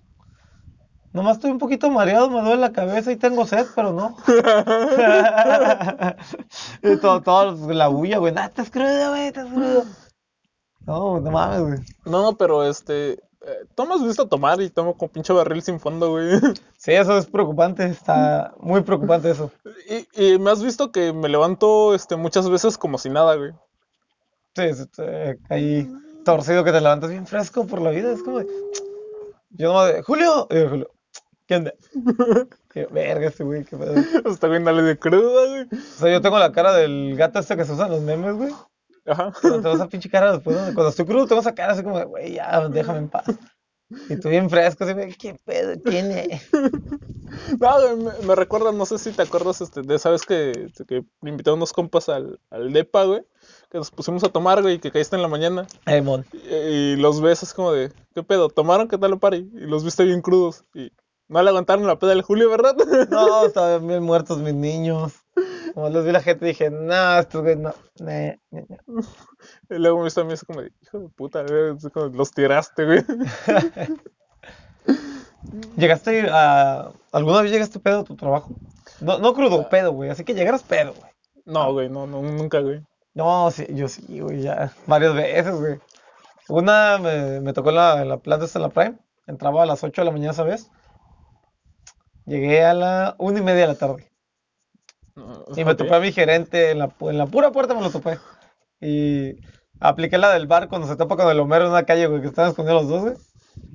Nomás 1.12 1.36
estoy 1.36 1.50
un 1.50 1.58
poquito 1.58 1.90
mareado, 1.90 2.30
me 2.30 2.40
duele 2.40 2.56
la 2.56 2.72
cabeza 2.72 3.12
y 3.12 3.16
tengo 3.16 3.46
sed, 3.46 3.66
pero 3.74 3.92
no. 3.92 4.16
y 6.82 6.96
todo, 6.96 7.22
todo 7.22 7.72
la 7.72 7.88
bulla, 7.88 8.18
güey, 8.18 8.32
nah, 8.32 8.46
estás 8.46 8.70
crudo, 8.70 9.10
güey, 9.10 9.26
estás 9.26 9.48
crudo. 9.48 9.84
No, 10.86 11.18
no 11.18 11.30
mames, 11.30 11.60
güey. 11.60 11.78
No, 12.04 12.20
no, 12.20 12.36
pero 12.36 12.62
este, 12.62 13.18
eh, 13.46 13.86
me 13.86 13.94
has 13.94 14.04
visto 14.04 14.28
tomar 14.28 14.60
y 14.60 14.70
tomo 14.70 14.96
con 14.96 15.08
pinche 15.08 15.32
barril 15.32 15.62
sin 15.62 15.80
fondo, 15.80 16.10
güey. 16.10 16.28
Sí, 16.78 16.92
eso 16.92 17.16
es 17.16 17.26
preocupante, 17.26 17.86
está 17.86 18.54
muy 18.60 18.82
preocupante 18.82 19.30
eso. 19.30 19.50
Y, 19.88 20.32
y 20.34 20.38
me 20.38 20.50
has 20.50 20.62
visto 20.62 20.92
que 20.92 21.14
me 21.14 21.30
levanto 21.30 21.94
este, 21.94 22.16
muchas 22.16 22.48
veces 22.50 22.76
como 22.76 22.98
si 22.98 23.08
nada, 23.08 23.36
güey. 23.36 23.52
Sí, 24.54 24.74
sí, 24.74 25.02
ahí 25.48 25.90
torcido 26.24 26.64
que 26.64 26.72
te 26.72 26.80
levantas 26.80 27.10
bien 27.10 27.26
fresco 27.26 27.66
por 27.66 27.80
la 27.80 27.90
vida, 27.90 28.12
es 28.12 28.22
como 28.22 28.40
de... 28.40 28.46
Yo 29.50 29.68
nomás 29.68 29.94
de, 29.94 30.02
Julio, 30.02 30.48
y 30.50 30.54
yo, 30.56 30.68
Julio, 30.68 30.90
¿qué 31.46 31.56
onda? 31.56 31.72
Yo, 32.74 32.88
Verga, 32.90 33.28
este 33.28 33.44
güey, 33.44 33.64
qué 33.64 33.76
pedo. 33.76 33.94
Hasta 34.24 34.48
güey, 34.48 34.62
dale 34.64 34.82
de 34.82 34.98
cruda, 34.98 35.46
güey. 35.48 35.62
O 35.70 35.98
sea, 35.98 36.10
yo 36.10 36.20
tengo 36.20 36.40
la 36.40 36.50
cara 36.50 36.72
del 36.74 37.14
gato 37.16 37.38
este 37.38 37.56
que 37.56 37.64
se 37.64 37.72
usa 37.72 37.86
en 37.86 37.92
los 37.92 38.00
memes, 38.00 38.34
güey. 38.34 38.52
Ajá. 39.06 39.32
Cuando 39.40 39.60
tengo 39.60 39.74
esa 39.74 39.88
pinche 39.88 40.08
cara 40.08 40.32
después, 40.32 40.56
cuando 40.56 40.88
estoy 40.88 41.04
crudo, 41.04 41.26
tengo 41.26 41.40
esa 41.40 41.54
cara 41.54 41.72
así 41.72 41.82
como 41.82 41.98
de, 41.98 42.04
güey, 42.04 42.34
ya, 42.34 42.68
déjame 42.68 42.98
en 42.98 43.08
paz. 43.08 43.26
Y 44.08 44.16
tú 44.18 44.28
bien 44.28 44.48
fresco, 44.48 44.84
así, 44.84 44.94
¿qué 45.18 45.36
pedo 45.44 45.78
tiene? 45.78 46.40
No, 47.58 47.80
güey, 47.80 47.96
me, 47.96 48.26
me 48.26 48.34
recuerda, 48.36 48.70
no 48.70 48.86
sé 48.86 48.98
si 48.98 49.10
te 49.10 49.22
acuerdas 49.22 49.60
este, 49.60 49.82
de 49.82 49.96
esa 49.96 50.10
vez 50.10 50.24
que, 50.24 50.70
que 50.86 51.04
me 51.20 51.30
invitaron 51.30 51.58
unos 51.58 51.72
compas 51.72 52.08
al, 52.08 52.38
al 52.50 52.72
DEPA, 52.72 53.04
güey. 53.04 53.22
Que 53.70 53.78
nos 53.78 53.90
pusimos 53.90 54.22
a 54.22 54.28
tomar, 54.28 54.62
güey, 54.62 54.74
y 54.74 54.78
que 54.78 54.92
caíste 54.92 55.16
en 55.16 55.22
la 55.22 55.28
mañana. 55.28 55.66
Ay, 55.84 56.00
mon. 56.00 56.24
Y, 56.32 56.54
y 56.54 56.96
los 56.96 57.20
ves 57.20 57.42
es 57.42 57.52
como 57.52 57.72
de, 57.72 57.92
¿qué 58.14 58.22
pedo? 58.22 58.48
¿Tomaron? 58.50 58.86
¿Qué 58.88 58.98
tal 58.98 59.12
el 59.12 59.18
party? 59.18 59.50
Y 59.52 59.66
los 59.66 59.84
viste 59.84 60.04
bien 60.04 60.22
crudos. 60.22 60.64
Y 60.74 60.92
no 61.28 61.42
le 61.42 61.48
aguantaron 61.48 61.86
la 61.86 61.98
peda 61.98 62.10
del 62.10 62.22
Julio, 62.22 62.50
¿verdad? 62.50 62.76
No, 63.10 63.46
estaban 63.46 63.86
bien 63.86 64.02
muertos 64.02 64.38
mis 64.38 64.54
niños. 64.54 65.23
Como 65.74 65.88
les 65.88 66.04
vi 66.04 66.12
la 66.12 66.20
gente, 66.20 66.46
dije, 66.46 66.70
no, 66.70 67.18
estos 67.18 67.42
güey, 67.42 67.56
no, 67.56 67.74
ne, 67.98 68.40
ne, 68.52 68.64
ne". 68.68 68.78
Y 69.70 69.78
luego 69.78 69.98
me 69.98 70.04
viste 70.04 70.20
a 70.20 70.24
mí 70.24 70.32
así 70.32 70.46
como 70.46 70.62
de, 70.62 70.70
hijo 70.80 71.00
de 71.00 71.08
puta, 71.08 71.44
como, 71.92 72.06
los 72.06 72.30
tiraste, 72.30 72.84
güey. 72.84 73.04
¿Llegaste 75.76 76.28
a... 76.30 76.92
¿Alguna 77.10 77.42
vez 77.42 77.50
llegaste 77.50 77.80
pedo 77.80 78.00
a 78.00 78.04
tu 78.04 78.14
trabajo? 78.14 78.54
No, 79.00 79.18
no 79.18 79.34
crudo, 79.34 79.68
pedo, 79.68 79.92
güey. 79.92 80.10
Así 80.10 80.24
que 80.24 80.34
llegaras 80.34 80.62
pedo, 80.62 80.94
güey. 80.94 81.10
No, 81.44 81.72
güey, 81.72 81.88
no, 81.88 82.06
no, 82.06 82.22
nunca, 82.22 82.60
güey. 82.60 82.80
No, 83.14 83.50
sí, 83.50 83.66
yo 83.70 83.88
sí, 83.88 84.20
güey, 84.20 84.42
ya. 84.42 84.72
Varias 84.86 85.14
veces, 85.14 85.56
güey. 85.56 85.80
Una 86.48 86.98
me, 86.98 87.40
me 87.40 87.52
tocó 87.52 87.70
en 87.70 87.76
la, 87.76 88.02
en 88.02 88.08
la 88.08 88.18
planta 88.18 88.46
en 88.54 88.62
la 88.62 88.68
Prime. 88.68 88.96
Entraba 89.26 89.64
a 89.64 89.66
las 89.66 89.82
8 89.82 90.02
de 90.02 90.06
la 90.06 90.12
mañana 90.12 90.32
esa 90.32 90.44
vez. 90.44 90.70
Llegué 92.26 92.64
a 92.64 92.74
la 92.74 93.16
una 93.18 93.40
y 93.40 93.42
media 93.42 93.62
de 93.62 93.68
la 93.68 93.74
tarde. 93.74 94.13
Y 95.56 95.64
me 95.64 95.74
topé 95.74 95.94
a 95.94 96.00
mi 96.00 96.12
gerente 96.12 96.70
en 96.70 96.78
la, 96.78 96.92
en 97.00 97.18
la 97.18 97.26
pura 97.26 97.52
puerta, 97.52 97.74
me 97.74 97.82
lo 97.82 97.90
topé. 97.90 98.18
Y 98.80 99.36
apliqué 99.80 100.18
la 100.18 100.32
del 100.32 100.46
bar 100.46 100.68
cuando 100.68 100.88
se 100.88 100.96
topa 100.96 101.16
con 101.16 101.30
el 101.30 101.40
Homero 101.40 101.64
en 101.64 101.70
una 101.70 101.84
calle, 101.84 102.06
güey, 102.06 102.20
que 102.20 102.28
estaban 102.28 102.50
escondidos 102.50 102.82
los 102.82 102.90
dos, 102.90 103.02
güey. 103.02 103.16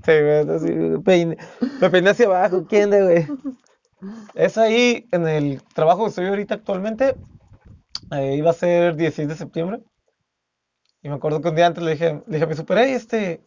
Sí, 0.04 0.12
güey, 0.12 0.50
así, 0.50 1.02
peiné, 1.04 1.38
me 1.82 1.90
peiné 1.90 2.10
hacia 2.10 2.26
abajo, 2.26 2.66
¿quién 2.68 2.90
de, 2.90 3.04
güey? 3.04 3.28
Es 4.34 4.58
ahí, 4.58 5.08
en 5.12 5.28
el 5.28 5.62
trabajo 5.74 6.04
que 6.04 6.10
estoy 6.10 6.28
ahorita 6.28 6.56
actualmente, 6.56 7.16
eh, 8.12 8.36
iba 8.36 8.50
a 8.50 8.54
ser 8.54 8.96
16 8.96 9.28
de 9.28 9.36
septiembre. 9.36 9.80
Y 11.02 11.10
me 11.10 11.16
acuerdo 11.16 11.42
que 11.42 11.50
un 11.50 11.56
día 11.56 11.68
antes 11.68 11.84
le 11.84 11.92
dije, 11.92 12.22
le 12.28 12.34
dije 12.34 12.44
a 12.44 12.48
mi 12.48 12.56
super, 12.56 12.78
hey, 12.78 12.94
este, 12.94 13.42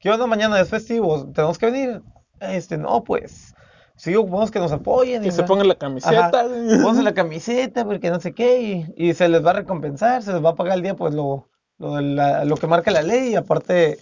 ¿qué 0.00 0.10
onda 0.10 0.26
mañana? 0.26 0.60
Es 0.60 0.70
festivo, 0.70 1.30
tenemos 1.32 1.58
que 1.58 1.66
venir. 1.66 2.02
Este, 2.40 2.76
no, 2.76 3.04
pues, 3.04 3.51
sí, 3.96 4.14
ocupamos 4.16 4.50
que 4.50 4.58
nos 4.58 4.72
apoyen. 4.72 5.22
y 5.22 5.26
Que 5.26 5.32
se 5.32 5.38
bla". 5.42 5.46
pongan 5.46 5.68
la 5.68 5.74
camiseta. 5.76 6.30
Pónganse 6.30 7.02
la 7.02 7.14
camiseta 7.14 7.84
porque 7.84 8.10
no 8.10 8.20
sé 8.20 8.32
qué 8.34 8.60
y, 8.60 9.08
y 9.08 9.14
se 9.14 9.28
les 9.28 9.44
va 9.44 9.50
a 9.50 9.54
recompensar, 9.54 10.22
se 10.22 10.32
les 10.32 10.44
va 10.44 10.50
a 10.50 10.54
pagar 10.54 10.76
el 10.76 10.82
día 10.82 10.94
pues 10.94 11.14
lo, 11.14 11.48
lo, 11.78 12.00
la- 12.00 12.44
lo 12.44 12.56
que 12.56 12.66
marca 12.66 12.90
la 12.90 13.02
ley 13.02 13.30
y 13.30 13.34
aparte 13.36 13.98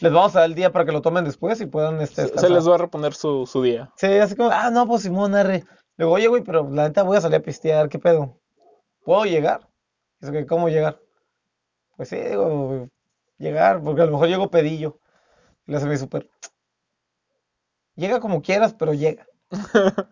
les 0.00 0.12
vamos 0.12 0.34
a 0.36 0.40
dar 0.40 0.48
el 0.48 0.54
día 0.54 0.70
para 0.72 0.84
que 0.84 0.92
lo 0.92 1.02
tomen 1.02 1.24
después 1.24 1.60
y 1.60 1.66
puedan 1.66 2.00
este, 2.00 2.28
Se, 2.28 2.38
se 2.38 2.48
les 2.48 2.68
va 2.68 2.74
a 2.76 2.78
reponer 2.78 3.14
su, 3.14 3.46
su 3.46 3.62
día. 3.62 3.90
Sí, 3.96 4.06
así 4.06 4.36
como, 4.36 4.50
ah, 4.52 4.70
no, 4.70 4.86
pues 4.86 5.02
Simón, 5.02 5.34
arre. 5.34 5.64
Le 5.96 6.04
digo, 6.04 6.12
oye, 6.12 6.26
güey, 6.28 6.42
pero 6.42 6.68
la 6.70 6.84
neta 6.88 7.02
voy 7.02 7.16
a 7.16 7.20
salir 7.20 7.36
a 7.38 7.42
pistear, 7.42 7.88
¿qué 7.88 7.98
pedo? 7.98 8.38
¿Puedo 9.04 9.24
llegar? 9.24 9.68
Dice 10.20 10.32
que, 10.32 10.46
¿cómo 10.46 10.68
llegar? 10.68 10.98
Pues 11.96 12.08
sí, 12.08 12.16
digo, 12.16 12.88
llegar, 13.38 13.80
porque 13.82 14.02
a 14.02 14.06
lo 14.06 14.12
mejor 14.12 14.28
llego 14.28 14.50
pedillo. 14.50 14.98
Y 15.66 15.70
le 15.72 15.76
hace 15.78 15.86
mi 15.86 15.96
súper. 15.96 16.28
Llega 17.96 18.20
como 18.20 18.42
quieras, 18.42 18.74
pero 18.74 18.94
llega. 18.94 19.26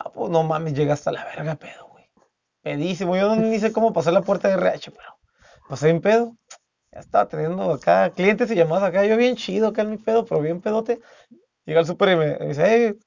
Ah, 0.00 0.10
pues 0.12 0.28
no 0.28 0.42
mames, 0.42 0.74
llega 0.74 0.92
hasta 0.92 1.12
la 1.12 1.24
verga 1.24 1.54
pedo, 1.54 1.88
güey. 1.88 2.04
Pedísimo. 2.62 3.16
Yo 3.16 3.28
no, 3.28 3.36
ni 3.36 3.58
sé 3.58 3.72
cómo 3.72 3.92
pasar 3.92 4.12
la 4.12 4.20
puerta 4.20 4.48
de 4.48 4.54
RH, 4.54 4.90
pero 4.90 5.08
pasé 5.68 5.86
bien 5.86 6.02
pedo. 6.02 6.36
Ya 6.92 6.98
estaba 6.98 7.26
teniendo 7.28 7.72
acá 7.72 8.10
clientes 8.10 8.50
y 8.50 8.56
llamadas 8.56 8.90
acá. 8.90 9.06
Yo 9.06 9.16
bien 9.16 9.36
chido 9.36 9.68
acá 9.68 9.82
en 9.82 9.90
mi 9.90 9.96
pedo, 9.96 10.26
pero 10.26 10.40
bien 10.42 10.60
pedote. 10.60 11.00
Llega 11.64 11.80
el 11.80 11.86
súper 11.86 12.10
y 12.10 12.16
me, 12.16 12.38
me 12.38 12.48
dice, 12.48 12.64
hey, 12.66 12.98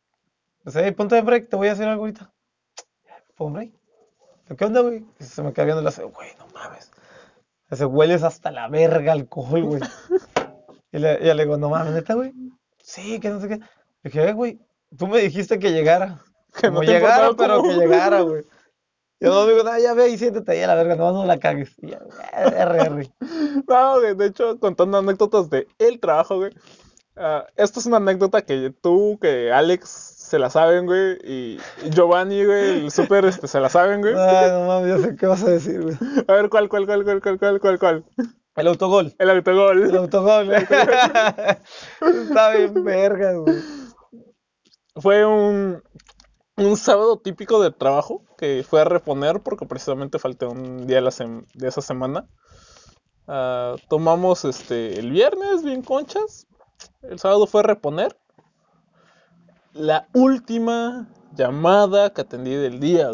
pues, 0.63 0.75
hey, 0.75 0.91
ponte 0.91 1.17
en 1.17 1.25
break, 1.25 1.49
te 1.49 1.55
voy 1.55 1.67
a 1.67 1.73
hacer 1.73 1.87
algo 1.87 2.03
ahorita. 2.03 2.33
Pon 3.35 3.53
break. 3.53 3.71
¿Qué 4.57 4.65
onda, 4.65 4.81
güey? 4.81 5.05
Y 5.19 5.23
se 5.23 5.43
me 5.43 5.53
queda 5.53 5.65
viendo 5.65 5.87
hace, 5.87 6.03
güey, 6.03 6.29
no 6.39 6.47
mames. 6.53 6.91
Ese 7.69 7.85
hueles 7.85 8.23
hasta 8.23 8.49
la 8.49 8.67
verga 8.69 9.11
alcohol, 9.11 9.63
güey. 9.63 9.81
Y 10.89 10.99
le, 10.99 11.19
y 11.21 11.33
le 11.33 11.43
digo, 11.43 11.57
no 11.57 11.69
mames, 11.69 11.93
neta, 11.93 12.13
güey. 12.13 12.33
Sí, 12.81 13.19
que 13.19 13.29
no 13.29 13.41
sé 13.41 13.49
qué. 13.49 13.59
Dije, 14.03 14.29
eh, 14.29 14.33
güey, 14.33 14.59
tú 14.97 15.07
me 15.07 15.19
dijiste 15.19 15.59
que 15.59 15.71
llegara. 15.71 16.19
Que 16.59 16.71
no 16.71 16.81
llegara, 16.81 17.33
pero 17.37 17.61
que 17.61 17.73
llegara, 17.73 18.21
güey. 18.21 18.43
Yo 19.19 19.29
no 19.29 19.45
digo, 19.47 19.63
no, 19.63 19.77
ya 19.79 19.93
ve 19.95 20.09
y 20.09 20.17
siéntate 20.17 20.51
ahí 20.51 20.61
a 20.61 20.67
la 20.67 20.75
verga, 20.75 20.95
no, 20.95 21.11
no 21.11 21.25
la 21.25 21.39
cagues. 21.39 21.75
Y 21.81 21.89
ya, 21.89 21.99
R, 22.33 22.77
R. 22.81 23.11
No, 23.67 23.99
güey, 23.99 24.15
de 24.15 24.27
hecho, 24.27 24.59
contando 24.59 24.97
anécdotas 24.99 25.49
de 25.49 25.67
el 25.79 25.99
trabajo, 25.99 26.37
güey. 26.37 26.51
ah, 27.15 27.45
esta 27.55 27.79
es 27.79 27.85
una 27.87 27.97
anécdota 27.97 28.43
que 28.43 28.71
tú, 28.81 29.17
que 29.21 29.51
Alex 29.51 29.89
se 29.89 30.37
la 30.39 30.49
saben, 30.51 30.85
güey. 30.85 31.17
Y 31.23 31.59
Giovanni, 31.89 32.45
güey, 32.45 32.85
el 32.85 32.91
súper, 32.91 33.25
este, 33.25 33.47
se 33.47 33.59
la 33.59 33.69
saben, 33.69 34.01
güey. 34.01 34.13
Ay, 34.15 34.51
no 34.51 34.67
mames, 34.67 35.01
ya 35.01 35.07
sé 35.09 35.15
qué 35.15 35.25
vas 35.25 35.43
a 35.43 35.49
decir, 35.49 35.81
güey. 35.81 35.95
A 36.27 36.33
ver, 36.33 36.49
¿cuál, 36.49 36.69
cuál, 36.69 36.85
cuál, 36.85 37.03
cuál, 37.03 37.21
cuál, 37.21 37.39
cuál, 37.39 37.59
cuál, 37.59 37.79
cuál? 37.79 38.05
El 38.55 38.67
autogol. 38.67 39.13
El 39.17 39.29
El 39.29 39.37
autogol. 39.37 39.95
autogol, 39.95 40.45
güey. 40.45 40.63
Está 42.23 42.51
bien 42.51 42.83
verga, 42.83 43.33
güey. 43.33 43.55
Fue 44.99 45.25
un... 45.25 45.83
un 46.55 46.77
sábado 46.77 47.19
típico 47.19 47.61
de 47.61 47.71
trabajo 47.71 48.23
que 48.37 48.65
fue 48.67 48.81
a 48.81 48.85
reponer 48.85 49.41
porque 49.41 49.65
precisamente 49.65 50.19
falté 50.19 50.45
un 50.45 50.87
día 50.87 51.01
de, 51.01 51.67
esa 51.67 51.81
semana. 51.81 52.27
Ah, 53.27 53.75
tomamos 53.89 54.45
este 54.45 54.99
el 54.99 55.11
viernes 55.11 55.63
bien 55.63 55.81
conchas. 55.83 56.47
El 57.01 57.19
sábado 57.19 57.45
fue 57.45 57.61
a 57.61 57.63
reponer. 57.63 58.17
La 59.73 60.07
última 60.13 61.07
llamada 61.33 62.11
que 62.11 62.21
atendí 62.21 62.55
del 62.55 62.79
día. 62.79 63.11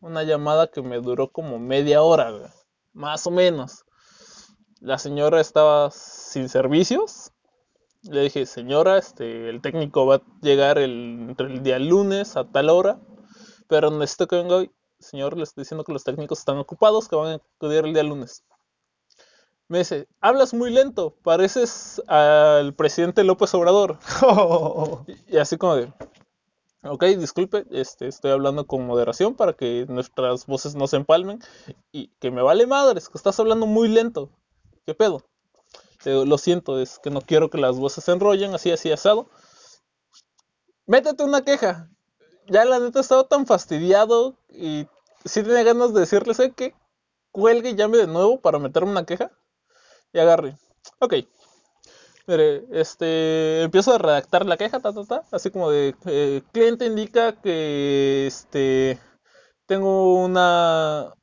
Una 0.00 0.22
llamada 0.22 0.68
que 0.68 0.80
me 0.82 0.98
duró 1.00 1.30
como 1.30 1.58
media 1.58 2.02
hora. 2.02 2.32
Más 2.94 3.26
o 3.26 3.30
menos. 3.30 3.84
La 4.80 4.98
señora 4.98 5.40
estaba 5.40 5.90
sin 5.90 6.48
servicios. 6.48 7.32
Le 8.10 8.22
dije, 8.22 8.46
señora, 8.46 8.98
este, 8.98 9.48
el 9.48 9.60
técnico 9.60 10.06
va 10.06 10.16
a 10.16 10.22
llegar 10.40 10.78
el, 10.78 11.26
entre 11.28 11.46
el 11.46 11.62
día 11.62 11.78
lunes 11.78 12.36
a 12.36 12.44
tal 12.44 12.70
hora, 12.70 12.98
pero 13.68 13.90
necesito 13.90 14.28
que 14.28 14.36
venga 14.36 14.56
hoy. 14.56 14.70
Señor, 14.98 15.36
le 15.36 15.42
estoy 15.42 15.62
diciendo 15.62 15.84
que 15.84 15.92
los 15.92 16.04
técnicos 16.04 16.38
están 16.38 16.58
ocupados, 16.58 17.08
que 17.08 17.16
van 17.16 17.32
a 17.32 17.34
acudir 17.34 17.84
el 17.84 17.92
día 17.92 18.02
lunes. 18.02 18.44
Me 19.68 19.78
dice, 19.78 20.06
hablas 20.20 20.54
muy 20.54 20.70
lento, 20.70 21.16
pareces 21.22 22.00
al 22.06 22.74
presidente 22.74 23.24
López 23.24 23.52
Obrador. 23.54 23.98
Y, 25.08 25.34
y 25.34 25.38
así 25.38 25.56
como 25.56 25.76
de, 25.76 25.92
ok, 26.82 27.04
disculpe, 27.18 27.64
este, 27.70 28.06
estoy 28.06 28.30
hablando 28.30 28.66
con 28.66 28.86
moderación 28.86 29.34
para 29.34 29.52
que 29.54 29.86
nuestras 29.88 30.46
voces 30.46 30.74
no 30.76 30.86
se 30.86 30.96
empalmen. 30.96 31.40
Y 31.92 32.08
que 32.20 32.30
me 32.30 32.42
vale 32.42 32.66
madres, 32.66 33.08
que 33.08 33.18
estás 33.18 33.38
hablando 33.40 33.66
muy 33.66 33.88
lento. 33.88 34.30
¿Qué 34.84 34.94
pedo? 34.94 35.22
Digo, 36.10 36.24
lo 36.24 36.38
siento, 36.38 36.80
es 36.80 37.00
que 37.00 37.10
no 37.10 37.20
quiero 37.20 37.50
que 37.50 37.58
las 37.58 37.76
voces 37.78 38.04
se 38.04 38.12
enrollen, 38.12 38.54
así, 38.54 38.70
así, 38.70 38.92
asado. 38.92 39.28
Métete 40.86 41.24
una 41.24 41.42
queja. 41.42 41.90
Ya 42.48 42.64
la 42.64 42.78
neta 42.78 43.00
estaba 43.00 43.24
tan 43.24 43.44
fastidiado 43.44 44.36
y 44.48 44.86
sí 45.24 45.42
tenía 45.42 45.64
ganas 45.64 45.92
de 45.92 46.00
decirle, 46.00 46.32
¿sé 46.34 46.52
qué? 46.52 46.74
Cuelgue 47.32 47.70
y 47.70 47.74
llame 47.74 47.98
de 47.98 48.06
nuevo 48.06 48.40
para 48.40 48.60
meterme 48.60 48.92
una 48.92 49.04
queja. 49.04 49.32
Y 50.12 50.20
agarre. 50.20 50.56
Ok. 51.00 51.14
Mire, 52.28 52.64
este, 52.70 53.62
empiezo 53.62 53.92
a 53.92 53.98
redactar 53.98 54.46
la 54.46 54.56
queja, 54.56 54.80
así 55.32 55.50
como 55.50 55.70
de, 55.70 55.96
eh, 56.06 56.42
cliente 56.52 56.86
indica 56.86 57.40
que, 57.40 58.26
este, 58.26 59.00
tengo 59.66 60.24
una, 60.24 61.14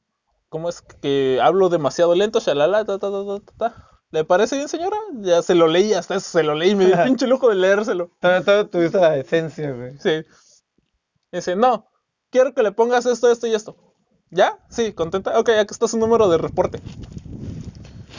¿cómo 0.49 0.69
es? 0.69 0.81
Que 0.81 1.39
hablo 1.41 1.69
demasiado 1.69 2.15
lento, 2.15 2.39
shalala. 2.39 2.85
¿Le 4.13 4.23
parece 4.25 4.57
bien, 4.57 4.69
señora? 4.69 4.95
Ya 5.21 5.41
se 5.41 5.55
lo 5.55 5.67
leí, 5.67 5.91
hasta 5.93 6.13
eso 6.13 6.29
se 6.29 6.43
lo 6.43 6.53
leí, 6.53 6.75
me 6.75 6.85
dio 6.85 6.95
pinche 7.03 7.25
lujo 7.25 7.49
de 7.49 7.55
leérselo. 7.55 8.11
Todavía, 8.19 8.69
tuviste 8.69 8.99
la 8.99 9.17
esencia, 9.17 9.71
güey. 9.71 9.97
Sí. 9.97 10.23
Dice, 11.31 11.55
no, 11.55 11.89
quiero 12.29 12.53
que 12.53 12.61
le 12.61 12.71
pongas 12.71 13.07
esto, 13.07 13.31
esto 13.31 13.47
y 13.47 13.55
esto. 13.55 13.75
¿Ya? 14.29 14.59
Sí, 14.69 14.93
contenta. 14.93 15.39
Ok, 15.39 15.49
aquí 15.49 15.71
está 15.71 15.87
su 15.87 15.97
número 15.97 16.29
de 16.29 16.37
reporte. 16.37 16.79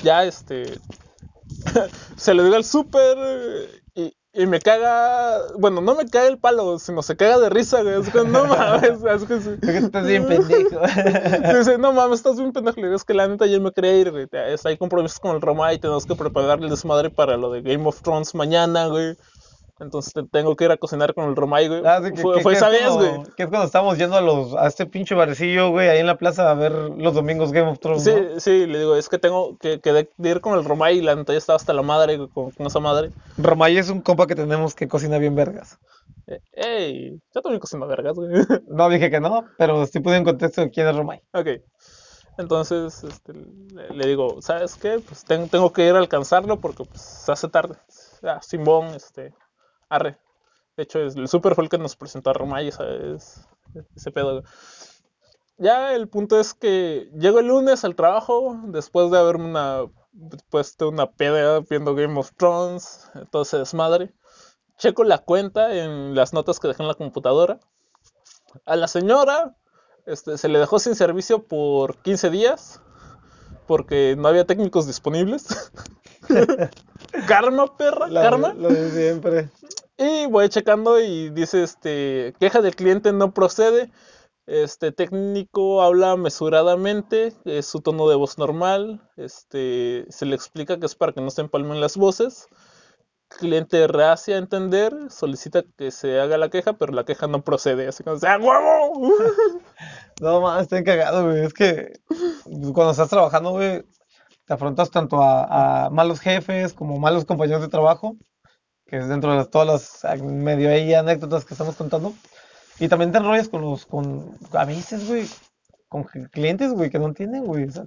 Ya, 0.02 0.24
este. 0.24 0.80
se 2.16 2.34
lo 2.34 2.42
digo 2.42 2.56
al 2.56 2.64
súper 2.64 3.83
y, 4.34 4.46
me 4.46 4.60
caga. 4.60 5.38
Bueno, 5.58 5.80
no 5.80 5.94
me 5.94 6.06
caga 6.06 6.28
el 6.28 6.38
palo, 6.38 6.78
sino 6.78 7.02
se 7.02 7.16
caga 7.16 7.38
de 7.38 7.50
risa, 7.50 7.82
güey. 7.82 8.00
Es 8.00 8.10
que 8.10 8.24
no 8.24 8.44
mames. 8.46 9.02
Es 9.02 9.24
que 9.24 9.40
sí. 9.40 9.50
Estás 9.62 10.06
bien 10.06 10.26
pendejo. 10.26 10.80
Dice, 11.58 11.78
no 11.78 11.92
mames, 11.92 12.18
estás 12.18 12.36
bien 12.36 12.52
pendejo. 12.52 12.80
Le 12.80 12.86
digo, 12.88 12.96
es 12.96 13.04
que 13.04 13.14
la 13.14 13.28
neta 13.28 13.46
ya 13.46 13.60
me 13.60 13.72
quería 13.72 13.96
ir, 13.96 14.10
güey. 14.10 14.28
Hay 14.64 14.76
compromisos 14.76 15.20
con 15.20 15.34
el 15.34 15.40
Roma 15.40 15.72
y 15.72 15.78
tenemos 15.78 16.06
que 16.06 16.14
prepararle 16.14 16.68
desmadre 16.68 17.10
para 17.10 17.36
lo 17.36 17.50
de 17.50 17.62
Game 17.62 17.86
of 17.86 18.00
Thrones 18.02 18.34
mañana, 18.34 18.86
güey. 18.86 19.16
Entonces 19.80 20.12
te- 20.12 20.22
tengo 20.22 20.54
que 20.54 20.64
ir 20.66 20.70
a 20.70 20.76
cocinar 20.76 21.14
con 21.14 21.28
el 21.28 21.34
Romay, 21.34 21.66
güey. 21.68 21.82
Ah, 21.84 22.00
sí, 22.02 22.12
que- 22.12 22.22
fue 22.22 22.36
que- 22.36 22.42
fue 22.42 22.52
que 22.52 22.58
esa 22.58 22.72
es 22.74 22.80
vez, 22.80 22.92
güey. 22.94 23.22
Que 23.36 23.42
es 23.42 23.48
cuando 23.48 23.66
estábamos 23.66 23.98
yendo 23.98 24.16
a 24.16 24.20
los 24.20 24.54
a 24.54 24.66
este 24.68 24.86
pinche 24.86 25.14
barecillo, 25.16 25.70
güey, 25.70 25.88
ahí 25.88 25.98
en 25.98 26.06
la 26.06 26.16
plaza 26.16 26.48
a 26.50 26.54
ver 26.54 26.70
los 26.72 27.12
domingos 27.14 27.50
Game 27.52 27.68
of 27.68 27.80
Thrones, 27.80 28.04
Sí, 28.04 28.12
¿no? 28.14 28.38
sí, 28.40 28.66
le 28.66 28.78
digo, 28.78 28.94
es 28.96 29.08
que 29.08 29.18
tengo 29.18 29.58
que, 29.58 29.80
que 29.80 29.92
de, 29.92 30.10
de 30.16 30.30
ir 30.30 30.40
con 30.40 30.56
el 30.56 30.64
Romay 30.64 30.98
y 30.98 31.02
la 31.02 31.16
neta 31.16 31.32
ya 31.32 31.38
estaba 31.38 31.56
hasta 31.56 31.72
la 31.72 31.82
madre 31.82 32.16
güey, 32.16 32.28
con, 32.28 32.50
con 32.52 32.66
esa 32.66 32.78
madre. 32.80 33.10
Romay 33.36 33.76
es 33.76 33.90
un 33.90 34.00
compa 34.00 34.26
que 34.28 34.36
tenemos 34.36 34.74
que 34.76 34.86
cocina 34.86 35.18
bien 35.18 35.34
vergas. 35.34 35.78
Eh, 36.26 36.40
Ey, 36.52 37.20
yo 37.34 37.42
también 37.42 37.60
cocino 37.60 37.86
vergas, 37.86 38.14
güey. 38.14 38.28
No 38.68 38.88
dije 38.88 39.10
que 39.10 39.18
no, 39.20 39.44
pero 39.58 39.84
sí 39.86 39.98
pude 40.00 40.16
en 40.16 40.24
contexto 40.24 40.60
de 40.60 40.70
quién 40.70 40.86
es 40.86 40.96
Romay. 40.96 41.20
ok. 41.32 41.48
Entonces, 42.36 43.04
este, 43.04 43.32
le, 43.32 43.90
le 43.90 44.06
digo, 44.08 44.42
¿sabes 44.42 44.74
qué? 44.74 45.00
Pues 45.06 45.24
ten- 45.24 45.48
tengo 45.48 45.72
que 45.72 45.86
ir 45.86 45.94
a 45.94 45.98
alcanzarlo 45.98 46.58
porque 46.58 46.84
pues, 46.84 47.00
se 47.00 47.30
hace 47.30 47.48
tarde. 47.48 47.76
Ah, 48.24 48.40
Simón, 48.42 48.86
este, 48.94 49.32
arre. 49.88 50.18
De 50.76 50.82
hecho, 50.84 51.00
es- 51.00 51.16
el 51.16 51.28
super 51.28 51.54
fue 51.54 51.64
el 51.64 51.70
que 51.70 51.78
nos 51.78 51.96
presentó 51.96 52.30
a 52.30 52.34
Romay. 52.34 52.68
Ese 52.68 54.10
pedo. 54.12 54.42
Ya 55.56 55.94
el 55.94 56.08
punto 56.08 56.38
es 56.40 56.52
que 56.54 57.10
llego 57.16 57.38
el 57.38 57.46
lunes 57.46 57.84
al 57.84 57.94
trabajo 57.94 58.60
después 58.66 59.10
de 59.10 59.18
haberme 59.18 59.46
una, 59.46 59.82
puesto 60.50 60.88
una 60.88 61.10
peda 61.12 61.60
viendo 61.60 61.94
Game 61.94 62.18
of 62.18 62.32
Thrones, 62.36 63.08
todo 63.30 63.42
ese 63.42 63.58
desmadre. 63.58 64.12
Checo 64.78 65.04
la 65.04 65.18
cuenta 65.18 65.74
en 65.74 66.14
las 66.14 66.32
notas 66.32 66.60
que 66.60 66.68
dejé 66.68 66.82
en 66.82 66.88
la 66.88 66.94
computadora. 66.94 67.60
A 68.66 68.76
la 68.76 68.88
señora 68.88 69.56
este, 70.06 70.38
se 70.38 70.48
le 70.48 70.58
dejó 70.58 70.78
sin 70.78 70.94
servicio 70.94 71.44
por 71.46 71.98
15 72.02 72.30
días 72.30 72.80
porque 73.66 74.16
no 74.18 74.28
había 74.28 74.46
técnicos 74.46 74.86
disponibles. 74.86 75.72
karma, 77.26 77.76
perra, 77.76 78.08
La- 78.08 78.22
karma. 78.22 78.54
Lo 78.54 78.68
de 78.68 78.90
siempre. 78.90 79.48
Y 79.96 80.26
voy 80.26 80.48
checando 80.48 81.00
y 81.00 81.30
dice, 81.30 81.62
este, 81.62 82.34
queja 82.40 82.60
del 82.60 82.74
cliente 82.76 83.12
no 83.12 83.32
procede. 83.32 83.90
Este 84.46 84.92
técnico 84.92 85.80
habla 85.82 86.16
mesuradamente, 86.16 87.32
es 87.46 87.66
su 87.66 87.80
tono 87.80 88.08
de 88.08 88.16
voz 88.16 88.36
normal. 88.38 89.08
Este, 89.16 90.04
se 90.10 90.26
le 90.26 90.34
explica 90.34 90.78
que 90.78 90.86
es 90.86 90.94
para 90.94 91.12
que 91.12 91.20
no 91.22 91.30
se 91.30 91.40
empalmen 91.42 91.80
las 91.80 91.96
voces. 91.96 92.48
Cliente 93.28 93.86
reacia 93.88 94.36
a 94.36 94.38
entender, 94.38 94.92
solicita 95.10 95.62
que 95.78 95.90
se 95.90 96.20
haga 96.20 96.36
la 96.36 96.50
queja, 96.50 96.74
pero 96.74 96.92
la 96.92 97.04
queja 97.04 97.26
no 97.26 97.42
procede. 97.42 97.88
Así 97.88 98.04
como, 98.04 98.18
¡ah, 98.22 98.38
huevo! 98.40 99.14
No, 100.20 100.40
más, 100.40 100.62
estoy 100.62 100.84
cagado, 100.84 101.24
güey. 101.24 101.44
Es 101.44 101.52
que 101.54 102.00
cuando 102.72 102.90
estás 102.92 103.08
trabajando, 103.08 103.50
güey, 103.50 103.84
te 104.46 104.54
afrontas 104.54 104.90
tanto 104.90 105.22
a, 105.22 105.88
malos 105.90 106.20
jefes 106.20 106.74
como 106.74 106.98
malos 106.98 107.24
compañeros 107.24 107.62
de 107.62 107.68
trabajo, 107.68 108.16
que 108.86 108.98
es 108.98 109.08
dentro 109.08 109.36
de 109.36 109.44
todas 109.46 109.66
las 109.66 110.04
ah, 110.04 110.16
medio 110.16 110.70
ahí 110.70 110.92
anécdotas 110.94 111.44
que 111.44 111.54
estamos 111.54 111.76
contando. 111.76 112.12
Y 112.78 112.88
también 112.88 113.12
te 113.12 113.18
enrollas 113.18 113.48
con 113.48 113.62
los, 113.62 113.86
con, 113.86 114.36
a 114.52 114.64
veces, 114.64 115.08
güey, 115.08 115.26
con 115.88 116.04
cl- 116.04 116.28
clientes, 116.30 116.72
güey, 116.72 116.90
que 116.90 116.98
no 116.98 117.06
entienden, 117.06 117.44
güey. 117.44 117.64
O 117.64 117.70
sea, 117.70 117.84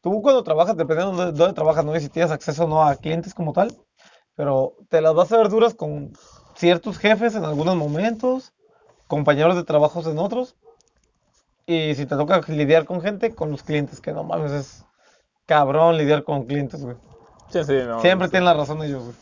tú 0.00 0.22
cuando 0.22 0.42
trabajas, 0.42 0.76
dependiendo 0.76 1.26
de 1.26 1.32
dónde 1.32 1.54
trabajas, 1.54 1.84
no 1.84 1.92
sé 1.92 2.00
si 2.00 2.08
tienes 2.08 2.32
acceso 2.32 2.64
o 2.64 2.68
no 2.68 2.82
a 2.82 2.96
clientes 2.96 3.34
como 3.34 3.52
tal, 3.52 3.76
pero 4.34 4.74
te 4.88 5.00
las 5.00 5.14
vas 5.14 5.30
a 5.32 5.38
ver 5.38 5.48
duras 5.50 5.74
con 5.74 6.12
ciertos 6.56 6.98
jefes 6.98 7.34
en 7.34 7.44
algunos 7.44 7.76
momentos, 7.76 8.54
compañeros 9.06 9.54
de 9.56 9.64
trabajos 9.64 10.06
en 10.06 10.18
otros. 10.18 10.56
Y 11.66 11.94
si 11.94 12.06
te 12.06 12.16
toca 12.16 12.40
lidiar 12.48 12.84
con 12.86 13.00
gente, 13.00 13.34
con 13.34 13.50
los 13.50 13.62
clientes, 13.62 14.00
que 14.00 14.12
no 14.12 14.24
mames, 14.24 14.52
es 14.52 14.85
cabrón 15.46 15.96
lidiar 15.96 16.24
con 16.24 16.44
clientes, 16.46 16.82
güey. 16.84 16.96
Sí, 17.50 17.62
sí, 17.64 17.74
no, 17.86 18.00
Siempre 18.00 18.28
tienen 18.28 18.44
la 18.44 18.54
razón 18.54 18.82
ellos, 18.82 19.02
güey. 19.04 19.16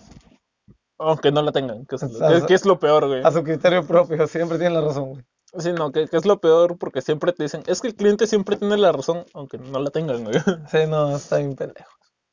Aunque 0.99 1.33
no 1.33 1.43
la 1.43 1.53
tengan, 1.53 1.85
que 1.87 1.97
es, 1.97 2.03
lo- 2.03 2.09
sea, 2.09 2.29
que- 2.29 2.35
o 2.35 2.39
sea, 2.39 2.47
que 2.47 2.55
es 2.55 2.65
lo 2.65 2.79
peor, 2.79 3.07
güey. 3.09 3.23
A 3.25 3.31
su 3.33 3.43
criterio 3.43 3.85
propio, 3.87 4.27
siempre 4.29 4.59
tienen 4.59 4.75
la 4.75 4.81
razón, 4.81 5.11
güey. 5.11 5.25
Sí, 5.59 5.73
no, 5.73 5.93
que, 5.93 6.09
que 6.09 6.17
es 6.17 6.25
lo 6.27 6.41
peor 6.41 6.79
porque 6.79 7.01
siempre 7.01 7.33
te 7.33 7.45
dicen, 7.45 7.63
es 7.67 7.81
que 7.81 7.89
el 7.89 7.95
cliente 7.95 8.27
siempre 8.27 8.57
tiene 8.57 8.77
la 8.77 8.91
razón, 8.91 9.25
aunque 9.35 9.57
no 9.59 9.79
la 9.79 9.91
tengan, 9.91 10.25
güey. 10.25 10.35
Sí, 10.71 10.79
no, 10.89 11.15
está 11.17 11.37
bien 11.39 11.55
pendejo. 11.55 11.91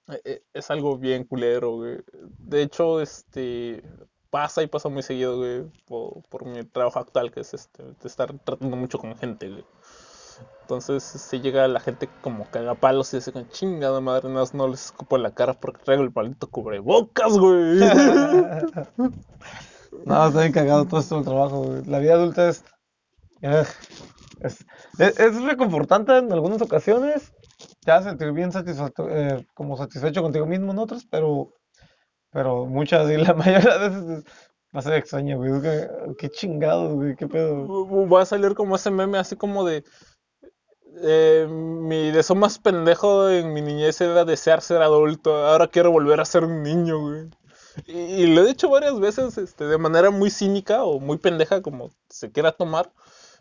Eh, 0.10 0.22
eh, 0.26 0.42
Es 0.54 0.72
algo 0.72 0.98
bien 0.98 1.24
culero, 1.26 1.76
güey. 1.76 2.00
De 2.40 2.62
hecho, 2.64 3.00
este 3.02 3.84
pasa 4.32 4.64
y 4.64 4.68
pasa 4.68 4.88
muy 4.90 5.04
seguido, 5.04 5.38
güey, 5.38 5.64
por, 5.86 6.24
por 6.30 6.46
mi 6.46 6.64
trabajo 6.64 7.00
actual, 7.00 7.32
que 7.32 7.42
es 7.42 7.54
este, 7.54 7.84
de 7.84 7.96
estar 8.08 8.34
tratando 8.40 8.78
mucho 8.78 8.98
con 8.98 9.16
gente, 9.18 9.50
güey. 9.50 9.66
Entonces, 10.72 11.04
se 11.04 11.42
llega 11.42 11.68
la 11.68 11.82
gente 11.82 12.08
como 12.22 12.46
cagapalos 12.50 13.14
y 13.14 13.18
dice, 13.18 13.34
con 13.34 13.50
chingada 13.50 14.00
madre, 14.00 14.30
no, 14.30 14.42
no 14.54 14.68
les 14.70 14.86
escupo 14.86 15.18
en 15.18 15.24
la 15.24 15.32
cara 15.32 15.54
porque 15.54 15.84
traigo 15.84 16.02
el 16.04 16.14
maldito 16.16 16.48
cubrebocas, 16.50 17.38
güey. 17.38 17.80
No, 20.06 20.28
está 20.28 20.40
bien 20.40 20.54
cagado 20.54 20.86
todo 20.86 21.00
esto 21.02 21.16
del 21.16 21.26
trabajo, 21.26 21.64
güey. 21.64 21.84
La 21.86 22.00
vida 22.00 22.14
adulta 22.14 22.48
es. 22.48 22.64
ugh, 23.44 23.68
es, 24.40 24.66
es, 24.98 25.20
es 25.20 25.42
reconfortante 25.44 26.18
en 26.18 26.32
algunas 26.32 26.62
ocasiones. 26.62 27.34
Te 27.84 27.92
hace 27.92 28.10
sentir 28.10 28.32
bien 28.32 28.52
satisfacto- 28.52 29.10
eh, 29.10 29.46
como 29.54 29.76
satisfecho 29.78 30.22
contigo 30.22 30.46
mismo 30.46 30.72
en 30.72 30.80
otras, 30.80 31.06
pero. 31.10 31.50
Pero 32.32 32.66
muchas 32.66 33.12
y 33.12 33.18
la 33.18 33.34
mayoría 33.34 33.78
de 33.78 33.90
veces 33.90 34.10
es- 34.20 34.24
va 34.74 34.80
a 34.80 34.84
ser 34.84 34.94
extraño, 34.94 35.38
güey. 35.38 35.62
Que, 35.62 35.90
qué 36.18 36.30
chingados, 36.30 36.94
güey, 36.94 37.16
qué 37.18 37.28
pedo. 37.28 38.08
Va 38.08 38.22
a 38.22 38.26
salir 38.26 38.56
como 38.56 38.78
ese 38.78 38.90
meme 38.92 39.18
así 39.18 39.36
como 39.36 39.66
de 39.66 39.84
eh, 41.04 41.48
mi 41.50 42.12
deseo 42.12 42.36
más 42.36 42.60
pendejo 42.60 43.30
en 43.30 43.54
mi 43.54 43.62
niñez 43.62 44.02
era 44.02 44.26
desear 44.26 44.62
ser 44.62 44.82
adulto, 44.82 45.36
ahora 45.48 45.68
quiero 45.68 45.92
volver 45.92 46.20
a 46.20 46.26
ser 46.26 46.44
un 46.44 46.64
niño, 46.64 47.00
güey. 47.00 47.30
Y, 47.88 48.24
y 48.24 48.28
lo 48.28 48.42
he 48.42 48.48
dicho 48.48 48.70
varias 48.70 49.00
veces, 49.00 49.38
este, 49.38 49.66
de 49.66 49.78
manera 49.78 50.12
muy 50.12 50.30
cínica 50.30 50.84
o 50.84 51.00
muy 51.00 51.18
pendeja, 51.18 51.62
como 51.62 51.92
se 52.10 52.32
quiera 52.32 52.52
tomar, 52.52 52.92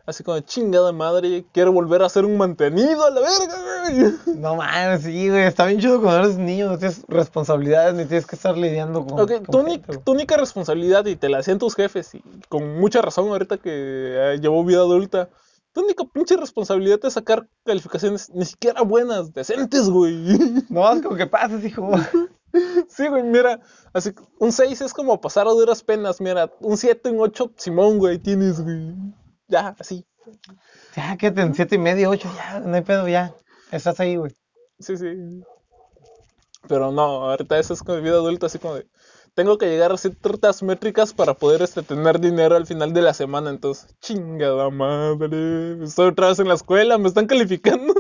Así 0.06 0.24
como, 0.24 0.40
chingada 0.40 0.92
madre, 0.92 1.44
quiero 1.52 1.72
volver 1.72 2.02
a 2.02 2.08
ser 2.08 2.24
un 2.24 2.36
mantenido 2.36 3.04
a 3.04 3.10
la 3.10 3.20
verga, 3.20 3.90
güey. 3.90 4.14
No 4.38 4.56
mames, 4.56 5.02
sí, 5.02 5.28
güey. 5.28 5.44
Está 5.44 5.66
bien 5.66 5.78
chido 5.78 6.00
cuando 6.00 6.24
eres 6.24 6.38
niño, 6.38 6.68
no 6.68 6.78
tienes 6.78 7.04
responsabilidades 7.06 7.94
ni 7.94 8.06
tienes 8.06 8.26
que 8.26 8.34
estar 8.34 8.56
lidiando 8.56 9.06
con. 9.06 9.20
Ok, 9.20 9.32
con 9.46 9.64
tu, 9.64 9.70
gente, 9.70 10.00
única 10.06 10.36
responsabilidad, 10.36 11.04
y 11.06 11.16
te 11.16 11.28
la 11.28 11.38
hacían 11.38 11.58
tus 11.58 11.74
jefes, 11.74 12.14
y 12.14 12.22
con 12.48 12.80
mucha 12.80 13.02
razón 13.02 13.28
ahorita 13.28 13.58
que 13.58 13.70
eh, 13.72 14.38
llevó 14.40 14.64
vida 14.64 14.78
adulta, 14.78 15.28
tu 15.72 15.82
única 15.82 16.04
pinche 16.04 16.36
responsabilidad 16.36 16.98
es 17.04 17.14
sacar 17.14 17.48
calificaciones 17.64 18.30
ni 18.30 18.44
siquiera 18.44 18.82
buenas, 18.82 19.32
decentes, 19.32 19.88
güey. 19.88 20.14
No 20.68 20.82
más 20.82 21.00
con 21.02 21.16
que 21.16 21.26
pases, 21.26 21.64
hijo. 21.64 21.90
Sí, 22.88 23.06
güey, 23.06 23.22
mira, 23.22 23.60
así, 23.92 24.12
un 24.40 24.50
6 24.50 24.80
es 24.80 24.92
como 24.92 25.20
pasar 25.20 25.46
a 25.46 25.50
duras 25.50 25.82
penas, 25.84 26.20
mira, 26.20 26.50
un 26.60 26.76
7, 26.76 27.10
un 27.10 27.20
8, 27.20 27.52
Simón, 27.56 27.98
güey, 27.98 28.18
tienes, 28.18 28.60
güey. 28.60 28.94
Ya, 29.46 29.76
así. 29.78 30.04
Ya, 30.96 31.16
quédate 31.16 31.42
en 31.42 31.54
siete 31.54 31.76
y 31.76 31.78
medio, 31.78 32.10
ocho, 32.10 32.30
ya, 32.36 32.60
no 32.60 32.74
hay 32.74 32.82
pedo, 32.82 33.08
ya. 33.08 33.34
Estás 33.70 34.00
ahí, 34.00 34.16
güey. 34.16 34.36
Sí, 34.78 34.96
sí. 34.96 35.06
Pero 36.68 36.90
no, 36.92 37.30
ahorita 37.30 37.58
eso 37.58 37.74
es 37.74 37.82
como 37.82 38.00
vida 38.00 38.14
adulta, 38.14 38.46
así 38.46 38.58
como 38.58 38.74
de, 38.74 38.86
tengo 39.34 39.58
que 39.58 39.66
llegar 39.66 39.92
a 39.92 39.96
ciertas 39.96 40.62
métricas 40.62 41.12
para 41.14 41.34
poder 41.34 41.62
este, 41.62 41.82
tener 41.82 42.20
dinero 42.20 42.56
al 42.56 42.66
final 42.66 42.92
de 42.92 43.02
la 43.02 43.14
semana, 43.14 43.50
entonces, 43.50 43.94
chingada 44.00 44.70
madre, 44.70 45.82
estoy 45.84 46.08
otra 46.08 46.28
vez 46.28 46.38
en 46.38 46.48
la 46.48 46.54
escuela, 46.54 46.98
me 46.98 47.08
están 47.08 47.26
calificando. 47.26 47.94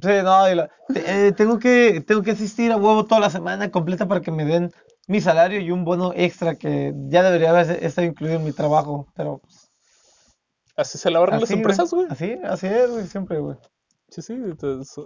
Sí, 0.00 0.08
no, 0.22 0.48
y 0.50 0.54
la- 0.54 0.70
eh, 0.94 1.32
tengo 1.36 1.58
que, 1.58 2.00
tengo 2.06 2.22
que 2.22 2.30
asistir 2.30 2.70
a 2.70 2.76
huevo 2.76 3.04
toda 3.06 3.20
la 3.20 3.30
semana 3.30 3.70
completa 3.70 4.06
para 4.06 4.20
que 4.20 4.30
me 4.30 4.44
den 4.44 4.72
mi 5.08 5.20
salario 5.20 5.60
y 5.60 5.72
un 5.72 5.84
bono 5.84 6.12
extra 6.14 6.54
que 6.54 6.94
ya 7.08 7.22
debería 7.24 7.50
haber 7.50 7.82
estado 7.84 8.06
incluido 8.06 8.36
en 8.36 8.44
mi 8.44 8.52
trabajo, 8.52 9.08
pero 9.16 9.38
pues, 9.38 9.68
Así 10.76 10.96
se 10.98 11.10
lavan 11.10 11.30
las 11.30 11.42
así, 11.42 11.54
güey. 11.54 11.58
empresas, 11.58 11.90
güey. 11.90 12.06
Así, 12.08 12.38
así 12.44 12.66
es, 12.68 12.88
güey, 12.90 13.06
siempre, 13.06 13.38
güey. 13.40 13.56
Sí, 14.10 14.22
sí, 14.22 14.36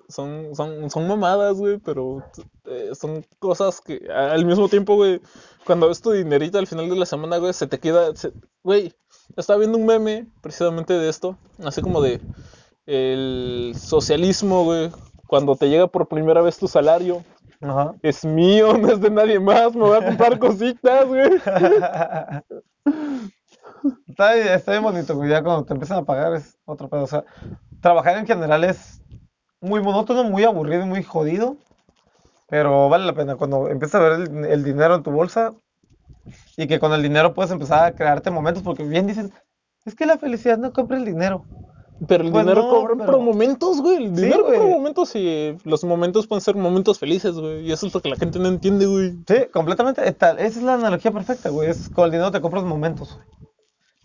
son, 0.09 0.55
son, 0.55 0.91
son 0.91 1.09
mamadas, 1.09 1.59
güey, 1.59 1.79
pero 1.79 2.25
eh, 2.65 2.91
son 2.95 3.25
cosas 3.39 3.81
que 3.83 4.01
al 4.11 4.47
mismo 4.47 4.69
tiempo, 4.69 4.95
güey, 4.97 5.21
cuando 5.67 5.89
ves 5.89 6.01
tu 6.01 6.11
dinerito 6.13 6.59
al 6.59 6.67
final 6.67 6.89
de 6.89 6.97
la 6.97 7.05
semana, 7.05 7.37
güey, 7.37 7.53
se 7.53 7.67
te 7.67 7.79
queda, 7.79 8.17
se- 8.17 8.33
güey, 8.63 8.95
estaba 9.37 9.59
viendo 9.59 9.77
un 9.77 9.85
meme 9.85 10.27
precisamente 10.41 10.95
de 10.95 11.09
esto, 11.11 11.37
así 11.65 11.83
como 11.83 12.01
de 12.01 12.21
el 12.87 13.75
socialismo, 13.79 14.65
güey, 14.65 14.91
cuando 15.27 15.55
te 15.57 15.69
llega 15.69 15.87
por 15.87 16.09
primera 16.09 16.41
vez 16.41 16.57
tu 16.59 16.67
salario, 16.67 17.23
Ajá. 17.61 17.95
es 18.03 18.25
mío, 18.25 18.73
no 18.79 18.89
es 18.91 19.01
de 19.01 19.11
nadie 19.11 19.39
más, 19.39 19.75
me 19.75 19.83
voy 19.83 19.99
a 19.99 20.05
comprar 20.07 20.39
cositas, 20.39 21.07
güey. 21.07 21.31
Está, 24.09 24.35
bien- 24.35 24.49
está 24.49 24.73
bien 24.73 24.83
bonito, 24.83 25.15
güey. 25.15 25.31
Ya 25.31 25.43
cuando 25.43 25.65
te 25.65 25.75
empiezan 25.75 25.99
a 25.99 26.05
pagar 26.05 26.35
es 26.35 26.57
otro 26.65 26.89
pedo. 26.89 27.03
O 27.03 27.07
sea, 27.07 27.25
trabajar 27.85 28.17
en 28.17 28.27
general 28.27 28.65
es 28.65 29.03
muy 29.61 29.83
monótono, 29.83 30.25
muy 30.25 30.43
aburrido 30.45 30.83
y 30.85 30.87
muy 30.87 31.03
jodido. 31.03 31.57
Pero 32.49 32.89
vale 32.89 33.05
la 33.07 33.13
pena 33.15 33.37
cuando 33.37 33.69
empiezas 33.69 34.01
a 34.01 34.05
ver 34.05 34.13
el, 34.21 34.45
el 34.47 34.65
dinero 34.65 34.95
en 34.95 35.03
tu 35.03 35.11
bolsa 35.11 35.53
y 36.57 36.67
que 36.67 36.79
con 36.81 36.93
el 36.93 37.03
dinero 37.03 37.35
puedes 37.35 37.53
empezar 37.53 37.85
a 37.85 37.93
crearte 37.95 38.31
momentos. 38.31 38.63
Porque 38.63 38.85
bien 38.85 39.07
dicen, 39.07 39.33
es 39.85 39.95
que 39.95 40.07
la 40.07 40.17
felicidad 40.19 40.57
no 40.59 40.73
compra 40.73 40.97
el 40.97 41.05
dinero. 41.05 41.45
Pero 42.09 42.25
el 42.25 42.33
Pues 42.33 42.45
dinero 42.45 42.63
no, 42.65 42.71
cobra 42.71 42.95
pero- 42.97 43.13
por 43.13 43.21
momentos, 43.21 43.81
güey. 43.81 44.07
El 44.07 44.17
Sí, 44.17 44.23
dinero 44.23 44.45
güey. 44.47 44.59
momentos 44.61 45.15
y 45.15 45.57
los 45.65 45.85
momentos 45.85 46.27
pueden 46.27 46.41
ser 46.43 46.55
momentos 46.57 46.99
felices, 46.99 47.35
güey. 47.35 47.67
Y 47.69 47.73
eso 47.73 47.87
es 47.87 47.95
lo 47.95 48.01
que 48.01 48.09
la 48.09 48.17
gente 48.17 48.39
no 48.39 48.49
entiende, 48.49 48.87
güey. 48.87 49.13
Sí, 49.29 49.47
completamente. 49.53 50.07
Esta- 50.09 50.33
esa 50.33 50.59
es 50.59 50.63
la 50.63 50.75
analogía 50.75 51.11
perfecta, 51.13 51.51
güey. 51.51 51.69
Es 51.71 51.89
con 51.91 52.07
el 52.07 52.11
dinero 52.13 52.31
te 52.33 52.41
compras 52.41 52.65
momentos. 52.65 53.15
güey. 53.15 53.27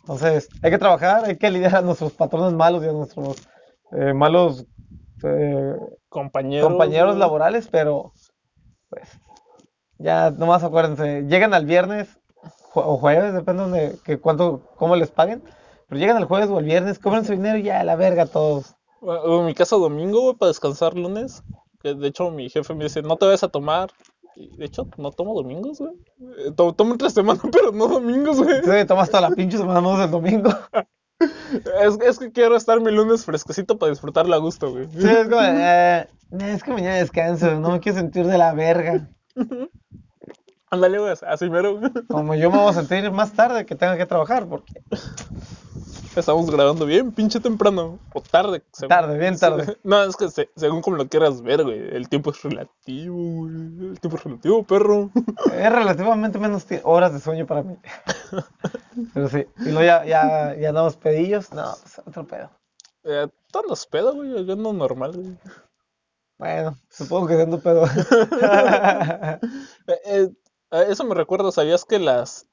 Entonces, 0.02 0.50
hay 0.64 0.72
que 0.72 0.78
trabajar, 0.80 1.26
hay 1.26 1.38
que 1.38 1.52
lidiar 1.52 1.76
a 1.78 1.82
nuestros 1.82 2.14
patrones 2.14 2.54
malos 2.54 2.84
y 2.84 2.88
a 2.88 2.92
nuestros 2.94 3.36
eh, 3.92 4.14
malos 4.14 4.66
eh, 5.24 5.76
Compañeros. 6.10 6.68
compañeros 6.68 7.10
güey. 7.12 7.20
laborales, 7.20 7.68
pero 7.72 8.14
pues 8.90 9.10
ya 9.98 10.32
nomás 10.32 10.64
acuérdense, 10.64 11.24
llegan 11.28 11.54
al 11.54 11.66
viernes 11.66 12.20
o 12.74 12.98
jueves, 12.98 13.34
depende 13.34 13.70
de 13.70 13.96
que 14.04 14.18
cuánto, 14.20 14.62
cómo 14.78 14.96
les 14.96 15.12
paguen, 15.12 15.44
pero 15.88 16.00
llegan 16.00 16.18
el 16.18 16.26
jueves 16.26 16.50
o 16.50 16.60
el 16.60 16.66
viernes, 16.66 17.00
cobran 17.00 17.26
su 17.26 17.34
dinero 17.34 17.58
y 17.58 17.64
ya 17.64 17.80
a 17.82 17.84
la 17.84 17.96
verga 17.96 18.26
todos. 18.26 18.76
En 19.02 19.46
mi 19.46 19.54
caso, 19.54 19.80
domingo, 19.80 20.22
güey, 20.22 20.36
para 20.36 20.50
descansar 20.50 20.94
lunes. 20.96 21.44
Que 21.82 21.94
de 21.96 22.08
hecho, 22.10 22.30
mi 22.32 22.50
jefe 22.50 22.74
me 22.76 22.84
dice, 22.86 23.02
no 23.02 23.16
te 23.18 23.26
vayas 23.26 23.44
a 23.44 23.48
tomar. 23.50 23.90
De 24.36 24.66
hecho, 24.66 24.88
no 24.98 25.12
tomo 25.12 25.34
domingos, 25.34 25.80
güey. 25.80 25.94
Eh, 26.46 26.52
to- 26.56 26.74
Tomo 26.74 26.92
entre 26.94 27.10
semana, 27.10 27.40
pero 27.52 27.72
no 27.72 27.88
domingos, 27.88 28.42
güey. 28.42 28.62
Sí, 28.64 28.86
tomas 28.88 29.10
toda 29.10 29.30
la 29.30 29.36
pinche 29.36 29.58
semana 29.58 29.82
menos 29.82 30.00
el 30.02 30.12
domingo. 30.12 30.50
Es, 31.82 31.98
es 32.06 32.20
que 32.20 32.32
quiero 32.32 32.56
estar 32.56 32.80
mi 32.82 32.92
lunes 32.92 33.26
fresquecito 33.26 33.78
para 33.78 33.92
disfrutarlo 33.92 34.36
a 34.36 34.40
gusto, 34.40 34.72
güey. 34.72 34.88
Sí, 34.88 35.08
es 35.08 35.28
como, 35.28 35.42
eh, 35.42 36.08
es 36.40 36.64
que 36.64 36.72
mañana 36.72 36.96
descanso, 36.96 37.60
no 37.60 37.72
me 37.72 37.80
quiero 37.80 37.98
sentir 37.98 38.26
de 38.26 38.38
la 38.38 38.54
verga. 38.54 39.10
Ándale, 40.70 41.00
güey, 41.00 41.14
así 41.28 41.50
mero. 41.50 41.80
Como 42.08 42.36
yo 42.36 42.52
me 42.52 42.60
voy 42.60 42.70
a 42.70 42.74
sentir 42.74 43.12
más 43.12 43.34
tarde 43.34 43.66
que 43.66 43.76
tenga 43.76 43.98
que 43.98 44.06
trabajar, 44.06 44.48
porque 44.48 44.82
Estamos 46.16 46.50
grabando 46.50 46.86
bien, 46.86 47.12
pinche 47.12 47.40
temprano. 47.40 48.00
O 48.14 48.22
tarde. 48.22 48.64
según- 48.74 48.90
Tarde, 48.90 49.18
bien 49.18 49.38
tarde. 49.38 49.78
No, 49.84 50.04
es 50.04 50.16
que 50.16 50.30
se- 50.30 50.50
según 50.56 50.82
como 50.82 50.98
lo 50.98 51.08
quieras 51.08 51.42
ver, 51.42 51.64
güey. 51.64 51.80
El 51.96 52.10
tiempo 52.10 52.32
es 52.32 52.42
relativo, 52.42 53.16
güey. 53.16 53.90
El 53.92 54.00
tiempo 54.00 54.18
es 54.18 54.24
relativo, 54.24 54.64
perro. 54.64 55.12
es 55.54 55.72
relativamente 55.72 56.40
menos 56.40 56.66
horas 56.84 57.14
de 57.14 57.20
sueño 57.20 57.46
para 57.46 57.64
mí. 57.64 57.78
Pero 59.14 59.30
sí, 59.30 59.46
y 59.60 59.66
luego 59.72 59.84
ya, 59.84 60.04
ya, 60.06 60.56
ya 60.58 60.72
damos 60.74 60.98
pedillos, 60.98 61.54
no, 61.54 61.74
pues 61.82 62.00
otro 62.06 62.26
pedo. 62.28 62.50
Eh, 63.04 63.28
todos 63.52 63.66
los 63.68 63.86
pedos, 63.88 64.16
güey. 64.16 64.46
Yo 64.46 64.54
ando 64.54 64.74
normal, 64.74 65.14
güey. 65.14 65.38
Bueno, 66.38 66.78
supongo 66.90 67.28
que 67.28 67.36
siendo 67.36 67.60
pedo. 67.60 67.86
Eh, 69.88 70.30
eh, 70.72 70.86
eso 70.90 71.04
me 71.04 71.16
recuerda, 71.16 71.52
¿sabías 71.52 71.86
que 71.86 72.00
las 72.00 72.46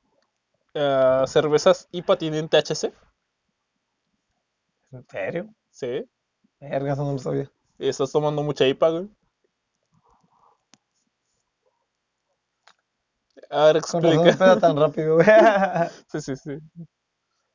eh, 0.75 1.23
cervezas 1.27 1.89
IPA 1.93 2.17
tienen 2.19 2.49
THC? 2.49 2.93
¿En 4.93 5.05
serio? 5.09 5.55
Sí. 5.71 6.05
Verga, 6.61 6.93
eso 6.95 7.05
no 7.05 7.13
lo 7.13 7.19
sabía. 7.19 7.51
Y 7.79 7.89
estás 7.89 8.11
tomando 8.13 8.43
mucha 8.43 8.67
IPA, 8.67 8.91
güey. 8.91 9.09
A 13.51 13.67
ver, 13.67 13.81
Con 13.83 14.03
razón 14.03 14.27
explica. 14.27 14.59
tan 14.61 14.77
rápido, 14.77 15.15
güey. 15.17 15.27
Sí, 16.11 16.21
sí, 16.21 16.37
sí. 16.37 16.51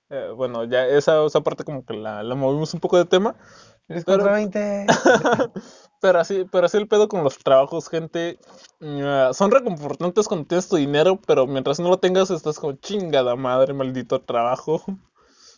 Eh, 0.09 0.29
bueno, 0.35 0.65
ya 0.65 0.85
esa, 0.87 1.25
esa 1.25 1.39
parte 1.41 1.63
como 1.63 1.85
que 1.85 1.93
la, 1.93 2.21
la 2.21 2.35
movimos 2.35 2.73
un 2.73 2.79
poco 2.81 2.97
de 2.97 3.05
tema. 3.05 3.35
Eres 3.87 4.03
Pero- 4.05 4.19
contra 4.19 4.33
20. 4.33 4.85
Pero 6.01 6.19
así, 6.19 6.45
pero 6.51 6.65
así 6.65 6.77
el 6.77 6.87
pedo 6.87 7.07
con 7.07 7.23
los 7.23 7.37
trabajos, 7.37 7.87
gente. 7.87 8.39
mm, 8.79 9.33
son 9.33 9.51
reconfortantes 9.51 10.27
cuando 10.27 10.47
tienes 10.47 10.67
tu 10.67 10.75
dinero, 10.77 11.19
pero 11.27 11.45
mientras 11.45 11.79
no 11.79 11.89
lo 11.89 11.99
tengas, 11.99 12.31
estás 12.31 12.57
como 12.57 12.73
chingada 12.73 13.35
madre, 13.35 13.71
maldito 13.75 14.19
trabajo. 14.19 14.81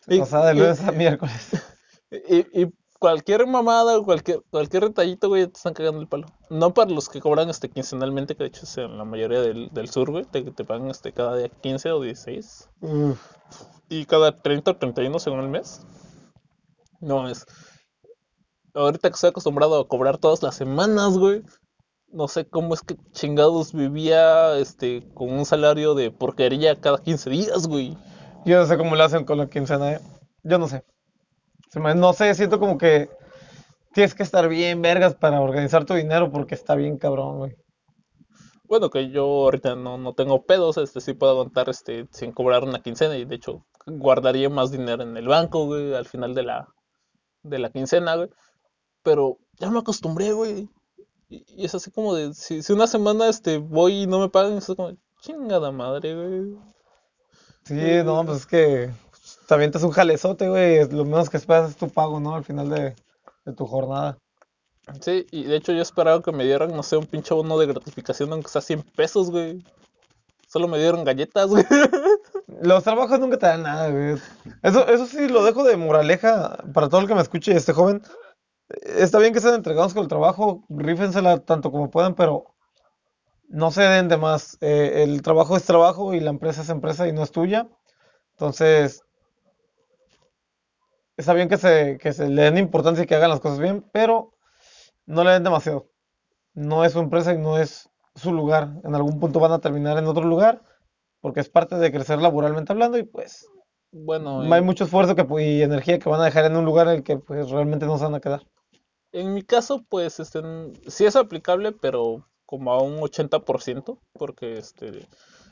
Y- 0.08 0.20
O 0.20 0.26
sea, 0.26 0.46
de 0.46 0.56
y- 0.56 0.60
lunes 0.60 0.82
a 0.82 0.92
miércoles. 0.92 1.50
Y, 2.12 2.62
y 2.62 2.74
cualquier 3.00 3.48
mamada 3.48 3.98
o 3.98 4.04
cualquier, 4.06 4.42
cualquier 4.50 4.84
detallito, 4.84 5.28
güey, 5.30 5.48
te 5.48 5.54
están 5.58 5.74
cagando 5.74 6.00
el 6.00 6.08
palo. 6.08 6.28
No 6.50 6.74
para 6.74 6.92
los 6.92 7.10
que 7.10 7.20
cobran 7.22 7.50
este 7.50 7.70
quincenalmente, 7.70 8.36
que 8.36 8.44
de 8.44 8.48
hecho 8.50 8.62
es 8.64 8.78
en 8.78 8.98
la 8.98 9.04
mayoría 9.06 9.42
del, 9.42 9.70
del 9.74 9.90
sur, 9.90 10.12
güey, 10.12 10.24
te, 10.26 10.42
te 10.44 10.64
pagan 10.64 10.90
este 10.90 11.12
cada 11.12 11.36
día 11.38 11.50
15 11.50 11.92
o 11.92 12.02
16. 12.02 12.70
Uf. 12.82 13.20
Y 13.90 14.06
cada 14.06 14.36
30 14.42 14.72
o 14.72 14.78
31 14.78 15.20
según 15.20 15.40
el 15.42 15.50
mes. 15.50 15.82
No 17.02 17.28
es. 17.28 17.46
Ahorita 18.74 19.10
que 19.10 19.16
estoy 19.16 19.30
acostumbrado 19.32 19.80
a 19.80 19.88
cobrar 19.88 20.18
todas 20.18 20.42
las 20.42 20.56
semanas, 20.56 21.18
güey. 21.18 21.44
No 22.12 22.28
sé 22.28 22.46
cómo 22.48 22.74
es 22.74 22.82
que 22.82 22.96
chingados 23.12 23.74
vivía 23.74 24.56
este 24.58 25.04
con 25.14 25.32
un 25.32 25.46
salario 25.46 25.96
de 25.96 26.12
porquería 26.12 26.80
cada 26.80 27.00
15 27.00 27.30
días, 27.30 27.68
güey. 27.68 27.98
Yo 28.46 28.60
no 28.60 28.66
sé 28.66 28.78
cómo 28.78 28.96
lo 28.96 29.04
hacen 29.04 29.26
con 29.26 29.38
la 29.38 29.48
quincena, 29.48 29.94
¿eh? 29.94 30.00
Yo 30.44 30.60
no 30.60 30.68
sé. 30.68 30.84
No 31.76 32.14
sé, 32.14 32.36
siento 32.36 32.60
como 32.60 32.78
que 32.78 33.10
tienes 33.94 34.14
que 34.14 34.24
estar 34.24 34.48
bien 34.50 34.82
vergas 34.82 35.16
para 35.16 35.42
organizar 35.42 35.86
tu 35.86 35.94
dinero 35.94 36.32
porque 36.32 36.56
está 36.56 36.76
bien 36.76 36.98
cabrón, 36.98 37.38
güey. 37.38 37.56
Bueno, 38.66 38.90
que 38.90 39.10
yo 39.10 39.24
ahorita 39.26 39.76
no, 39.76 39.98
no 39.98 40.14
tengo 40.14 40.46
pedos, 40.46 40.78
este 40.78 41.00
sí 41.00 41.14
puedo 41.14 41.34
aguantar 41.34 41.70
este 41.70 42.08
sin 42.12 42.32
cobrar 42.32 42.64
una 42.64 42.82
quincena 42.82 43.16
y 43.18 43.26
de 43.26 43.36
hecho 43.36 43.66
guardaría 43.86 44.50
más 44.50 44.72
dinero 44.72 45.04
en 45.04 45.16
el 45.16 45.28
banco, 45.28 45.66
güey, 45.66 45.94
al 45.94 46.06
final 46.06 46.34
de 46.34 46.44
la 46.44 46.68
de 47.44 47.60
la 47.60 47.72
quincena, 47.72 48.16
güey. 48.16 48.30
Pero 49.04 49.40
ya 49.60 49.70
me 49.70 49.80
acostumbré, 49.80 50.34
güey. 50.34 50.70
Y, 51.30 51.46
y 51.48 51.66
es 51.66 51.76
así 51.76 51.92
como 51.92 52.14
de 52.16 52.34
si, 52.34 52.62
si 52.64 52.74
una 52.74 52.88
semana 52.88 53.30
este 53.30 53.58
voy 53.58 54.04
y 54.04 54.08
no 54.08 54.20
me 54.20 54.30
pagan, 54.30 54.58
es 54.58 54.68
como 54.68 54.92
chingada 55.22 55.72
madre, 55.72 56.16
güey. 56.16 56.73
Sí, 57.66 58.04
no, 58.04 58.26
pues 58.26 58.40
es 58.40 58.46
que 58.46 58.90
también 59.48 59.72
te 59.72 59.78
es 59.78 59.84
un 59.84 59.92
jalezote, 59.92 60.50
güey. 60.50 60.90
Lo 60.90 61.06
menos 61.06 61.30
que 61.30 61.38
esperas 61.38 61.72
es 61.72 61.78
tu 61.78 61.90
pago, 61.90 62.20
¿no? 62.20 62.36
Al 62.36 62.44
final 62.44 62.70
de, 62.70 62.96
de 63.46 63.54
tu 63.54 63.66
jornada. 63.66 64.18
Sí, 65.02 65.26
y 65.32 65.44
de 65.44 65.56
hecho 65.56 65.72
yo 65.72 65.82
esperaba 65.82 66.22
que 66.22 66.32
me 66.34 66.44
dieran, 66.44 66.76
no 66.76 66.84
sé, 66.84 66.98
un 66.98 67.06
pinche 67.06 67.34
bono 67.34 67.58
de 67.58 67.68
gratificación 67.68 68.34
aunque 68.34 68.50
sea 68.50 68.62
100 68.62 68.84
pesos, 68.96 69.32
güey. 69.32 69.64
Solo 70.48 70.68
me 70.68 70.78
dieron 70.78 71.04
galletas, 71.04 71.48
güey. 71.48 71.64
Los 72.62 72.84
trabajos 72.84 73.20
nunca 73.20 73.38
te 73.38 73.46
dan 73.48 73.64
nada, 73.64 73.90
güey. 73.90 74.18
Eso, 74.62 74.88
eso 74.88 75.06
sí 75.08 75.28
lo 75.28 75.44
dejo 75.44 75.64
de 75.64 75.78
moraleja 75.78 76.58
para 76.74 76.90
todo 76.90 77.02
el 77.02 77.08
que 77.08 77.16
me 77.16 77.22
escuche, 77.22 77.56
este 77.56 77.74
joven. 77.74 78.02
Está 78.98 79.20
bien 79.20 79.34
que 79.34 79.40
sean 79.40 79.56
entregados 79.56 79.94
con 79.94 80.04
el 80.04 80.10
trabajo, 80.10 80.64
rífensela 80.70 81.40
tanto 81.40 81.72
como 81.72 81.90
puedan, 81.90 82.16
pero 82.16 82.53
no 83.54 83.70
se 83.70 83.84
den 83.84 84.10
de 84.10 84.18
más. 84.18 84.58
Eh, 84.62 85.04
el 85.04 85.22
trabajo 85.22 85.56
es 85.56 85.64
trabajo 85.64 86.16
y 86.16 86.20
la 86.20 86.32
empresa 86.32 86.64
es 86.64 86.70
empresa 86.70 87.08
y 87.08 87.14
no 87.14 87.22
es 87.22 87.32
tuya. 87.32 87.70
Entonces, 88.32 89.04
está 91.18 91.34
bien 91.34 91.50
que 91.50 91.58
se, 91.58 92.00
que 92.00 92.14
se 92.14 92.30
le 92.30 92.42
den 92.42 92.58
importancia 92.58 93.04
y 93.04 93.08
que 93.08 93.14
hagan 93.14 93.30
las 93.30 93.40
cosas 93.40 93.60
bien, 93.60 93.86
pero 93.94 94.34
no 95.06 95.24
le 95.24 95.32
den 95.32 95.44
demasiado. 95.44 95.88
No 96.56 96.84
es 96.84 96.94
su 96.94 97.00
empresa 97.00 97.32
y 97.32 97.38
no 97.38 97.60
es 97.60 97.92
su 98.16 98.34
lugar. 98.34 98.82
En 98.84 98.96
algún 98.96 99.20
punto 99.20 99.40
van 99.40 99.52
a 99.52 99.62
terminar 99.62 100.00
en 100.00 100.08
otro 100.08 100.24
lugar 100.24 100.64
porque 101.22 101.40
es 101.40 101.50
parte 101.50 101.76
de 101.76 101.92
crecer 101.92 102.20
laboralmente 102.20 102.74
hablando 102.74 102.98
y 102.98 103.04
pues 103.04 103.48
Bueno, 103.92 104.42
hay 104.52 104.62
mucho 104.64 104.86
esfuerzo 104.86 105.16
que, 105.16 105.28
y 105.44 105.62
energía 105.62 106.00
que 106.00 106.10
van 106.10 106.22
a 106.22 106.26
dejar 106.26 106.46
en 106.46 106.58
un 106.58 106.66
lugar 106.66 106.88
en 106.88 106.96
el 106.96 107.04
que 107.04 107.18
pues 107.18 107.52
realmente 107.52 107.86
no 107.86 108.00
se 108.00 108.06
van 108.06 108.16
a 108.16 108.20
quedar. 108.20 108.42
en 109.12 109.36
mi 109.36 109.44
caso, 109.44 109.86
pues, 109.88 110.20
este, 110.20 110.42
sí 110.88 111.06
es 111.06 111.16
aplicable, 111.16 111.72
pero 111.72 112.26
como 112.46 112.72
a 112.74 112.82
un 112.82 113.02
80%, 113.02 114.00
porque, 114.14 114.58
este, 114.58 115.08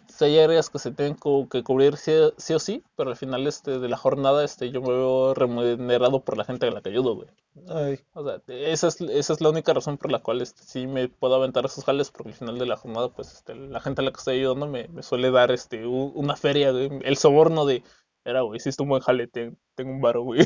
sí 0.08 0.26
hay 0.26 0.40
áreas 0.40 0.70
que 0.70 0.80
se 0.80 0.92
tienen 0.92 1.16
que 1.50 1.64
cubrir 1.64 1.98
sí, 1.98 2.12
sí 2.38 2.54
o 2.54 2.60
sí, 2.60 2.84
pero 2.96 3.10
al 3.12 3.16
final, 3.16 3.48
este, 3.48 3.80
de 3.80 3.90
la 3.90 3.98
jornada, 3.98 4.44
este, 4.44 4.70
yo 4.72 4.82
me 4.82 4.90
veo 4.90 5.34
remunerado 5.34 6.24
por 6.24 6.38
la 6.38 6.44
gente 6.44 6.68
a 6.68 6.72
la 6.72 6.82
que 6.82 6.90
ayudo, 6.90 7.16
güey. 7.16 7.28
Ay, 7.68 8.00
O 8.14 8.24
sea, 8.24 8.42
esa 8.48 8.88
es, 8.88 9.02
esa 9.02 9.34
es 9.34 9.42
la 9.42 9.50
única 9.50 9.74
razón 9.74 9.98
por 9.98 10.12
la 10.12 10.20
cual 10.20 10.42
este, 10.42 10.64
sí 10.64 10.88
me 10.88 11.08
puedo 11.10 11.36
aventar 11.36 11.66
esos 11.66 11.84
jales, 11.86 12.12
porque 12.12 12.30
al 12.30 12.36
final 12.36 12.60
de 12.60 12.66
la 12.66 12.78
jornada, 12.78 13.10
pues 13.10 13.34
este, 13.34 13.56
la 13.56 13.80
gente 13.80 14.02
a 14.02 14.06
la 14.06 14.12
que 14.12 14.18
estoy 14.20 14.38
ayudando 14.40 14.68
me, 14.68 14.88
me 14.90 15.04
suele 15.04 15.32
dar 15.32 15.52
este, 15.52 15.86
una 15.86 16.36
feria, 16.36 16.72
güey, 16.72 16.90
el 17.04 17.18
soborno 17.18 17.66
de, 17.66 17.84
era, 18.26 18.42
güey, 18.42 18.58
hiciste 18.58 18.84
un 18.84 18.90
buen 18.90 19.02
jale, 19.02 19.28
te- 19.28 19.54
tengo 19.76 19.92
un 19.92 20.02
varo, 20.02 20.24
güey. 20.24 20.42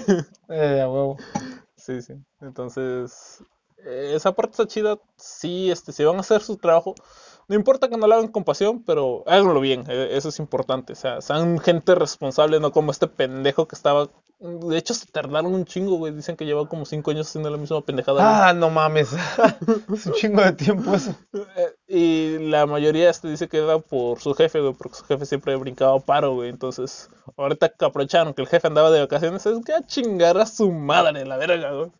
eh, 0.49 0.81
a 0.81 0.89
huevo. 0.89 1.17
Sí, 1.75 2.01
sí. 2.01 2.13
Entonces, 2.41 3.43
eh, 3.77 4.13
esa 4.15 4.33
parte 4.33 4.51
está 4.51 4.67
chida. 4.67 4.97
Sí, 5.17 5.71
este, 5.71 5.91
si 5.91 6.03
van 6.03 6.17
a 6.17 6.21
hacer 6.21 6.41
su 6.41 6.57
trabajo, 6.57 6.95
no 7.47 7.55
importa 7.55 7.89
que 7.89 7.97
no 7.97 8.07
lo 8.07 8.15
hagan 8.15 8.27
con 8.29 8.43
pasión, 8.43 8.83
pero 8.83 9.23
háganlo 9.27 9.59
bien, 9.59 9.83
eh, 9.87 10.09
eso 10.11 10.29
es 10.29 10.39
importante. 10.39 10.93
O 10.93 10.95
sea, 10.95 11.21
sean 11.21 11.59
gente 11.59 11.93
responsable, 11.95 12.59
no 12.59 12.71
como 12.71 12.91
este 12.91 13.07
pendejo 13.07 13.67
que 13.67 13.75
estaba. 13.75 14.09
De 14.39 14.77
hecho, 14.77 14.93
se 14.93 15.05
tardaron 15.07 15.53
un 15.53 15.63
chingo, 15.65 15.95
güey. 15.97 16.13
Dicen 16.13 16.35
que 16.35 16.45
lleva 16.45 16.67
como 16.67 16.85
cinco 16.85 17.11
años 17.11 17.27
haciendo 17.27 17.49
la 17.49 17.57
misma 17.57 17.81
pendejada. 17.81 18.21
güey. 18.21 18.35
Ah, 18.49 18.53
no 18.53 18.69
mames. 18.69 19.11
Es 19.93 20.05
un 20.05 20.13
chingo 20.13 20.41
de 20.41 20.51
tiempo 20.53 20.93
eso. 20.93 21.15
Eh, 21.57 21.73
Y 21.87 22.37
la 22.49 22.65
mayoría 22.65 23.09
este 23.09 23.29
dice 23.29 23.47
que 23.47 23.57
era 23.59 23.79
por 23.79 24.19
su 24.19 24.33
jefe, 24.33 24.59
güey, 24.59 24.73
porque 24.73 24.97
su 24.97 25.05
jefe 25.05 25.25
siempre 25.25 25.55
brincaba 25.55 25.99
paro, 25.99 26.33
güey. 26.33 26.49
Entonces, 26.49 27.09
ahorita 27.37 27.69
que 27.69 27.85
aprovecharon 27.85 28.33
que 28.33 28.41
el 28.41 28.47
jefe 28.47 28.67
andaba 28.67 28.91
de 28.91 28.99
vacaciones, 29.01 29.45
es 29.45 29.63
que 29.63 29.73
a 29.73 29.85
chingar 29.85 30.37
a 30.37 30.45
su 30.45 30.71
madre, 30.71 31.25
la 31.25 31.37
verga, 31.37 31.71
güey. 31.71 31.91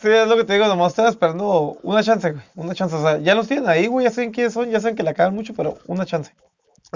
Sí, 0.00 0.08
es 0.08 0.28
lo 0.28 0.36
que 0.36 0.44
te 0.44 0.52
digo, 0.52 0.66
nomás 0.66 0.92
estaba 0.92 1.08
esperando 1.08 1.78
una 1.82 2.02
chance, 2.02 2.32
güey. 2.32 2.44
Una 2.54 2.74
chance. 2.74 2.94
O 2.94 3.00
sea, 3.00 3.18
ya 3.18 3.34
los 3.34 3.48
tienen 3.48 3.68
ahí, 3.68 3.86
güey. 3.86 4.04
Ya 4.04 4.10
saben 4.10 4.30
quiénes 4.30 4.52
son, 4.52 4.70
ya 4.70 4.80
saben 4.80 4.94
que 4.94 5.02
la 5.02 5.14
cagan 5.14 5.34
mucho, 5.34 5.54
pero 5.54 5.78
una 5.86 6.04
chance. 6.04 6.34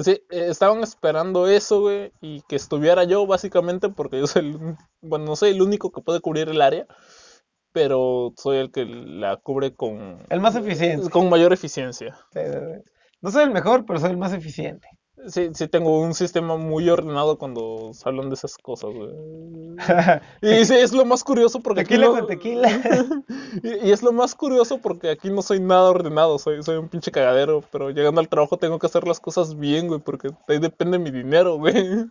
Sí, 0.03 0.22
eh, 0.30 0.49
estaban 0.49 0.82
esperando 0.82 1.47
eso, 1.47 1.82
güey, 1.82 2.12
y 2.20 2.43
que 2.43 2.57
estuviera 2.57 3.05
yo, 3.05 3.26
básicamente, 3.26 3.89
porque 3.89 4.18
yo 4.18 4.26
soy 4.26 4.51
el, 4.51 4.76
bueno, 5.01 5.24
no 5.24 5.37
soy 5.37 5.51
el 5.51 5.62
único 5.62 5.93
que 5.93 6.03
puede 6.03 6.20
cubrir 6.20 6.49
el 6.49 6.61
área, 6.61 6.87
pero 7.72 8.32
soy 8.37 8.59
el 8.59 8.72
que 8.72 8.85
la 8.87 9.37
cubre 9.37 9.74
con, 9.74 10.18
El 10.28 10.41
más 10.41 10.57
eficiente. 10.57 11.11
con 11.11 11.30
mayor 11.30 11.53
eficiencia. 11.53 12.16
Sí, 12.32 12.41
sí, 12.45 12.53
sí. 12.53 12.93
No 13.20 13.30
soy 13.30 13.45
el 13.45 13.51
mejor, 13.51 13.87
pero 13.87 14.01
soy 14.01 14.11
el 14.11 14.16
más 14.16 14.32
eficiente. 14.32 14.89
Sí, 15.26 15.50
sí 15.54 15.68
tengo 15.68 16.00
un 16.00 16.12
sistema 16.12 16.56
muy 16.56 16.88
ordenado 16.90 17.38
cuando 17.38 17.92
se 17.94 18.06
hablan 18.08 18.28
de 18.28 18.34
esas 18.34 18.58
cosas, 18.58 18.90
güey. 18.92 19.10
Y 20.42 20.64
sí, 20.64 20.74
es 20.74 20.92
lo 20.92 21.04
más 21.04 21.24
curioso 21.24 21.60
porque 21.60 21.80
aquí 21.80 21.90
Tequila 21.94 22.06
no- 22.08 22.12
con 22.12 22.26
tequila. 22.26 22.68
Y, 23.62 23.88
y 23.88 23.92
es 23.92 24.02
lo 24.02 24.12
más 24.12 24.34
curioso 24.34 24.78
porque 24.78 25.10
aquí 25.10 25.30
no 25.30 25.40
soy 25.42 25.60
nada 25.60 25.88
ordenado, 25.90 26.38
soy, 26.38 26.62
soy 26.62 26.76
un 26.76 26.88
pinche 26.88 27.10
cagadero, 27.10 27.62
pero 27.72 27.90
llegando 27.90 28.20
al 28.20 28.28
trabajo 28.28 28.58
tengo 28.58 28.78
que 28.78 28.86
hacer 28.86 29.06
las 29.06 29.20
cosas 29.20 29.58
bien, 29.58 29.88
güey, 29.88 30.00
porque 30.00 30.28
de 30.28 30.54
ahí 30.54 30.58
depende 30.58 30.98
mi 30.98 31.10
dinero, 31.10 31.56
güey. 31.56 32.06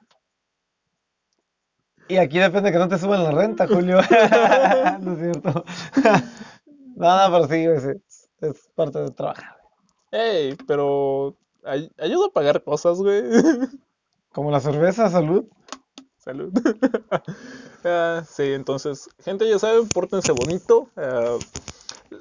Y 2.09 2.17
aquí 2.17 2.37
depende 2.39 2.71
que 2.71 2.77
no 2.77 2.87
te 2.89 2.97
suban 2.97 3.23
la 3.23 3.31
renta, 3.31 3.67
Julio. 3.67 3.99
No 5.01 5.13
es 5.13 5.19
cierto. 5.19 5.63
No, 6.95 7.17
no, 7.29 7.33
pero 7.33 7.47
sí, 7.47 7.65
güey, 7.65 7.79
sí, 7.79 8.17
es, 8.41 8.69
parte 8.75 8.99
del 8.99 9.13
trabajo. 9.15 9.41
Ey, 10.11 10.55
pero 10.67 11.35
ay- 11.65 11.91
ayuda 11.97 12.27
a 12.27 12.31
pagar 12.33 12.63
cosas, 12.63 12.97
güey. 12.99 13.23
Como 14.33 14.51
la 14.51 14.59
cerveza, 14.59 15.09
salud. 15.09 15.45
Salud. 16.17 16.51
Ah, 17.85 18.23
sí, 18.25 18.43
entonces, 18.53 19.09
gente, 19.25 19.49
ya 19.49 19.59
saben, 19.59 19.89
pórtense 19.89 20.31
bonito. 20.31 20.87
Ah, 20.95 21.37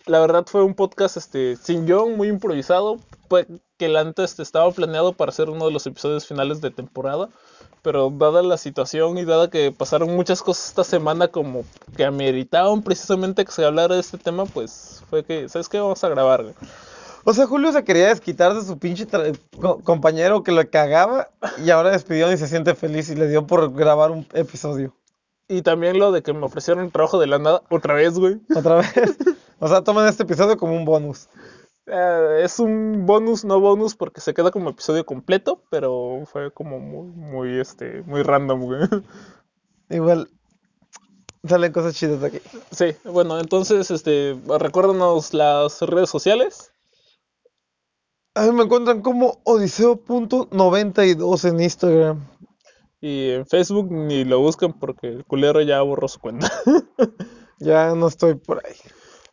la 0.07 0.19
verdad 0.19 0.45
fue 0.47 0.65
un 0.65 0.75
podcast 0.75 1.17
este, 1.17 1.55
sin 1.57 1.87
guion, 1.87 2.17
muy 2.17 2.27
improvisado. 2.29 2.97
Pues, 3.29 3.47
que 3.79 3.87
el 3.87 3.97
antes 3.97 4.39
estaba 4.41 4.69
planeado 4.73 5.13
para 5.13 5.31
ser 5.31 5.51
uno 5.51 5.67
de 5.67 5.73
los 5.73 5.87
episodios 5.87 6.27
finales 6.27 6.61
de 6.61 6.71
temporada. 6.73 7.29
Pero 7.83 8.11
dada 8.11 8.43
la 8.43 8.59
situación 8.59 9.19
y 9.19 9.25
dada 9.25 9.51
que 9.51 9.71
pasaron 9.73 10.15
muchas 10.17 10.43
cosas 10.43 10.69
esta 10.69 10.85
semana 10.85 11.29
como 11.29 11.65
que 11.97 12.05
ameritaban 12.05 12.83
precisamente 12.83 13.45
que 13.45 13.53
se 13.53 13.65
hablara 13.65 13.95
de 13.95 14.01
este 14.01 14.19
tema, 14.19 14.47
pues 14.47 15.03
fue 15.11 15.25
que, 15.25 15.49
¿sabes 15.49 15.69
qué? 15.69 15.79
Vamos 15.79 16.03
a 16.03 16.09
grabar, 16.09 16.43
güey. 16.43 16.55
O 17.25 17.33
sea, 17.33 17.47
Julio 17.47 17.73
se 17.73 17.85
quería 17.85 18.09
desquitar 18.09 18.55
de 18.55 18.63
su 18.63 18.79
pinche 18.79 19.07
co- 19.61 19.79
compañero 19.85 20.43
que 20.43 20.53
lo 20.53 20.69
cagaba 20.69 21.29
y 21.65 21.71
ahora 21.71 21.91
despidió 21.91 22.33
y 22.33 22.37
se 22.37 22.49
siente 22.49 22.75
feliz 22.75 23.11
y 23.11 23.15
le 23.15 23.29
dio 23.29 23.47
por 23.47 23.73
grabar 23.73 24.11
un 24.11 24.27
episodio. 24.35 24.95
Y 25.49 25.63
también 25.63 25.99
lo 25.99 26.13
de 26.13 26.23
que 26.23 26.33
me 26.33 26.45
ofrecieron 26.45 26.91
trabajo 26.91 27.19
de 27.21 27.27
la 27.27 27.39
nada 27.39 27.63
otra 27.71 27.95
vez, 27.95 28.19
güey. 28.19 28.41
Otra 28.57 28.77
vez. 28.77 28.93
O 29.61 29.69
sea, 29.69 29.83
toman 29.83 30.09
este 30.09 30.25
episodio 30.25 30.57
como 30.57 30.75
un 30.75 30.85
bonus. 30.85 31.29
Eh, 31.87 32.41
es 32.43 32.59
un 32.59 33.05
bonus, 33.07 33.45
no 33.45 33.61
bonus, 33.61 33.95
porque 33.95 34.21
se 34.21 34.35
queda 34.35 34.51
como 34.51 34.71
episodio 34.71 35.05
completo, 35.07 35.63
pero 35.71 36.23
fue 36.27 36.53
como 36.53 36.79
muy, 36.81 37.07
muy, 37.09 37.61
este, 37.61 38.03
muy 38.03 38.23
random, 38.23 38.63
güey. 38.63 38.81
Igual 39.91 40.29
salen 41.47 41.73
cosas 41.73 41.95
chidas 41.95 42.21
de 42.21 42.27
aquí. 42.29 42.41
Sí, 42.71 42.97
bueno, 43.05 43.39
entonces, 43.39 43.91
este, 43.91 44.37
recuérdanos 44.59 45.35
las 45.35 45.81
redes 45.83 46.09
sociales. 46.11 46.72
A 48.35 48.47
mí 48.47 48.53
me 48.53 48.65
encuentran 48.65 49.03
como 49.03 49.41
odiseo.92 49.45 51.49
en 51.49 51.61
Instagram. 51.61 52.29
Y 53.01 53.31
en 53.31 53.47
Facebook 53.47 53.91
ni 53.91 54.25
lo 54.25 54.41
buscan 54.41 54.79
porque 54.79 55.09
el 55.09 55.25
culero 55.25 55.61
ya 55.61 55.83
borró 55.83 56.09
su 56.09 56.21
cuenta. 56.21 56.51
Ya 57.59 57.95
no 57.95 58.09
estoy 58.09 58.35
por 58.35 58.61
ahí. 58.67 58.75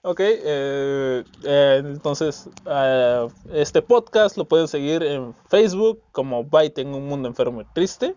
Ok, 0.03 0.19
eh, 0.21 1.23
eh, 1.43 1.81
entonces 1.83 2.47
ah, 2.67 3.25
este 3.51 3.81
podcast 3.81 4.37
lo 4.37 4.47
pueden 4.47 4.67
seguir 4.67 5.01
en 5.01 5.33
Facebook 5.49 5.99
como 6.11 6.43
Byte 6.43 6.77
en 6.81 6.93
un 6.93 7.07
mundo 7.07 7.27
enfermo 7.27 7.61
y 7.61 7.65
triste, 7.73 8.15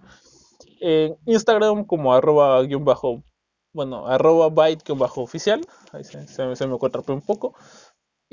en 0.82 1.16
Instagram 1.24 1.86
como 1.86 2.12
arroba 2.12 2.60
guion 2.64 2.84
bajo, 2.84 3.22
bueno, 3.72 4.06
arroba 4.06 4.50
Byte 4.50 4.84
guion 4.84 4.98
bajo 4.98 5.22
oficial, 5.22 5.62
ahí 5.92 6.04
se, 6.04 6.28
se- 6.28 6.56
se 6.56 6.66
me 6.66 6.74
acuatrapé 6.74 7.12
un 7.12 7.22
poco. 7.22 7.54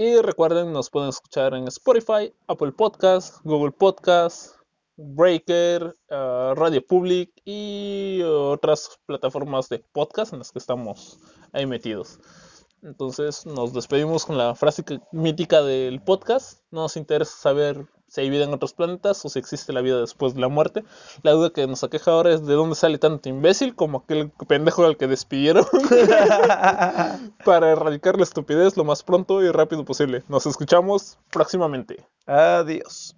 Y 0.01 0.15
recuerden, 0.21 0.71
nos 0.71 0.89
pueden 0.89 1.09
escuchar 1.09 1.53
en 1.53 1.67
Spotify, 1.67 2.33
Apple 2.47 2.71
Podcasts, 2.71 3.41
Google 3.43 3.73
Podcasts, 3.73 4.57
Breaker, 4.95 5.93
ah, 6.09 6.53
Radio 6.55 6.81
Public 6.87 7.33
y 7.43 8.21
otras 8.23 8.97
plataformas 9.05 9.67
de 9.67 9.79
podcast 9.91 10.31
en 10.31 10.39
las 10.39 10.53
que 10.53 10.59
estamos 10.59 11.19
ahí 11.51 11.65
metidos. 11.65 12.17
Entonces 12.83 13.45
nos 13.45 13.73
despedimos 13.73 14.25
con 14.25 14.37
la 14.37 14.55
frase 14.55 14.83
que- 14.83 14.99
mítica 15.11 15.61
del 15.61 16.01
podcast. 16.01 16.61
No 16.71 16.81
nos 16.81 16.97
interesa 16.97 17.35
saber 17.37 17.85
si 18.07 18.21
hay 18.21 18.29
vida 18.31 18.45
en 18.45 18.53
otros 18.53 18.73
planetas 18.73 19.23
o 19.23 19.29
si 19.29 19.37
existe 19.37 19.71
la 19.71 19.81
vida 19.81 19.99
después 19.99 20.33
de 20.33 20.41
la 20.41 20.47
muerte. 20.47 20.83
La 21.21 21.31
duda 21.33 21.51
que 21.51 21.67
nos 21.67 21.83
aqueja 21.83 22.11
ahora 22.11 22.33
es 22.33 22.45
de 22.45 22.53
dónde 22.55 22.75
sale 22.75 22.97
tanto 22.97 23.29
imbécil 23.29 23.75
como 23.75 23.99
aquel 23.99 24.31
pendejo 24.47 24.83
al 24.85 24.97
que 24.97 25.07
despidieron 25.07 25.65
para 27.45 27.71
erradicar 27.71 28.17
la 28.17 28.23
estupidez 28.23 28.77
lo 28.77 28.83
más 28.83 29.03
pronto 29.03 29.41
y 29.43 29.51
rápido 29.51 29.85
posible. 29.85 30.23
Nos 30.27 30.45
escuchamos 30.45 31.17
próximamente. 31.31 32.05
Adiós. 32.25 33.15